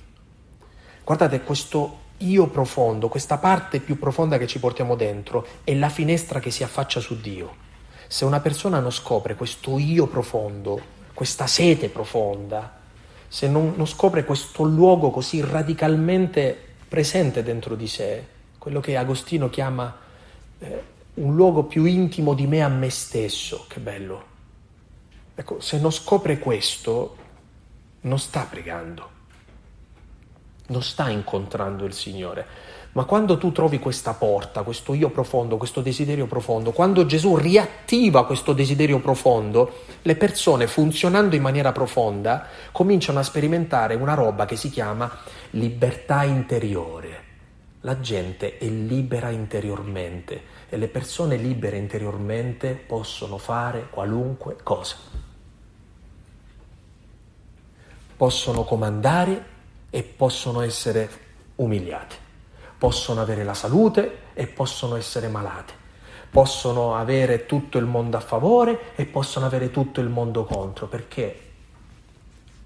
Guardate, 1.05 1.43
questo 1.43 2.07
io 2.18 2.49
profondo, 2.49 3.09
questa 3.09 3.39
parte 3.39 3.80
più 3.80 3.99
profonda 3.99 4.39
che 4.39 4.49
ci 4.49 4.59
portiamo 4.59 4.97
dentro, 4.97 5.47
è 5.62 5.74
la 5.74 5.89
finestra 5.89 6.41
che 6.41 6.51
si 6.51 6.64
affaccia 6.64 7.01
su 7.01 7.20
Dio. 7.20 7.66
Se 8.09 8.25
una 8.25 8.41
persona 8.41 8.81
non 8.81 8.91
scopre 8.91 9.37
questo 9.37 9.79
io 9.79 10.09
profondo, 10.09 10.81
questa 11.15 11.47
sete 11.47 11.89
profonda, 11.89 12.77
se 13.29 13.47
non, 13.47 13.75
non 13.77 13.87
scopre 13.87 14.25
questo 14.25 14.65
luogo 14.65 15.11
così 15.11 15.41
radicalmente 15.41 16.57
presente 16.89 17.45
dentro 17.45 17.77
di 17.77 17.87
sé, 17.87 18.27
quello 18.59 18.81
che 18.81 18.97
Agostino 18.97 19.49
chiama 19.49 19.97
eh, 20.59 20.83
un 21.15 21.37
luogo 21.37 21.65
più 21.65 21.85
intimo 21.85 22.35
di 22.35 22.47
me 22.47 22.63
a 22.63 22.69
me 22.69 22.91
stesso, 22.91 23.67
che 23.69 23.79
bello. 23.79 24.25
Ecco, 25.37 25.61
se 25.61 25.79
non 25.79 25.93
scopre 25.93 26.39
questo, 26.39 27.17
non 28.01 28.19
sta 28.19 28.43
pregando 28.51 29.17
non 30.69 30.83
sta 30.83 31.09
incontrando 31.09 31.85
il 31.85 31.93
Signore. 31.93 32.47
Ma 32.93 33.05
quando 33.05 33.39
tu 33.39 33.53
trovi 33.53 33.78
questa 33.78 34.14
porta, 34.14 34.62
questo 34.62 34.95
io 34.95 35.11
profondo, 35.11 35.57
questo 35.57 35.80
desiderio 35.80 36.26
profondo, 36.26 36.72
quando 36.72 37.07
Gesù 37.07 37.36
riattiva 37.36 38.26
questo 38.26 38.53
desiderio 38.53 38.99
profondo, 38.99 39.84
le 40.03 40.16
persone 40.16 40.66
funzionando 40.66 41.36
in 41.36 41.43
maniera 41.43 41.72
profonda 41.72 42.47
cominciano 42.72 43.18
a 43.18 43.22
sperimentare 43.22 43.95
una 43.95 44.14
roba 44.14 44.47
che 44.47 44.57
si 44.57 44.70
chiama 44.70 45.11
libertà 45.51 46.24
interiore. 46.24 47.26
La 47.82 48.01
gente 48.01 48.59
è 48.59 48.64
libera 48.64 49.30
interiormente 49.30 50.43
e 50.68 50.76
le 50.76 50.89
persone 50.89 51.36
libere 51.36 51.76
interiormente 51.76 52.74
possono 52.74 53.39
fare 53.39 53.86
qualunque 53.89 54.57
cosa. 54.62 54.97
Possono 58.16 58.64
comandare 58.64 59.45
e 59.91 60.03
possono 60.03 60.62
essere 60.62 61.09
umiliate, 61.57 62.16
possono 62.79 63.20
avere 63.20 63.43
la 63.43 63.55
salute 63.55 64.18
e 64.35 64.47
possono 64.47 64.95
essere 64.95 65.26
malate, 65.26 65.72
possono 66.31 66.95
avere 66.95 67.45
tutto 67.45 67.76
il 67.79 67.87
mondo 67.87 68.16
a 68.16 68.20
favore 68.20 68.95
e 68.95 69.05
possono 69.05 69.47
avere 69.47 69.70
tutto 69.70 70.01
il 70.01 70.09
mondo 70.09 70.45
contro, 70.45 70.87
perché 70.87 71.41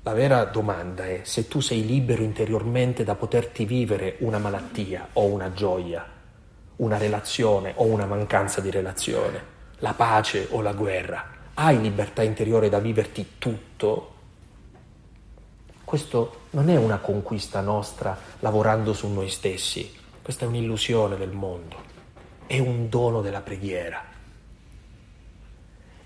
la 0.02 0.12
vera 0.12 0.44
domanda 0.44 1.06
è 1.06 1.20
se 1.22 1.48
tu 1.48 1.60
sei 1.60 1.86
libero 1.86 2.22
interiormente 2.22 3.04
da 3.04 3.14
poterti 3.14 3.64
vivere 3.64 4.16
una 4.18 4.38
malattia 4.38 5.08
o 5.14 5.24
una 5.24 5.52
gioia, 5.52 6.04
una 6.76 6.98
relazione 6.98 7.72
o 7.76 7.84
una 7.84 8.04
mancanza 8.04 8.60
di 8.60 8.70
relazione, 8.70 9.40
la 9.78 9.94
pace 9.94 10.48
o 10.50 10.60
la 10.60 10.72
guerra. 10.72 11.24
Hai 11.54 11.80
libertà 11.80 12.22
interiore 12.22 12.68
da 12.68 12.80
viverti 12.80 13.34
tutto? 13.38 14.10
Questo 15.84 16.40
non 16.50 16.68
è 16.68 16.76
una 16.76 16.98
conquista 16.98 17.60
nostra 17.60 18.18
lavorando 18.40 18.92
su 18.92 19.08
noi 19.08 19.28
stessi, 19.28 20.00
questa 20.22 20.44
è 20.44 20.48
un'illusione 20.48 21.16
del 21.16 21.32
mondo, 21.32 21.76
è 22.46 22.58
un 22.58 22.88
dono 22.88 23.20
della 23.20 23.40
preghiera. 23.40 24.10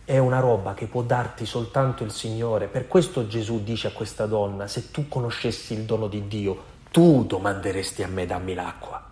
È 0.04 0.18
una 0.18 0.40
roba 0.40 0.72
che 0.72 0.86
può 0.86 1.02
darti 1.02 1.44
soltanto 1.44 2.04
il 2.04 2.12
Signore. 2.12 2.68
Per 2.68 2.86
questo 2.86 3.26
Gesù 3.26 3.62
dice 3.62 3.88
a 3.88 3.92
questa 3.92 4.26
donna, 4.26 4.68
se 4.68 4.90
tu 4.90 5.08
conoscessi 5.08 5.74
il 5.74 5.82
dono 5.82 6.06
di 6.06 6.28
Dio, 6.28 6.74
tu 6.90 7.24
domanderesti 7.24 8.02
a 8.02 8.08
me 8.08 8.24
dammi 8.24 8.54
l'acqua. 8.54 9.04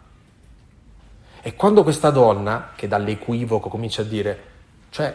E 1.42 1.54
quando 1.54 1.82
questa 1.82 2.10
donna, 2.10 2.70
che 2.74 2.88
dall'equivoco 2.88 3.68
comincia 3.68 4.02
a 4.02 4.06
dire, 4.06 4.42
cioè, 4.88 5.14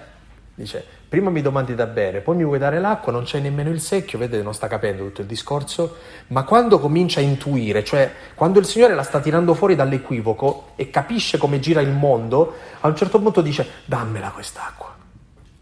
dice, 0.60 0.86
prima 1.08 1.30
mi 1.30 1.42
domandi 1.42 1.74
da 1.74 1.86
bere, 1.86 2.20
poi 2.20 2.36
mi 2.36 2.44
vuoi 2.44 2.60
dare 2.60 2.80
l'acqua, 2.80 3.14
non 3.14 3.24
c'è 3.24 3.40
nemmeno 3.40 3.70
il 3.70 3.80
secchio, 3.80 4.20
vedete, 4.20 4.44
non 4.44 4.54
sta 4.54 4.68
capendo 4.68 5.06
tutto 5.06 5.22
il 5.22 5.28
discorso, 5.28 5.98
ma 6.28 6.44
quando 6.44 6.80
comincia 6.80 7.22
a 7.22 7.24
intuire, 7.24 7.84
cioè 7.84 8.12
quando 8.36 8.60
il 8.60 8.66
Signore 8.66 8.94
la 8.94 9.04
sta 9.04 9.22
tirando 9.22 9.54
fuori 9.54 9.76
dall'equivoco 9.76 10.72
e 10.76 10.90
capisce 10.90 11.38
come 11.38 11.60
gira 11.60 11.80
il 11.80 11.92
mondo, 11.92 12.56
a 12.82 12.88
un 12.88 12.96
certo 12.96 13.20
punto 13.22 13.42
dice 13.42 13.66
dammela 13.86 14.32
quest'acqua, 14.32 14.94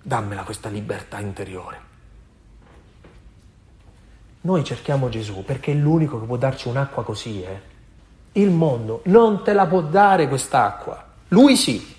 dammela 0.02 0.42
questa 0.42 0.70
libertà 0.70 1.20
interiore. 1.20 1.86
Noi 4.42 4.64
cerchiamo 4.64 5.10
Gesù 5.10 5.44
perché 5.44 5.74
è 5.74 5.76
l'unico 5.76 6.20
che 6.20 6.26
può 6.26 6.38
darci 6.38 6.70
un'acqua 6.70 7.04
così, 7.04 7.44
eh? 7.44 7.76
Il 8.34 8.50
mondo 8.50 9.02
non 9.06 9.44
te 9.44 9.54
la 9.54 9.68
può 9.68 9.82
dare 9.82 10.28
quest'acqua, 10.28 11.06
lui 11.30 11.56
sì. 11.56 11.96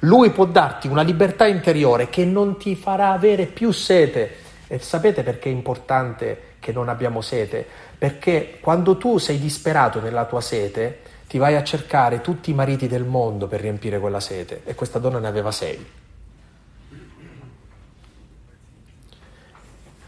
Lui 0.00 0.30
può 0.30 0.44
darti 0.44 0.88
una 0.88 1.02
libertà 1.02 1.46
interiore 1.46 2.08
che 2.08 2.24
non 2.24 2.58
ti 2.58 2.76
farà 2.76 3.10
avere 3.10 3.46
più 3.46 3.70
sete. 3.72 4.44
E 4.66 4.78
sapete 4.78 5.22
perché 5.22 5.48
è 5.48 5.52
importante 5.52 6.54
che 6.58 6.72
non 6.72 6.88
abbiamo 6.88 7.20
sete? 7.20 7.66
Perché 7.96 8.58
quando 8.60 8.96
tu 8.96 9.18
sei 9.18 9.38
disperato 9.38 10.00
nella 10.00 10.24
tua 10.24 10.40
sete, 10.40 11.00
ti 11.28 11.38
vai 11.38 11.56
a 11.56 11.64
cercare 11.64 12.20
tutti 12.20 12.50
i 12.50 12.54
mariti 12.54 12.86
del 12.88 13.04
mondo 13.04 13.46
per 13.46 13.60
riempire 13.60 13.98
quella 13.98 14.20
sete. 14.20 14.62
E 14.64 14.74
questa 14.74 14.98
donna 14.98 15.18
ne 15.18 15.28
aveva 15.28 15.50
sei. 15.50 15.86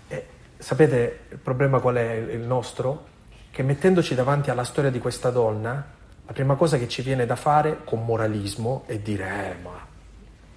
E 0.09 0.27
sapete 0.59 1.21
il 1.31 1.39
problema 1.39 1.81
qual 1.81 1.97
è 1.97 2.13
il 2.13 2.41
nostro? 2.41 3.07
Che 3.51 3.63
mettendoci 3.63 4.15
davanti 4.15 4.51
alla 4.51 4.65
storia 4.65 4.91
di 4.91 4.99
questa 4.99 5.31
donna, 5.31 5.97
la 6.29 6.35
prima 6.35 6.57
cosa 6.57 6.77
che 6.77 6.89
ci 6.89 7.01
viene 7.01 7.25
da 7.25 7.37
fare 7.37 7.85
con 7.85 8.05
moralismo 8.05 8.83
è 8.85 8.99
dire, 8.99 9.51
eh, 9.51 9.63
ma 9.63 9.83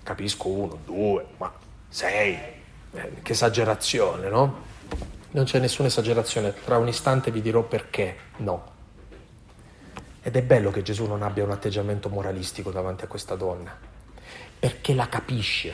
capisco 0.03 0.49
uno, 0.49 0.77
due, 0.83 1.25
ma 1.37 1.49
sei, 1.87 2.37
eh, 2.91 3.11
che 3.23 3.31
esagerazione, 3.31 4.27
no? 4.27 4.63
Non 5.31 5.45
c'è 5.45 5.59
nessuna 5.59 5.87
esagerazione, 5.87 6.53
tra 6.65 6.77
un 6.77 6.89
istante 6.89 7.31
vi 7.31 7.41
dirò 7.41 7.63
perché 7.63 8.17
no. 8.39 8.69
Ed 10.21 10.35
è 10.35 10.43
bello 10.43 10.71
che 10.71 10.81
Gesù 10.81 11.05
non 11.05 11.21
abbia 11.21 11.45
un 11.45 11.51
atteggiamento 11.51 12.09
moralistico 12.09 12.69
davanti 12.69 13.05
a 13.05 13.07
questa 13.07 13.35
donna, 13.35 13.73
perché 14.59 14.93
la 14.93 15.07
capisce, 15.07 15.73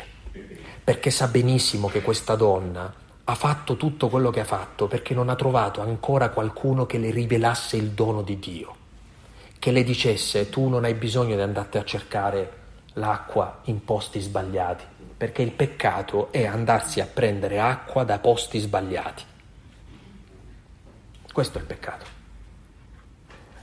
perché 0.83 1.09
sa 1.09 1.27
benissimo 1.27 1.87
che 1.87 2.03
questa 2.03 2.35
donna 2.35 2.93
ha 3.23 3.35
fatto 3.35 3.75
tutto 3.77 4.09
quello 4.09 4.29
che 4.29 4.41
ha 4.41 4.45
fatto 4.45 4.85
perché 4.85 5.15
non 5.15 5.29
ha 5.29 5.35
trovato 5.35 5.81
ancora 5.81 6.29
qualcuno 6.29 6.85
che 6.85 6.99
le 6.99 7.09
rivelasse 7.09 7.77
il 7.77 7.89
dono 7.89 8.21
di 8.21 8.37
Dio, 8.37 8.75
che 9.67 9.73
le 9.73 9.83
dicesse 9.83 10.47
tu 10.47 10.69
non 10.69 10.85
hai 10.85 10.93
bisogno 10.93 11.35
di 11.35 11.41
andarti 11.41 11.77
a 11.77 11.83
cercare 11.83 12.51
l'acqua 12.93 13.59
in 13.63 13.83
posti 13.83 14.21
sbagliati, 14.21 14.85
perché 15.17 15.41
il 15.41 15.51
peccato 15.51 16.31
è 16.31 16.45
andarsi 16.45 17.01
a 17.01 17.05
prendere 17.05 17.59
acqua 17.59 18.05
da 18.05 18.17
posti 18.19 18.59
sbagliati. 18.59 19.23
Questo 21.33 21.57
è 21.57 21.61
il 21.61 21.67
peccato. 21.67 22.05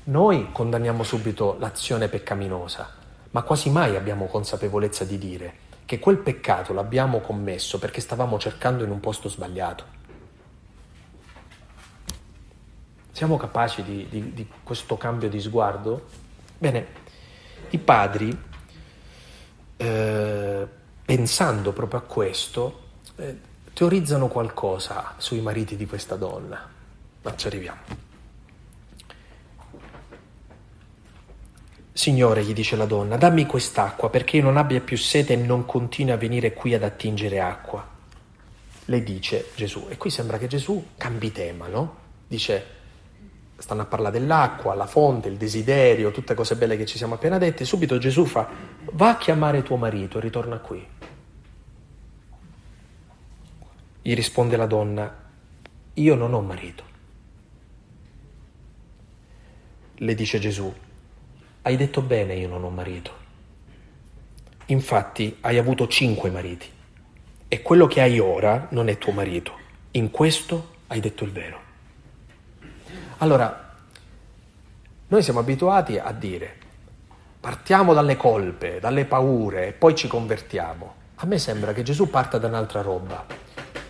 Noi 0.05 0.51
condanniamo 0.53 1.05
subito 1.05 1.57
l'azione 1.59 2.09
peccaminosa, 2.09 2.87
ma 3.31 3.41
quasi 3.41 3.71
mai 3.71 3.97
abbiamo 3.97 4.27
consapevolezza 4.27 5.05
di 5.05 5.17
dire 5.17 5.55
che 5.87 5.99
quel 6.01 6.19
peccato 6.19 6.75
l'abbiamo 6.75 7.21
commesso 7.21 7.79
perché 7.79 8.03
stavamo 8.03 8.39
cercando 8.39 8.85
in 8.85 8.91
un 8.91 9.01
posto 9.01 9.31
sbagliato. 9.31 9.85
Siamo 13.15 13.37
capaci 13.37 13.85
di, 13.85 14.09
di, 14.11 14.35
di 14.35 14.49
questo 14.65 14.97
cambio 14.97 15.29
di 15.29 15.39
sguardo? 15.39 16.05
Bene, 16.59 16.87
i 17.71 17.79
padri, 17.79 18.37
eh, 19.77 20.67
pensando 21.05 21.73
proprio 21.73 22.01
a 22.01 22.03
questo, 22.03 22.81
eh, 23.15 23.39
teorizzano 23.73 24.27
qualcosa 24.27 25.15
sui 25.19 25.41
mariti 25.41 25.77
di 25.77 25.87
questa 25.87 26.17
donna, 26.17 26.69
ma 27.23 27.37
ci 27.37 27.47
arriviamo. 27.47 27.81
Signore, 31.93 32.43
gli 32.43 32.53
dice 32.53 32.75
la 32.75 32.87
donna, 32.87 33.17
dammi 33.17 33.47
quest'acqua 33.47 34.11
perché 34.11 34.39
io 34.39 34.43
non 34.43 34.57
abbia 34.57 34.81
più 34.81 34.97
sete 34.97 35.35
e 35.35 35.37
non 35.37 35.65
continui 35.67 36.13
a 36.13 36.17
venire 36.17 36.53
qui 36.53 36.75
ad 36.75 36.83
attingere 36.83 37.39
acqua. 37.39 37.89
Le 38.87 39.03
dice 39.05 39.51
Gesù, 39.55 39.87
e 39.89 39.97
qui 39.99 40.11
sembra 40.11 40.37
che 40.37 40.49
Gesù 40.49 40.85
cambi 40.97 41.31
tema, 41.31 41.69
no? 41.69 42.03
Dice, 42.27 42.83
stanno 43.57 43.83
a 43.83 43.87
parlare 43.87 44.19
dell'acqua, 44.19 44.75
la 44.75 44.87
fonte, 44.87 45.29
il 45.29 45.37
desiderio, 45.37 46.11
tutte 46.11 46.35
cose 46.35 46.57
belle 46.57 46.77
che 46.77 46.87
ci 46.87 46.99
siamo 46.99 47.15
appena 47.15 47.39
dette. 47.39 47.65
Subito 47.65 47.99
Gesù 47.99 48.25
fa, 48.25 48.49
va 48.93 49.11
a 49.11 49.17
chiamare 49.17 49.63
tuo 49.63 49.77
marito 49.77 50.19
e 50.19 50.21
ritorna 50.21 50.59
qui. 50.59 50.87
Gli 54.03 54.15
risponde 54.15 54.57
la 54.57 54.67
donna, 54.67 55.23
io 55.95 56.15
non 56.15 56.35
ho 56.35 56.41
marito. 56.41 56.85
Le 59.95 60.15
dice 60.15 60.39
Gesù, 60.39 60.73
hai 61.63 61.77
detto 61.77 62.03
bene, 62.03 62.35
io 62.35 62.49
non 62.49 62.65
ho 62.65 62.71
marito. 62.71 63.23
Infatti 64.67 65.37
hai 65.41 65.57
avuto 65.57 65.87
cinque 65.89 66.31
mariti 66.31 66.67
e 67.49 67.63
quello 67.63 67.87
che 67.87 68.01
hai 68.01 68.19
ora 68.19 68.67
non 68.71 68.89
è 68.89 68.99
tuo 68.99 69.13
marito. 69.13 69.59
In 69.93 70.11
questo 70.11 70.77
hai 70.89 71.01
detto 71.01 71.25
il 71.25 71.31
vero. 71.31 71.64
Allora, 73.19 73.73
noi 75.09 75.23
siamo 75.23 75.41
abituati 75.41 75.99
a 75.99 76.13
dire 76.13 76.63
partiamo 77.45 77.93
dalle 77.93 78.17
colpe, 78.17 78.81
dalle 78.81 79.05
paure 79.05 79.67
e 79.67 79.73
poi 79.73 79.95
ci 79.95 80.09
convertiamo. 80.09 80.95
A 81.17 81.27
me 81.27 81.39
sembra 81.39 81.75
che 81.75 81.83
Gesù 81.83 82.09
parta 82.09 82.39
da 82.39 82.47
un'altra 82.47 82.81
roba. 82.81 83.23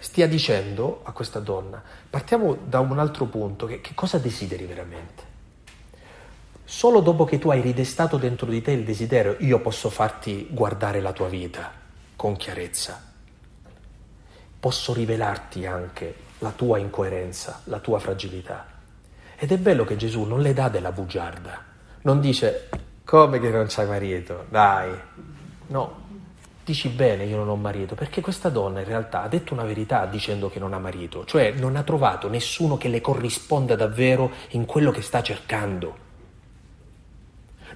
Stia 0.01 0.27
dicendo 0.27 1.03
a 1.05 1.12
questa 1.12 1.39
donna, 1.39 1.81
partiamo 2.11 2.57
da 2.64 2.81
un 2.81 2.99
altro 2.99 3.27
punto, 3.27 3.66
che, 3.66 3.81
che 3.81 3.95
cosa 3.95 4.18
desideri 4.18 4.64
veramente? 4.64 5.22
Solo 6.64 6.99
dopo 6.99 7.25
che 7.25 7.39
tu 7.39 7.49
hai 7.49 7.61
ridestato 7.61 8.16
dentro 8.16 8.47
di 8.51 8.61
te 8.61 8.72
il 8.72 8.83
desiderio, 8.83 9.37
io 9.39 9.61
posso 9.61 9.89
farti 9.89 10.49
guardare 10.51 11.01
la 11.01 11.12
tua 11.12 11.29
vita 11.29 11.70
con 12.16 12.35
chiarezza. 12.35 13.01
Posso 14.59 14.93
rivelarti 14.93 15.64
anche 15.64 16.14
la 16.41 16.51
tua 16.51 16.79
incoerenza, 16.79 17.61
la 17.64 17.79
tua 17.79 18.01
fragilità. 18.01 18.74
Ed 19.37 19.51
è 19.51 19.59
bello 19.59 19.85
che 19.85 19.97
Gesù 19.97 20.22
non 20.22 20.41
le 20.41 20.53
dà 20.53 20.68
della 20.68 20.93
bugiarda, 20.93 21.62
non 22.03 22.20
dice 22.20 22.68
come 23.05 23.39
che 23.41 23.51
non 23.51 23.66
c'hai 23.68 23.87
marito, 23.87 24.47
dai. 24.49 24.93
No, 25.66 26.03
dici 26.64 26.89
bene 26.89 27.24
io 27.24 27.37
non 27.37 27.49
ho 27.49 27.57
marito, 27.57 27.95
perché 27.95 28.20
questa 28.20 28.49
donna 28.49 28.80
in 28.80 28.87
realtà 28.87 29.22
ha 29.22 29.28
detto 29.28 29.53
una 29.53 29.64
verità 29.64 30.07
dicendo 30.07 30.49
che 30.49 30.59
non 30.59 30.72
ha 30.72 30.78
marito, 30.78 31.24
cioè 31.24 31.53
non 31.53 31.76
ha 31.76 31.82
trovato 31.82 32.28
nessuno 32.28 32.76
che 32.76 32.89
le 32.89 33.01
corrisponda 33.01 33.76
davvero 33.76 34.30
in 34.51 34.64
quello 34.64 34.91
che 34.91 35.03
sta 35.03 35.22
cercando. 35.22 36.03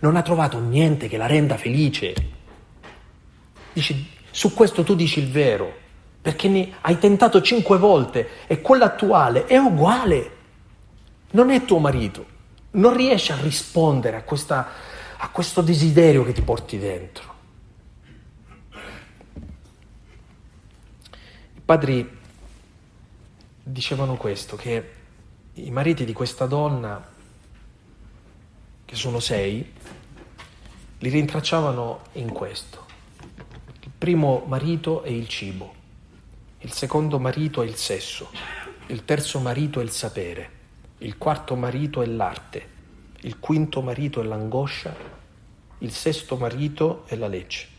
Non 0.00 0.16
ha 0.16 0.22
trovato 0.22 0.58
niente 0.60 1.08
che 1.08 1.16
la 1.16 1.26
renda 1.26 1.56
felice. 1.56 2.14
Dici, 3.72 4.10
su 4.30 4.54
questo 4.54 4.84
tu 4.84 4.94
dici 4.94 5.18
il 5.20 5.30
vero, 5.30 5.74
perché 6.22 6.48
ne 6.48 6.72
hai 6.82 6.98
tentato 6.98 7.42
cinque 7.42 7.78
volte 7.78 8.28
e 8.46 8.60
quello 8.60 8.84
attuale 8.84 9.46
è 9.46 9.56
uguale. 9.56 10.36
Non 11.30 11.50
è 11.50 11.64
tuo 11.64 11.78
marito, 11.78 12.26
non 12.72 12.96
riesci 12.96 13.32
a 13.32 13.40
rispondere 13.40 14.16
a, 14.16 14.22
questa, 14.22 14.68
a 15.18 15.28
questo 15.30 15.60
desiderio 15.60 16.24
che 16.24 16.32
ti 16.32 16.42
porti 16.42 16.78
dentro. 16.78 17.36
I 21.54 21.60
padri 21.64 22.16
dicevano 23.62 24.16
questo, 24.16 24.56
che 24.56 24.92
i 25.54 25.70
mariti 25.70 26.04
di 26.04 26.12
questa 26.12 26.46
donna 26.46 27.16
che 28.84 28.94
sono 28.94 29.20
sei, 29.20 29.70
li 31.00 31.08
rintracciavano 31.10 32.00
in 32.12 32.32
questo. 32.32 32.86
Il 33.82 33.90
primo 33.96 34.44
marito 34.46 35.02
è 35.02 35.10
il 35.10 35.28
cibo, 35.28 35.74
il 36.60 36.72
secondo 36.72 37.18
marito 37.18 37.60
è 37.60 37.66
il 37.66 37.76
sesso, 37.76 38.30
il 38.86 39.04
terzo 39.04 39.40
marito 39.40 39.80
è 39.80 39.82
il 39.82 39.90
sapere, 39.90 40.50
il 40.98 41.16
quarto 41.16 41.54
marito 41.54 42.02
è 42.02 42.06
l'arte, 42.06 42.76
il 43.20 43.38
quinto 43.38 43.82
marito 43.82 44.20
è 44.20 44.24
l'angoscia, 44.24 44.94
il 45.78 45.92
sesto 45.92 46.36
marito 46.36 47.04
è 47.06 47.14
la 47.14 47.28
legge. 47.28 47.76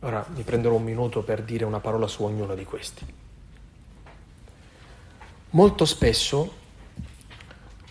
Ora 0.00 0.26
mi 0.34 0.42
prenderò 0.42 0.74
un 0.74 0.82
minuto 0.82 1.22
per 1.22 1.42
dire 1.42 1.64
una 1.64 1.78
parola 1.78 2.08
su 2.08 2.24
ognuno 2.24 2.56
di 2.56 2.64
questi. 2.64 3.06
Molto 5.50 5.84
spesso 5.84 6.60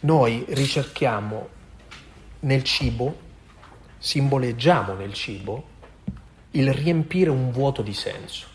noi 0.02 0.44
ricerchiamo 0.50 1.48
nel 2.42 2.64
cibo, 2.64 3.18
simboleggiamo 3.98 4.94
nel 4.94 5.14
cibo 5.14 5.70
il 6.52 6.74
riempire 6.74 7.30
un 7.30 7.52
vuoto 7.52 7.82
di 7.82 7.94
senso. 7.94 8.51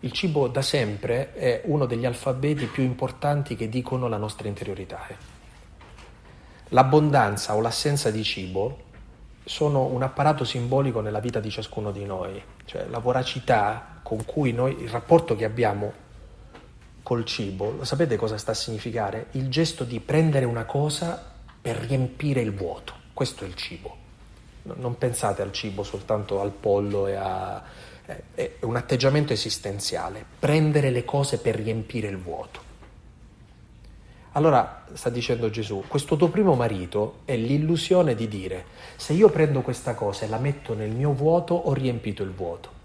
Il 0.00 0.12
cibo 0.12 0.46
da 0.46 0.62
sempre 0.62 1.34
è 1.34 1.62
uno 1.64 1.84
degli 1.84 2.06
alfabeti 2.06 2.66
più 2.66 2.84
importanti 2.84 3.56
che 3.56 3.68
dicono 3.68 4.06
la 4.06 4.16
nostra 4.16 4.46
interiorità. 4.46 5.06
Eh. 5.08 5.16
L'abbondanza 6.68 7.56
o 7.56 7.60
l'assenza 7.60 8.10
di 8.10 8.22
cibo 8.22 8.86
sono 9.42 9.84
un 9.84 10.02
apparato 10.02 10.44
simbolico 10.44 11.00
nella 11.00 11.18
vita 11.18 11.40
di 11.40 11.50
ciascuno 11.50 11.90
di 11.90 12.04
noi, 12.04 12.40
cioè 12.66 12.86
la 12.86 12.98
voracità 12.98 14.00
con 14.02 14.24
cui 14.24 14.52
noi, 14.52 14.82
il 14.82 14.88
rapporto 14.88 15.34
che 15.34 15.44
abbiamo 15.44 15.92
col 17.02 17.24
cibo, 17.24 17.70
lo 17.70 17.84
sapete 17.84 18.16
cosa 18.16 18.36
sta 18.36 18.52
a 18.52 18.54
significare? 18.54 19.28
Il 19.32 19.48
gesto 19.48 19.84
di 19.84 19.98
prendere 19.98 20.44
una 20.44 20.64
cosa 20.64 21.24
per 21.60 21.76
riempire 21.76 22.40
il 22.40 22.54
vuoto, 22.54 22.92
questo 23.14 23.44
è 23.44 23.46
il 23.48 23.54
cibo. 23.54 23.96
Non 24.62 24.98
pensate 24.98 25.40
al 25.42 25.52
cibo 25.52 25.82
soltanto 25.82 26.40
al 26.40 26.50
pollo 26.52 27.06
e 27.06 27.14
a... 27.14 27.62
è 28.34 28.56
un 28.60 28.76
atteggiamento 28.76 29.32
esistenziale, 29.34 30.24
prendere 30.38 30.90
le 30.90 31.04
cose 31.04 31.38
per 31.38 31.56
riempire 31.56 32.08
il 32.08 32.16
vuoto. 32.16 32.66
Allora 34.32 34.84
sta 34.92 35.10
dicendo 35.10 35.50
Gesù, 35.50 35.84
questo 35.88 36.16
tuo 36.16 36.28
primo 36.28 36.54
marito 36.54 37.20
è 37.24 37.36
l'illusione 37.36 38.14
di 38.14 38.28
dire 38.28 38.64
se 38.96 39.12
io 39.12 39.28
prendo 39.30 39.62
questa 39.62 39.94
cosa 39.94 40.24
e 40.24 40.28
la 40.28 40.38
metto 40.38 40.74
nel 40.74 40.90
mio 40.90 41.12
vuoto 41.12 41.54
ho 41.54 41.72
riempito 41.72 42.22
il 42.22 42.30
vuoto. 42.30 42.76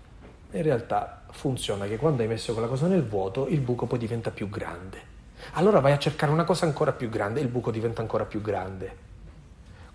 In 0.51 0.61
realtà 0.61 1.23
funziona 1.31 1.85
che 1.85 1.97
quando 1.97 2.21
hai 2.21 2.27
messo 2.27 2.53
quella 2.53 2.67
cosa 2.67 2.87
nel 2.87 3.03
vuoto 3.03 3.47
il 3.47 3.59
buco 3.59 3.85
poi 3.85 3.99
diventa 3.99 4.31
più 4.31 4.49
grande. 4.49 5.11
Allora 5.53 5.79
vai 5.79 5.91
a 5.91 5.99
cercare 5.99 6.31
una 6.31 6.43
cosa 6.43 6.65
ancora 6.65 6.91
più 6.91 7.09
grande 7.09 7.39
e 7.39 7.43
il 7.43 7.49
buco 7.49 7.71
diventa 7.71 8.01
ancora 8.01 8.25
più 8.25 8.41
grande. 8.41 9.11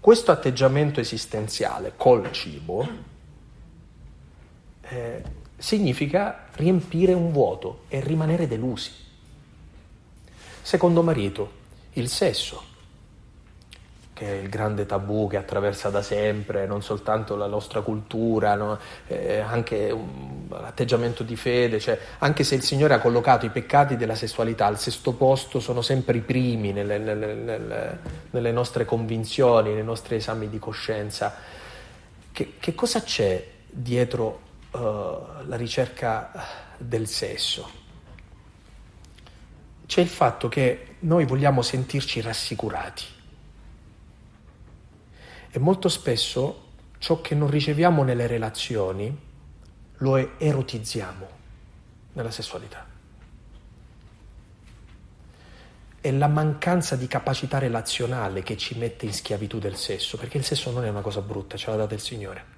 Questo 0.00 0.30
atteggiamento 0.30 1.00
esistenziale 1.00 1.94
col 1.96 2.30
cibo 2.32 3.16
eh, 4.88 5.22
significa 5.56 6.46
riempire 6.52 7.12
un 7.12 7.32
vuoto 7.32 7.84
e 7.88 8.00
rimanere 8.00 8.46
delusi. 8.46 8.90
Secondo 10.62 11.02
marito, 11.02 11.50
il 11.94 12.08
sesso, 12.08 12.62
che 14.12 14.26
è 14.26 14.42
il 14.42 14.48
grande 14.48 14.84
tabù 14.84 15.28
che 15.28 15.36
attraversa 15.36 15.90
da 15.90 16.02
sempre 16.02 16.66
non 16.66 16.82
soltanto 16.82 17.36
la 17.36 17.46
nostra 17.46 17.80
cultura, 17.80 18.54
no? 18.54 18.78
eh, 19.06 19.38
anche 19.38 19.90
un, 19.90 20.46
l'atteggiamento 20.48 21.22
di 21.22 21.36
fede, 21.36 21.80
cioè, 21.80 21.98
anche 22.18 22.44
se 22.44 22.54
il 22.56 22.62
Signore 22.62 22.94
ha 22.94 22.98
collocato 22.98 23.46
i 23.46 23.50
peccati 23.50 23.96
della 23.96 24.14
sessualità 24.14 24.66
al 24.66 24.78
sesto 24.78 25.12
posto, 25.12 25.60
sono 25.60 25.82
sempre 25.82 26.18
i 26.18 26.20
primi 26.20 26.72
nelle, 26.72 26.98
nelle, 26.98 27.34
nelle, 27.34 27.98
nelle 28.30 28.52
nostre 28.52 28.84
convinzioni, 28.84 29.72
nei 29.72 29.84
nostri 29.84 30.16
esami 30.16 30.48
di 30.48 30.58
coscienza. 30.58 31.34
Che, 32.32 32.54
che 32.58 32.74
cosa 32.74 33.02
c'è 33.02 33.44
dietro 33.70 34.46
uh, 34.78 35.46
la 35.46 35.56
ricerca 35.56 36.30
del 36.78 37.06
sesso? 37.06 37.86
C'è 39.86 40.00
il 40.00 40.08
fatto 40.08 40.48
che 40.48 40.96
noi 41.00 41.24
vogliamo 41.24 41.62
sentirci 41.62 42.20
rassicurati 42.20 43.04
e 45.50 45.58
molto 45.58 45.88
spesso 45.88 46.66
ciò 46.98 47.20
che 47.20 47.34
non 47.34 47.48
riceviamo 47.48 48.02
nelle 48.02 48.26
relazioni 48.26 49.26
lo 49.98 50.38
erotizziamo 50.38 51.28
nella 52.12 52.30
sessualità. 52.30 52.86
È 56.00 56.10
la 56.12 56.28
mancanza 56.28 56.96
di 56.96 57.06
capacità 57.06 57.58
relazionale 57.58 58.42
che 58.42 58.56
ci 58.56 58.78
mette 58.78 59.06
in 59.06 59.12
schiavitù 59.12 59.58
del 59.58 59.76
sesso, 59.76 60.16
perché 60.16 60.38
il 60.38 60.44
sesso 60.44 60.70
non 60.70 60.84
è 60.84 60.88
una 60.88 61.00
cosa 61.00 61.20
brutta, 61.20 61.56
ce 61.56 61.70
l'ha 61.70 61.76
data 61.76 61.94
il 61.94 62.00
Signore. 62.00 62.57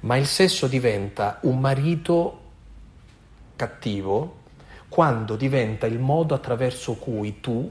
Ma 0.00 0.16
il 0.16 0.26
sesso 0.26 0.66
diventa 0.66 1.38
un 1.42 1.60
marito 1.60 2.40
cattivo 3.56 4.42
quando 4.88 5.36
diventa 5.36 5.86
il 5.86 5.98
modo 5.98 6.34
attraverso 6.34 6.94
cui 6.94 7.40
tu 7.40 7.70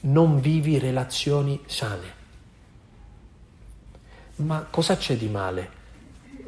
non 0.00 0.40
vivi 0.40 0.78
relazioni 0.78 1.60
sane. 1.66 2.18
Ma 4.36 4.66
cosa 4.70 4.96
c'è 4.96 5.16
di 5.16 5.28
male? 5.28 5.78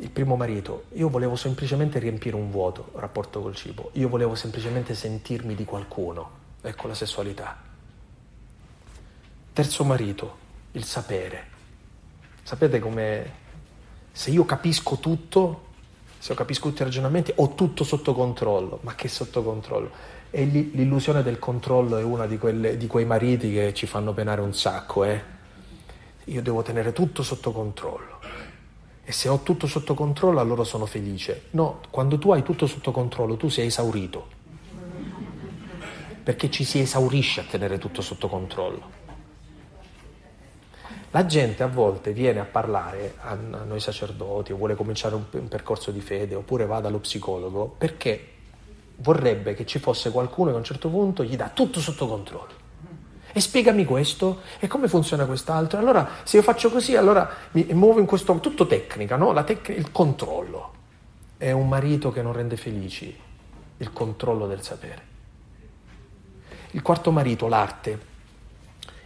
il 0.02 0.10
primo 0.10 0.34
marito, 0.34 0.86
io 0.94 1.08
volevo 1.08 1.36
semplicemente 1.36 2.00
riempire 2.00 2.34
un 2.34 2.50
vuoto, 2.50 2.90
rapporto 2.96 3.40
col 3.40 3.54
cibo, 3.54 3.90
io 3.92 4.08
volevo 4.08 4.34
semplicemente 4.34 4.96
sentirmi 4.96 5.54
di 5.54 5.64
qualcuno, 5.64 6.30
ecco 6.60 6.88
la 6.88 6.94
sessualità. 6.94 7.56
Terzo 9.52 9.84
marito, 9.84 10.38
il 10.72 10.82
sapere. 10.82 11.50
Sapete 12.42 12.80
come 12.80 13.40
se 14.12 14.30
io 14.30 14.44
capisco 14.44 14.96
tutto, 14.96 15.62
se 16.18 16.32
io 16.32 16.38
capisco 16.38 16.68
tutti 16.68 16.82
i 16.82 16.84
ragionamenti, 16.84 17.32
ho 17.36 17.54
tutto 17.54 17.82
sotto 17.82 18.14
controllo, 18.14 18.78
ma 18.82 18.94
che 18.94 19.08
sotto 19.08 19.42
controllo? 19.42 19.90
E 20.30 20.44
l'illusione 20.44 21.22
del 21.22 21.38
controllo 21.38 21.98
è 21.98 22.02
una 22.02 22.26
di, 22.26 22.38
quelle, 22.38 22.76
di 22.76 22.86
quei 22.86 23.04
mariti 23.04 23.52
che 23.52 23.74
ci 23.74 23.86
fanno 23.86 24.12
penare 24.12 24.40
un 24.40 24.54
sacco, 24.54 25.04
eh? 25.04 25.20
Io 26.26 26.42
devo 26.42 26.62
tenere 26.62 26.92
tutto 26.92 27.22
sotto 27.22 27.50
controllo 27.50 28.20
e 29.04 29.10
se 29.10 29.28
ho 29.28 29.40
tutto 29.42 29.66
sotto 29.66 29.94
controllo 29.94 30.38
allora 30.38 30.62
sono 30.64 30.86
felice. 30.86 31.46
No, 31.50 31.80
quando 31.90 32.18
tu 32.18 32.32
hai 32.32 32.42
tutto 32.42 32.66
sotto 32.66 32.92
controllo 32.92 33.36
tu 33.36 33.48
sei 33.48 33.66
esaurito, 33.66 34.28
perché 36.22 36.50
ci 36.50 36.64
si 36.64 36.78
esaurisce 36.80 37.40
a 37.40 37.44
tenere 37.44 37.78
tutto 37.78 38.00
sotto 38.00 38.28
controllo. 38.28 39.00
La 41.14 41.26
gente 41.26 41.62
a 41.62 41.66
volte 41.66 42.14
viene 42.14 42.40
a 42.40 42.44
parlare 42.44 43.16
a, 43.20 43.34
noi 43.34 43.80
sacerdoti 43.80 44.52
o 44.52 44.56
vuole 44.56 44.74
cominciare 44.74 45.14
un, 45.14 45.46
percorso 45.46 45.90
di 45.90 46.00
fede 46.00 46.34
oppure 46.34 46.64
va 46.64 46.80
dallo 46.80 47.00
psicologo 47.00 47.74
perché 47.76 48.28
vorrebbe 48.96 49.52
che 49.52 49.66
ci 49.66 49.78
fosse 49.78 50.10
qualcuno 50.10 50.48
che 50.48 50.56
a 50.56 50.58
un 50.58 50.64
certo 50.64 50.88
punto 50.88 51.22
gli 51.22 51.36
dà 51.36 51.50
tutto 51.52 51.80
sotto 51.80 52.08
controllo. 52.08 52.60
E 53.30 53.40
spiegami 53.40 53.84
questo, 53.84 54.40
e 54.58 54.66
come 54.66 54.88
funziona 54.88 55.26
quest'altro. 55.26 55.78
Allora, 55.78 56.06
se 56.22 56.36
io 56.36 56.42
faccio 56.42 56.70
così, 56.70 56.96
allora 56.96 57.28
mi 57.52 57.66
muovo 57.72 57.98
in 57.98 58.06
questo... 58.06 58.38
Tutto 58.40 58.66
tecnica, 58.66 59.16
no? 59.16 59.32
Tec- 59.44 59.68
il 59.70 59.90
controllo. 59.90 60.72
È 61.36 61.50
un 61.50 61.68
marito 61.68 62.10
che 62.10 62.22
non 62.22 62.32
rende 62.32 62.56
felici 62.56 63.18
il 63.78 63.92
controllo 63.92 64.46
del 64.46 64.62
sapere. 64.62 65.10
Il 66.72 66.82
quarto 66.82 67.10
marito, 67.10 67.48
l'arte, 67.48 68.10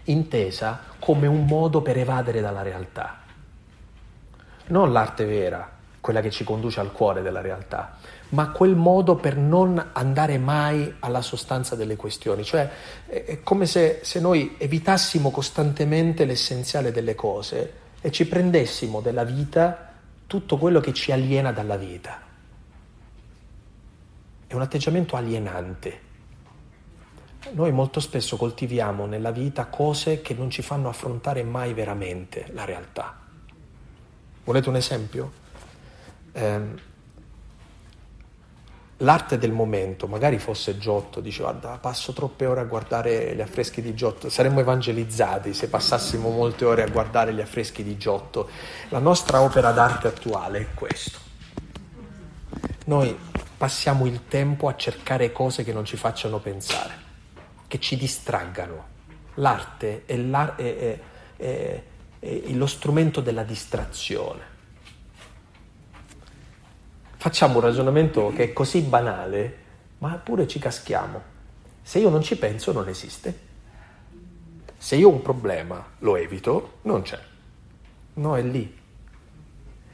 intesa 0.06 0.80
come 0.98 1.26
un 1.26 1.46
modo 1.46 1.82
per 1.82 1.96
evadere 1.98 2.40
dalla 2.40 2.62
realtà. 2.62 3.20
Non 4.68 4.92
l'arte 4.92 5.24
vera, 5.24 5.70
quella 6.00 6.20
che 6.20 6.30
ci 6.30 6.44
conduce 6.44 6.80
al 6.80 6.92
cuore 6.92 7.22
della 7.22 7.40
realtà, 7.40 7.98
ma 8.30 8.50
quel 8.50 8.74
modo 8.74 9.16
per 9.16 9.36
non 9.36 9.90
andare 9.92 10.38
mai 10.38 10.96
alla 11.00 11.22
sostanza 11.22 11.76
delle 11.76 11.96
questioni, 11.96 12.44
cioè 12.44 12.70
è 13.06 13.40
come 13.42 13.66
se, 13.66 14.00
se 14.02 14.20
noi 14.20 14.56
evitassimo 14.58 15.30
costantemente 15.30 16.24
l'essenziale 16.24 16.92
delle 16.92 17.14
cose 17.14 17.72
e 18.00 18.10
ci 18.10 18.26
prendessimo 18.26 19.00
della 19.00 19.24
vita 19.24 19.92
tutto 20.26 20.58
quello 20.58 20.80
che 20.80 20.92
ci 20.92 21.12
aliena 21.12 21.52
dalla 21.52 21.76
vita. 21.76 22.20
È 24.46 24.54
un 24.54 24.60
atteggiamento 24.60 25.16
alienante. 25.16 26.00
Noi 27.52 27.72
molto 27.72 28.00
spesso 28.00 28.36
coltiviamo 28.36 29.06
nella 29.06 29.30
vita 29.30 29.66
cose 29.66 30.20
che 30.20 30.34
non 30.34 30.50
ci 30.50 30.62
fanno 30.62 30.88
affrontare 30.88 31.42
mai 31.42 31.72
veramente 31.74 32.46
la 32.52 32.64
realtà. 32.64 33.16
Volete 34.44 34.68
un 34.68 34.76
esempio? 34.76 35.32
Eh, 36.32 36.60
l'arte 38.98 39.38
del 39.38 39.52
momento, 39.52 40.06
magari 40.06 40.38
fosse 40.38 40.78
Giotto, 40.78 41.20
dice 41.20 41.42
guarda 41.42 41.78
passo 41.80 42.12
troppe 42.12 42.46
ore 42.46 42.60
a 42.60 42.64
guardare 42.64 43.34
gli 43.34 43.40
affreschi 43.40 43.82
di 43.82 43.94
Giotto, 43.94 44.28
saremmo 44.28 44.60
evangelizzati 44.60 45.52
se 45.52 45.68
passassimo 45.68 46.30
molte 46.30 46.64
ore 46.64 46.82
a 46.82 46.88
guardare 46.88 47.34
gli 47.34 47.40
affreschi 47.40 47.82
di 47.82 47.96
Giotto. 47.96 48.48
La 48.90 48.98
nostra 48.98 49.42
opera 49.42 49.72
d'arte 49.72 50.08
attuale 50.08 50.58
è 50.60 50.66
questo. 50.74 51.18
Noi 52.86 53.16
passiamo 53.56 54.06
il 54.06 54.28
tempo 54.28 54.68
a 54.68 54.76
cercare 54.76 55.32
cose 55.32 55.64
che 55.64 55.72
non 55.72 55.84
ci 55.84 55.96
facciano 55.96 56.38
pensare, 56.38 56.94
che 57.76 57.80
ci 57.80 57.96
distraggano. 57.96 58.94
L'arte 59.34 60.04
è, 60.06 60.16
l'ar- 60.16 60.56
è, 60.56 60.98
è, 61.36 61.82
è 62.18 62.52
lo 62.52 62.66
strumento 62.66 63.20
della 63.20 63.42
distrazione 63.42 64.54
facciamo 67.26 67.56
un 67.56 67.62
ragionamento 67.62 68.32
che 68.32 68.44
è 68.44 68.52
così 68.52 68.82
banale, 68.82 69.56
ma 69.98 70.10
pure 70.10 70.46
ci 70.46 70.60
caschiamo. 70.60 71.20
Se 71.82 71.98
io 71.98 72.08
non 72.08 72.22
ci 72.22 72.36
penso, 72.36 72.70
non 72.70 72.86
esiste. 72.86 73.38
Se 74.78 74.94
io 74.94 75.08
ho 75.08 75.12
un 75.12 75.22
problema, 75.22 75.84
lo 75.98 76.14
evito, 76.14 76.74
non 76.82 77.02
c'è. 77.02 77.18
No, 78.14 78.36
è 78.36 78.42
lì. 78.42 78.78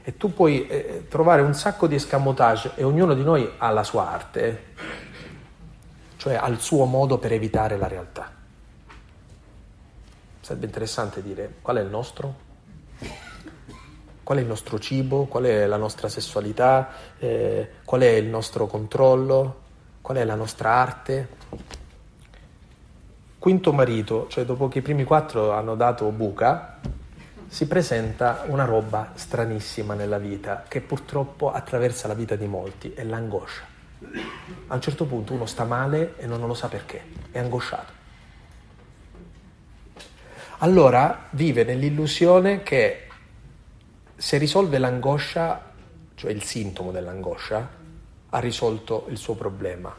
E 0.05 0.17
tu 0.19 0.35
puoi 0.35 0.67
eh, 0.67 1.07
trovare 1.09 1.41
un 1.41 1.55
sacco 1.55 1.87
di 1.87 1.95
escamotage 1.95 2.73
e 2.75 2.83
ognuno 2.83 3.15
di 3.15 3.23
noi 3.23 3.51
ha 3.57 3.71
la 3.71 3.83
sua 3.83 4.11
arte, 4.11 4.47
eh? 4.47 5.12
Cioè 6.23 6.35
ha 6.37 6.47
il 6.47 6.61
suo 6.61 6.85
modo 6.85 7.19
per 7.19 7.33
evitare 7.33 7.77
la 7.77 7.89
realtà. 7.89 8.31
Sarebbe 10.41 10.67
interessante 10.67 11.21
dire 11.21 11.55
qual 11.61 11.79
è 11.79 11.81
il 11.81 11.89
nostro? 11.89 12.51
qual 14.23 14.39
è 14.39 14.41
il 14.41 14.47
nostro 14.47 14.79
cibo, 14.79 15.25
qual 15.25 15.43
è 15.43 15.67
la 15.67 15.77
nostra 15.77 16.09
sessualità, 16.09 16.91
eh, 17.19 17.71
qual 17.85 18.03
è 18.03 18.11
il 18.11 18.29
nostro 18.29 18.69
controllo, 18.69 19.63
qual 20.01 20.19
è 20.19 20.25
la 20.25 20.37
nostra 20.37 20.71
arte. 20.71 21.29
Quinto 23.37 23.73
marito, 23.73 24.29
cioè 24.29 24.45
dopo 24.45 24.69
che 24.69 24.79
i 24.79 24.83
primi 24.83 25.03
quattro 25.03 25.51
hanno 25.51 25.75
dato 25.75 26.09
buca, 26.13 26.79
si 27.49 27.67
presenta 27.67 28.45
una 28.47 28.65
roba 28.65 29.11
stranissima 29.15 29.95
nella 29.95 30.19
vita 30.19 30.63
che 30.69 30.81
purtroppo 30.83 31.51
attraversa 31.51 32.07
la 32.07 32.15
vita 32.15 32.37
di 32.37 32.47
molti, 32.47 32.93
è 32.93 33.03
l'angoscia. 33.03 33.72
A 34.69 34.75
un 34.75 34.81
certo 34.81 35.05
punto 35.07 35.35
uno 35.35 35.47
sta 35.47 35.65
male 35.65 36.15
e 36.17 36.27
non 36.27 36.41
lo 36.47 36.55
sa 36.55 36.69
perché, 36.69 37.05
è 37.31 37.39
angosciato. 37.39 38.01
Allora 40.59 41.27
vive 41.31 41.65
nell'illusione 41.65 42.63
che 42.63 43.09
se 44.15 44.39
risolve 44.39 44.79
l'angoscia, 44.79 45.73
cioè 46.15 46.31
il 46.31 46.43
sintomo 46.45 46.93
dell'angoscia, 46.93 47.69
ha 48.31 48.39
risolto 48.39 49.07
il 49.09 49.17
suo 49.17 49.35
problema. 49.35 49.93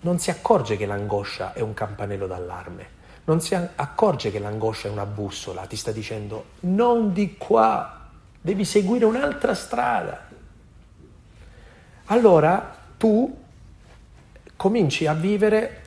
Non 0.00 0.18
si 0.18 0.30
accorge 0.30 0.76
che 0.76 0.86
l'angoscia 0.86 1.52
è 1.52 1.60
un 1.60 1.72
campanello 1.72 2.26
d'allarme, 2.26 2.88
non 3.24 3.40
si 3.40 3.54
accorge 3.54 4.32
che 4.32 4.40
l'angoscia 4.40 4.88
è 4.88 4.90
una 4.90 5.06
bussola, 5.06 5.66
ti 5.66 5.76
sta 5.76 5.92
dicendo 5.92 6.46
non 6.60 7.12
di 7.12 7.36
qua, 7.36 8.08
devi 8.40 8.64
seguire 8.64 9.04
un'altra 9.04 9.54
strada. 9.54 10.28
Allora 12.06 12.81
tu 13.02 13.36
cominci 14.54 15.08
a 15.08 15.12
vivere 15.12 15.82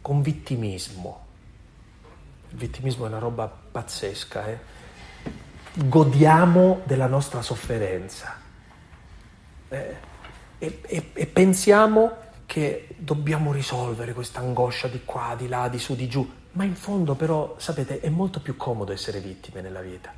con 0.00 0.22
vittimismo. 0.22 1.26
Il 2.48 2.56
vittimismo 2.56 3.04
è 3.04 3.08
una 3.08 3.18
roba 3.18 3.46
pazzesca, 3.48 4.46
eh? 4.46 4.58
godiamo 5.74 6.80
della 6.84 7.06
nostra 7.06 7.42
sofferenza. 7.42 8.40
eh, 9.68 9.96
e, 10.56 10.80
e, 10.80 11.10
e 11.12 11.26
pensiamo 11.26 12.16
che 12.46 12.88
dobbiamo 12.96 13.52
risolvere 13.52 14.14
questa 14.14 14.40
angoscia 14.40 14.88
di 14.88 15.02
qua, 15.04 15.34
di 15.36 15.48
là, 15.48 15.68
di 15.68 15.78
su, 15.78 15.94
di 15.94 16.08
giù, 16.08 16.26
ma 16.52 16.64
in 16.64 16.76
fondo 16.76 17.14
però, 17.14 17.56
sapete, 17.58 18.00
è 18.00 18.08
molto 18.08 18.40
più 18.40 18.56
comodo 18.56 18.92
essere 18.92 19.20
vittime 19.20 19.60
nella 19.60 19.82
vita. 19.82 20.10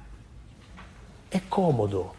È 1.27 1.41
comodo, 1.49 2.15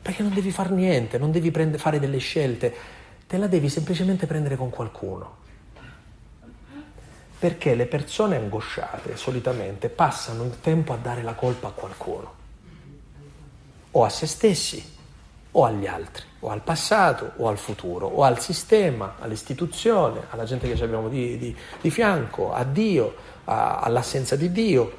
perché 0.00 0.22
non 0.22 0.32
devi 0.32 0.52
fare 0.52 0.70
niente, 0.70 1.18
non 1.18 1.32
devi 1.32 1.50
prende, 1.50 1.76
fare 1.76 1.98
delle 1.98 2.18
scelte, 2.18 3.00
te 3.32 3.38
la 3.38 3.46
devi 3.46 3.70
semplicemente 3.70 4.26
prendere 4.26 4.56
con 4.56 4.68
qualcuno. 4.68 5.36
Perché 7.38 7.74
le 7.74 7.86
persone 7.86 8.36
angosciate 8.36 9.16
solitamente 9.16 9.88
passano 9.88 10.44
il 10.44 10.60
tempo 10.60 10.92
a 10.92 10.98
dare 10.98 11.22
la 11.22 11.32
colpa 11.32 11.68
a 11.68 11.70
qualcuno, 11.70 12.34
o 13.92 14.04
a 14.04 14.10
se 14.10 14.26
stessi, 14.26 14.96
o 15.50 15.64
agli 15.64 15.86
altri, 15.86 16.24
o 16.40 16.50
al 16.50 16.60
passato, 16.60 17.32
o 17.36 17.48
al 17.48 17.56
futuro, 17.56 18.06
o 18.06 18.22
al 18.22 18.38
sistema, 18.38 19.14
all'istituzione, 19.18 20.24
alla 20.28 20.44
gente 20.44 20.70
che 20.70 20.84
abbiamo 20.84 21.08
di, 21.08 21.38
di, 21.38 21.56
di 21.80 21.90
fianco, 21.90 22.52
a 22.52 22.64
Dio, 22.64 23.14
a, 23.44 23.78
all'assenza 23.78 24.36
di 24.36 24.52
Dio. 24.52 24.92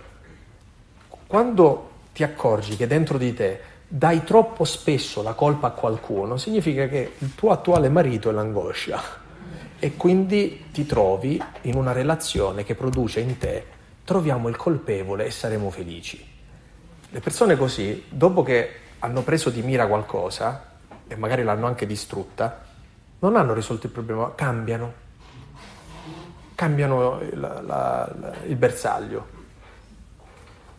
Quando 1.27 1.91
ti 2.13 2.23
accorgi 2.23 2.77
che 2.77 2.87
dentro 2.87 3.19
di 3.19 3.31
te 3.35 3.61
dai 3.95 4.23
troppo 4.23 4.63
spesso 4.63 5.21
la 5.21 5.33
colpa 5.33 5.67
a 5.67 5.71
qualcuno, 5.71 6.37
significa 6.37 6.87
che 6.87 7.13
il 7.15 7.35
tuo 7.35 7.51
attuale 7.51 7.89
marito 7.89 8.27
è 8.27 8.33
l'angoscia 8.33 8.99
e 9.77 9.95
quindi 9.95 10.65
ti 10.71 10.87
trovi 10.87 11.39
in 11.61 11.75
una 11.75 11.91
relazione 11.91 12.63
che 12.63 12.73
produce 12.73 13.19
in 13.19 13.37
te 13.37 13.65
troviamo 14.03 14.47
il 14.47 14.55
colpevole 14.55 15.25
e 15.25 15.29
saremo 15.29 15.69
felici. 15.69 16.27
Le 17.07 17.19
persone 17.19 17.55
così, 17.55 18.05
dopo 18.09 18.41
che 18.41 18.79
hanno 18.97 19.21
preso 19.21 19.51
di 19.51 19.61
mira 19.61 19.85
qualcosa 19.85 20.71
e 21.05 21.15
magari 21.15 21.43
l'hanno 21.43 21.67
anche 21.67 21.85
distrutta, 21.85 22.65
non 23.19 23.35
hanno 23.35 23.53
risolto 23.53 23.85
il 23.85 23.91
problema, 23.91 24.33
cambiano, 24.33 24.93
cambiano 26.55 27.21
la, 27.33 27.61
la, 27.61 28.11
la, 28.19 28.33
il 28.47 28.55
bersaglio. 28.55 29.27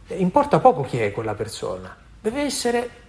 E 0.08 0.16
importa 0.16 0.58
poco 0.58 0.82
chi 0.82 0.98
è 0.98 1.12
quella 1.12 1.34
persona, 1.34 1.96
deve 2.20 2.40
essere 2.42 3.02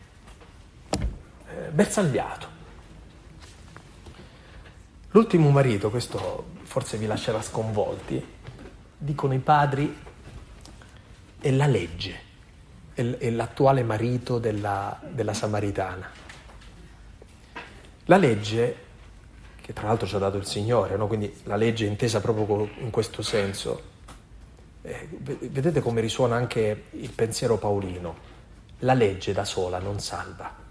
bersagliato. 1.71 2.47
L'ultimo 5.11 5.49
marito, 5.49 5.89
questo 5.89 6.53
forse 6.63 6.97
vi 6.97 7.05
lascerà 7.05 7.41
sconvolti, 7.41 8.21
dicono 8.97 9.33
i 9.33 9.39
padri, 9.39 9.97
è 11.39 11.51
la 11.51 11.67
legge, 11.67 12.19
è 12.93 13.29
l'attuale 13.29 13.83
marito 13.83 14.39
della, 14.39 14.99
della 15.09 15.33
Samaritana. 15.33 16.09
La 18.05 18.17
legge, 18.17 18.75
che 19.61 19.73
tra 19.73 19.87
l'altro 19.87 20.05
ci 20.05 20.15
ha 20.15 20.19
dato 20.19 20.37
il 20.37 20.45
Signore, 20.45 20.97
no? 20.97 21.07
quindi 21.07 21.33
la 21.43 21.55
legge 21.55 21.85
intesa 21.85 22.19
proprio 22.19 22.69
in 22.79 22.89
questo 22.89 23.21
senso, 23.21 23.93
eh, 24.81 25.07
vedete 25.49 25.81
come 25.81 26.01
risuona 26.01 26.35
anche 26.35 26.85
il 26.91 27.11
pensiero 27.11 27.57
paolino, 27.57 28.15
la 28.79 28.93
legge 28.93 29.33
da 29.33 29.45
sola 29.45 29.79
non 29.79 29.99
salva. 29.99 30.64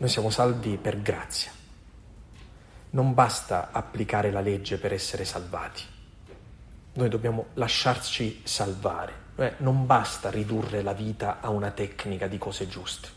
Noi 0.00 0.08
siamo 0.08 0.30
salvi 0.30 0.78
per 0.78 1.02
grazia. 1.02 1.50
Non 2.92 3.12
basta 3.12 3.68
applicare 3.70 4.30
la 4.30 4.40
legge 4.40 4.78
per 4.78 4.94
essere 4.94 5.26
salvati. 5.26 5.82
Noi 6.94 7.08
dobbiamo 7.10 7.48
lasciarci 7.54 8.40
salvare. 8.42 9.12
Eh, 9.36 9.54
non 9.58 9.84
basta 9.84 10.30
ridurre 10.30 10.80
la 10.80 10.94
vita 10.94 11.40
a 11.42 11.50
una 11.50 11.70
tecnica 11.72 12.28
di 12.28 12.38
cose 12.38 12.66
giuste. 12.66 13.08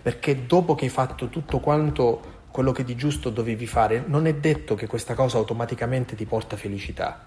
Perché 0.00 0.46
dopo 0.46 0.74
che 0.74 0.86
hai 0.86 0.90
fatto 0.90 1.28
tutto 1.28 1.60
quanto 1.60 2.46
quello 2.50 2.72
che 2.72 2.82
di 2.82 2.96
giusto 2.96 3.28
dovevi 3.28 3.66
fare, 3.66 4.02
non 4.06 4.26
è 4.26 4.34
detto 4.34 4.74
che 4.74 4.86
questa 4.86 5.12
cosa 5.12 5.36
automaticamente 5.36 6.16
ti 6.16 6.24
porta 6.24 6.56
felicità. 6.56 7.22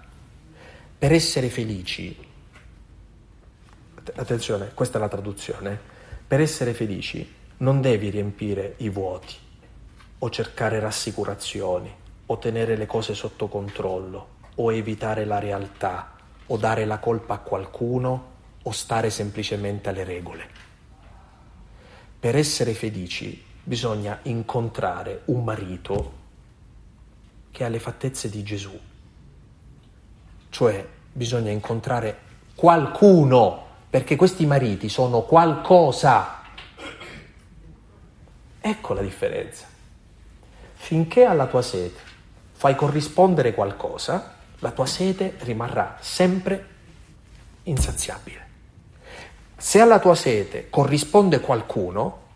Per 0.98 1.12
essere 1.12 1.48
felici, 1.50 2.18
attenzione, 4.16 4.72
questa 4.74 4.98
è 4.98 5.00
la 5.00 5.08
traduzione, 5.08 5.78
per 6.26 6.40
essere 6.40 6.74
felici 6.74 7.36
non 7.58 7.80
devi 7.80 8.10
riempire 8.10 8.74
i 8.78 8.88
vuoti 8.88 9.34
o 10.18 10.30
cercare 10.30 10.78
rassicurazioni 10.80 11.92
o 12.26 12.38
tenere 12.38 12.76
le 12.76 12.86
cose 12.86 13.14
sotto 13.14 13.48
controllo 13.48 14.36
o 14.56 14.72
evitare 14.72 15.24
la 15.24 15.38
realtà 15.38 16.12
o 16.46 16.56
dare 16.56 16.84
la 16.84 16.98
colpa 16.98 17.34
a 17.34 17.38
qualcuno 17.38 18.36
o 18.62 18.70
stare 18.70 19.10
semplicemente 19.10 19.88
alle 19.88 20.04
regole. 20.04 20.48
Per 22.20 22.36
essere 22.36 22.74
felici 22.74 23.44
bisogna 23.62 24.18
incontrare 24.22 25.22
un 25.26 25.44
marito 25.44 26.12
che 27.50 27.64
ha 27.64 27.68
le 27.68 27.78
fattezze 27.78 28.28
di 28.28 28.42
Gesù, 28.42 28.78
cioè 30.50 30.86
bisogna 31.12 31.50
incontrare 31.50 32.18
qualcuno, 32.54 33.66
perché 33.90 34.16
questi 34.16 34.46
mariti 34.46 34.88
sono 34.88 35.22
qualcosa 35.22 36.37
Ecco 38.60 38.94
la 38.94 39.02
differenza. 39.02 39.66
Finché 40.74 41.24
alla 41.24 41.46
tua 41.46 41.62
sete 41.62 42.00
fai 42.52 42.74
corrispondere 42.74 43.54
qualcosa, 43.54 44.34
la 44.58 44.70
tua 44.70 44.86
sete 44.86 45.36
rimarrà 45.40 45.96
sempre 46.00 46.66
insaziabile. 47.64 48.46
Se 49.56 49.80
alla 49.80 49.98
tua 49.98 50.14
sete 50.14 50.68
corrisponde 50.70 51.40
qualcuno, 51.40 52.26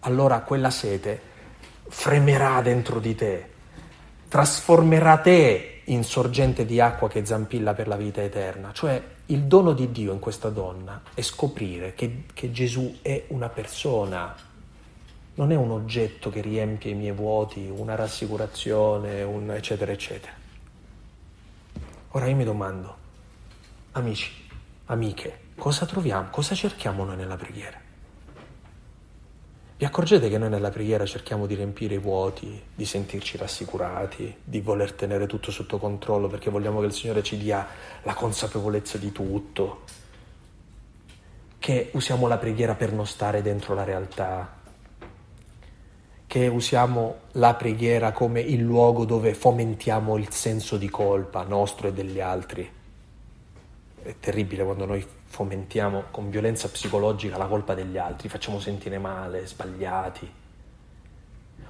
allora 0.00 0.40
quella 0.40 0.70
sete 0.70 1.20
fremerà 1.88 2.60
dentro 2.62 3.00
di 3.00 3.14
te, 3.14 3.48
trasformerà 4.28 5.18
te 5.18 5.82
in 5.84 6.04
sorgente 6.04 6.64
di 6.64 6.80
acqua 6.80 7.08
che 7.08 7.24
zampilla 7.24 7.74
per 7.74 7.88
la 7.88 7.96
vita 7.96 8.22
eterna. 8.22 8.72
Cioè 8.72 9.02
il 9.26 9.42
dono 9.44 9.72
di 9.72 9.90
Dio 9.90 10.12
in 10.12 10.18
questa 10.18 10.50
donna 10.50 11.02
è 11.14 11.22
scoprire 11.22 11.94
che, 11.94 12.24
che 12.32 12.50
Gesù 12.50 12.98
è 13.02 13.24
una 13.28 13.48
persona 13.48 14.34
non 15.34 15.52
è 15.52 15.56
un 15.56 15.70
oggetto 15.70 16.30
che 16.30 16.40
riempie 16.40 16.90
i 16.90 16.94
miei 16.94 17.12
vuoti, 17.12 17.68
una 17.68 17.94
rassicurazione, 17.94 19.22
un 19.22 19.50
eccetera, 19.50 19.92
eccetera. 19.92 20.32
Ora 22.10 22.26
io 22.26 22.36
mi 22.36 22.44
domando, 22.44 22.96
amici, 23.92 24.30
amiche, 24.86 25.40
cosa 25.54 25.86
troviamo, 25.86 26.28
cosa 26.30 26.54
cerchiamo 26.54 27.04
noi 27.04 27.16
nella 27.16 27.36
preghiera? 27.36 27.88
Vi 29.80 29.86
accorgete 29.86 30.28
che 30.28 30.36
noi 30.36 30.50
nella 30.50 30.68
preghiera 30.68 31.06
cerchiamo 31.06 31.46
di 31.46 31.54
riempire 31.54 31.94
i 31.94 31.98
vuoti, 31.98 32.62
di 32.74 32.84
sentirci 32.84 33.38
rassicurati, 33.38 34.36
di 34.44 34.60
voler 34.60 34.92
tenere 34.92 35.26
tutto 35.26 35.50
sotto 35.50 35.78
controllo 35.78 36.26
perché 36.26 36.50
vogliamo 36.50 36.80
che 36.80 36.86
il 36.86 36.92
Signore 36.92 37.22
ci 37.22 37.38
dia 37.38 37.66
la 38.02 38.12
consapevolezza 38.12 38.98
di 38.98 39.10
tutto, 39.10 39.84
che 41.58 41.88
usiamo 41.94 42.26
la 42.26 42.36
preghiera 42.36 42.74
per 42.74 42.92
non 42.92 43.06
stare 43.06 43.40
dentro 43.40 43.72
la 43.72 43.84
realtà, 43.84 44.59
che 46.30 46.46
usiamo 46.46 47.22
la 47.32 47.54
preghiera 47.54 48.12
come 48.12 48.38
il 48.38 48.60
luogo 48.60 49.04
dove 49.04 49.34
fomentiamo 49.34 50.16
il 50.16 50.30
senso 50.30 50.76
di 50.76 50.88
colpa 50.88 51.42
nostro 51.42 51.88
e 51.88 51.92
degli 51.92 52.20
altri. 52.20 52.70
È 54.00 54.14
terribile 54.20 54.62
quando 54.62 54.84
noi 54.84 55.04
fomentiamo 55.24 56.04
con 56.12 56.30
violenza 56.30 56.68
psicologica 56.68 57.36
la 57.36 57.48
colpa 57.48 57.74
degli 57.74 57.98
altri, 57.98 58.28
facciamo 58.28 58.60
sentire 58.60 58.98
male, 58.98 59.44
sbagliati. 59.44 60.32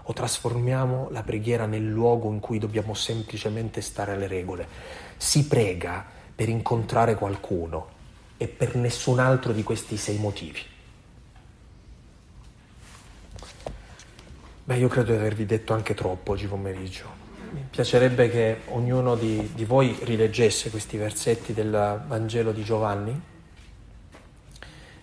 O 0.03 0.12
trasformiamo 0.12 1.09
la 1.11 1.23
preghiera 1.23 1.65
nel 1.65 1.89
luogo 1.89 2.31
in 2.31 2.41
cui 2.41 2.59
dobbiamo 2.59 2.93
semplicemente 2.93 3.81
stare 3.81 4.12
alle 4.12 4.27
regole. 4.27 4.69
Si 5.16 5.47
prega 5.47 6.05
per 6.35 6.51
incontrare 6.51 7.15
qualcuno 7.15 7.89
e 8.37 8.47
per 8.47 8.77
nessun 8.77 9.20
altro 9.20 9.55
di 9.55 9.62
questi 9.62 9.97
sei 9.97 10.19
motivi. 10.19 10.70
Beh, 14.71 14.77
io 14.77 14.87
credo 14.87 15.11
di 15.11 15.19
avervi 15.19 15.47
detto 15.47 15.75
anche 15.75 15.95
troppo 15.95 16.31
oggi 16.31 16.47
pomeriggio. 16.47 17.05
Mi 17.51 17.67
piacerebbe 17.69 18.31
che 18.31 18.61
ognuno 18.67 19.17
di, 19.17 19.51
di 19.53 19.65
voi 19.65 19.99
rileggesse 20.03 20.71
questi 20.71 20.97
versetti 20.97 21.53
del 21.53 22.05
Vangelo 22.07 22.53
di 22.53 22.63
Giovanni 22.63 23.21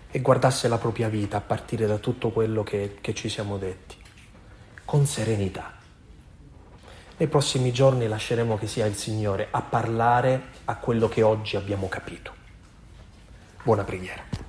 e 0.10 0.20
guardasse 0.22 0.70
la 0.70 0.78
propria 0.78 1.10
vita 1.10 1.36
a 1.36 1.42
partire 1.42 1.86
da 1.86 1.98
tutto 1.98 2.30
quello 2.30 2.64
che, 2.64 3.00
che 3.02 3.14
ci 3.14 3.28
siamo 3.28 3.58
detti, 3.58 3.98
con 4.86 5.06
serenità. 5.06 5.74
Nei 7.18 7.28
prossimi 7.28 7.74
giorni 7.74 8.08
lasceremo 8.08 8.58
che 8.58 8.68
sia 8.68 8.86
il 8.86 8.96
Signore 8.96 9.50
a 9.52 9.62
parlare 9.62 10.44
a 10.64 10.78
quello 10.78 11.10
che 11.10 11.24
oggi 11.24 11.58
abbiamo 11.58 11.90
capito. 11.90 12.32
Buona 13.64 13.84
preghiera. 13.84 14.47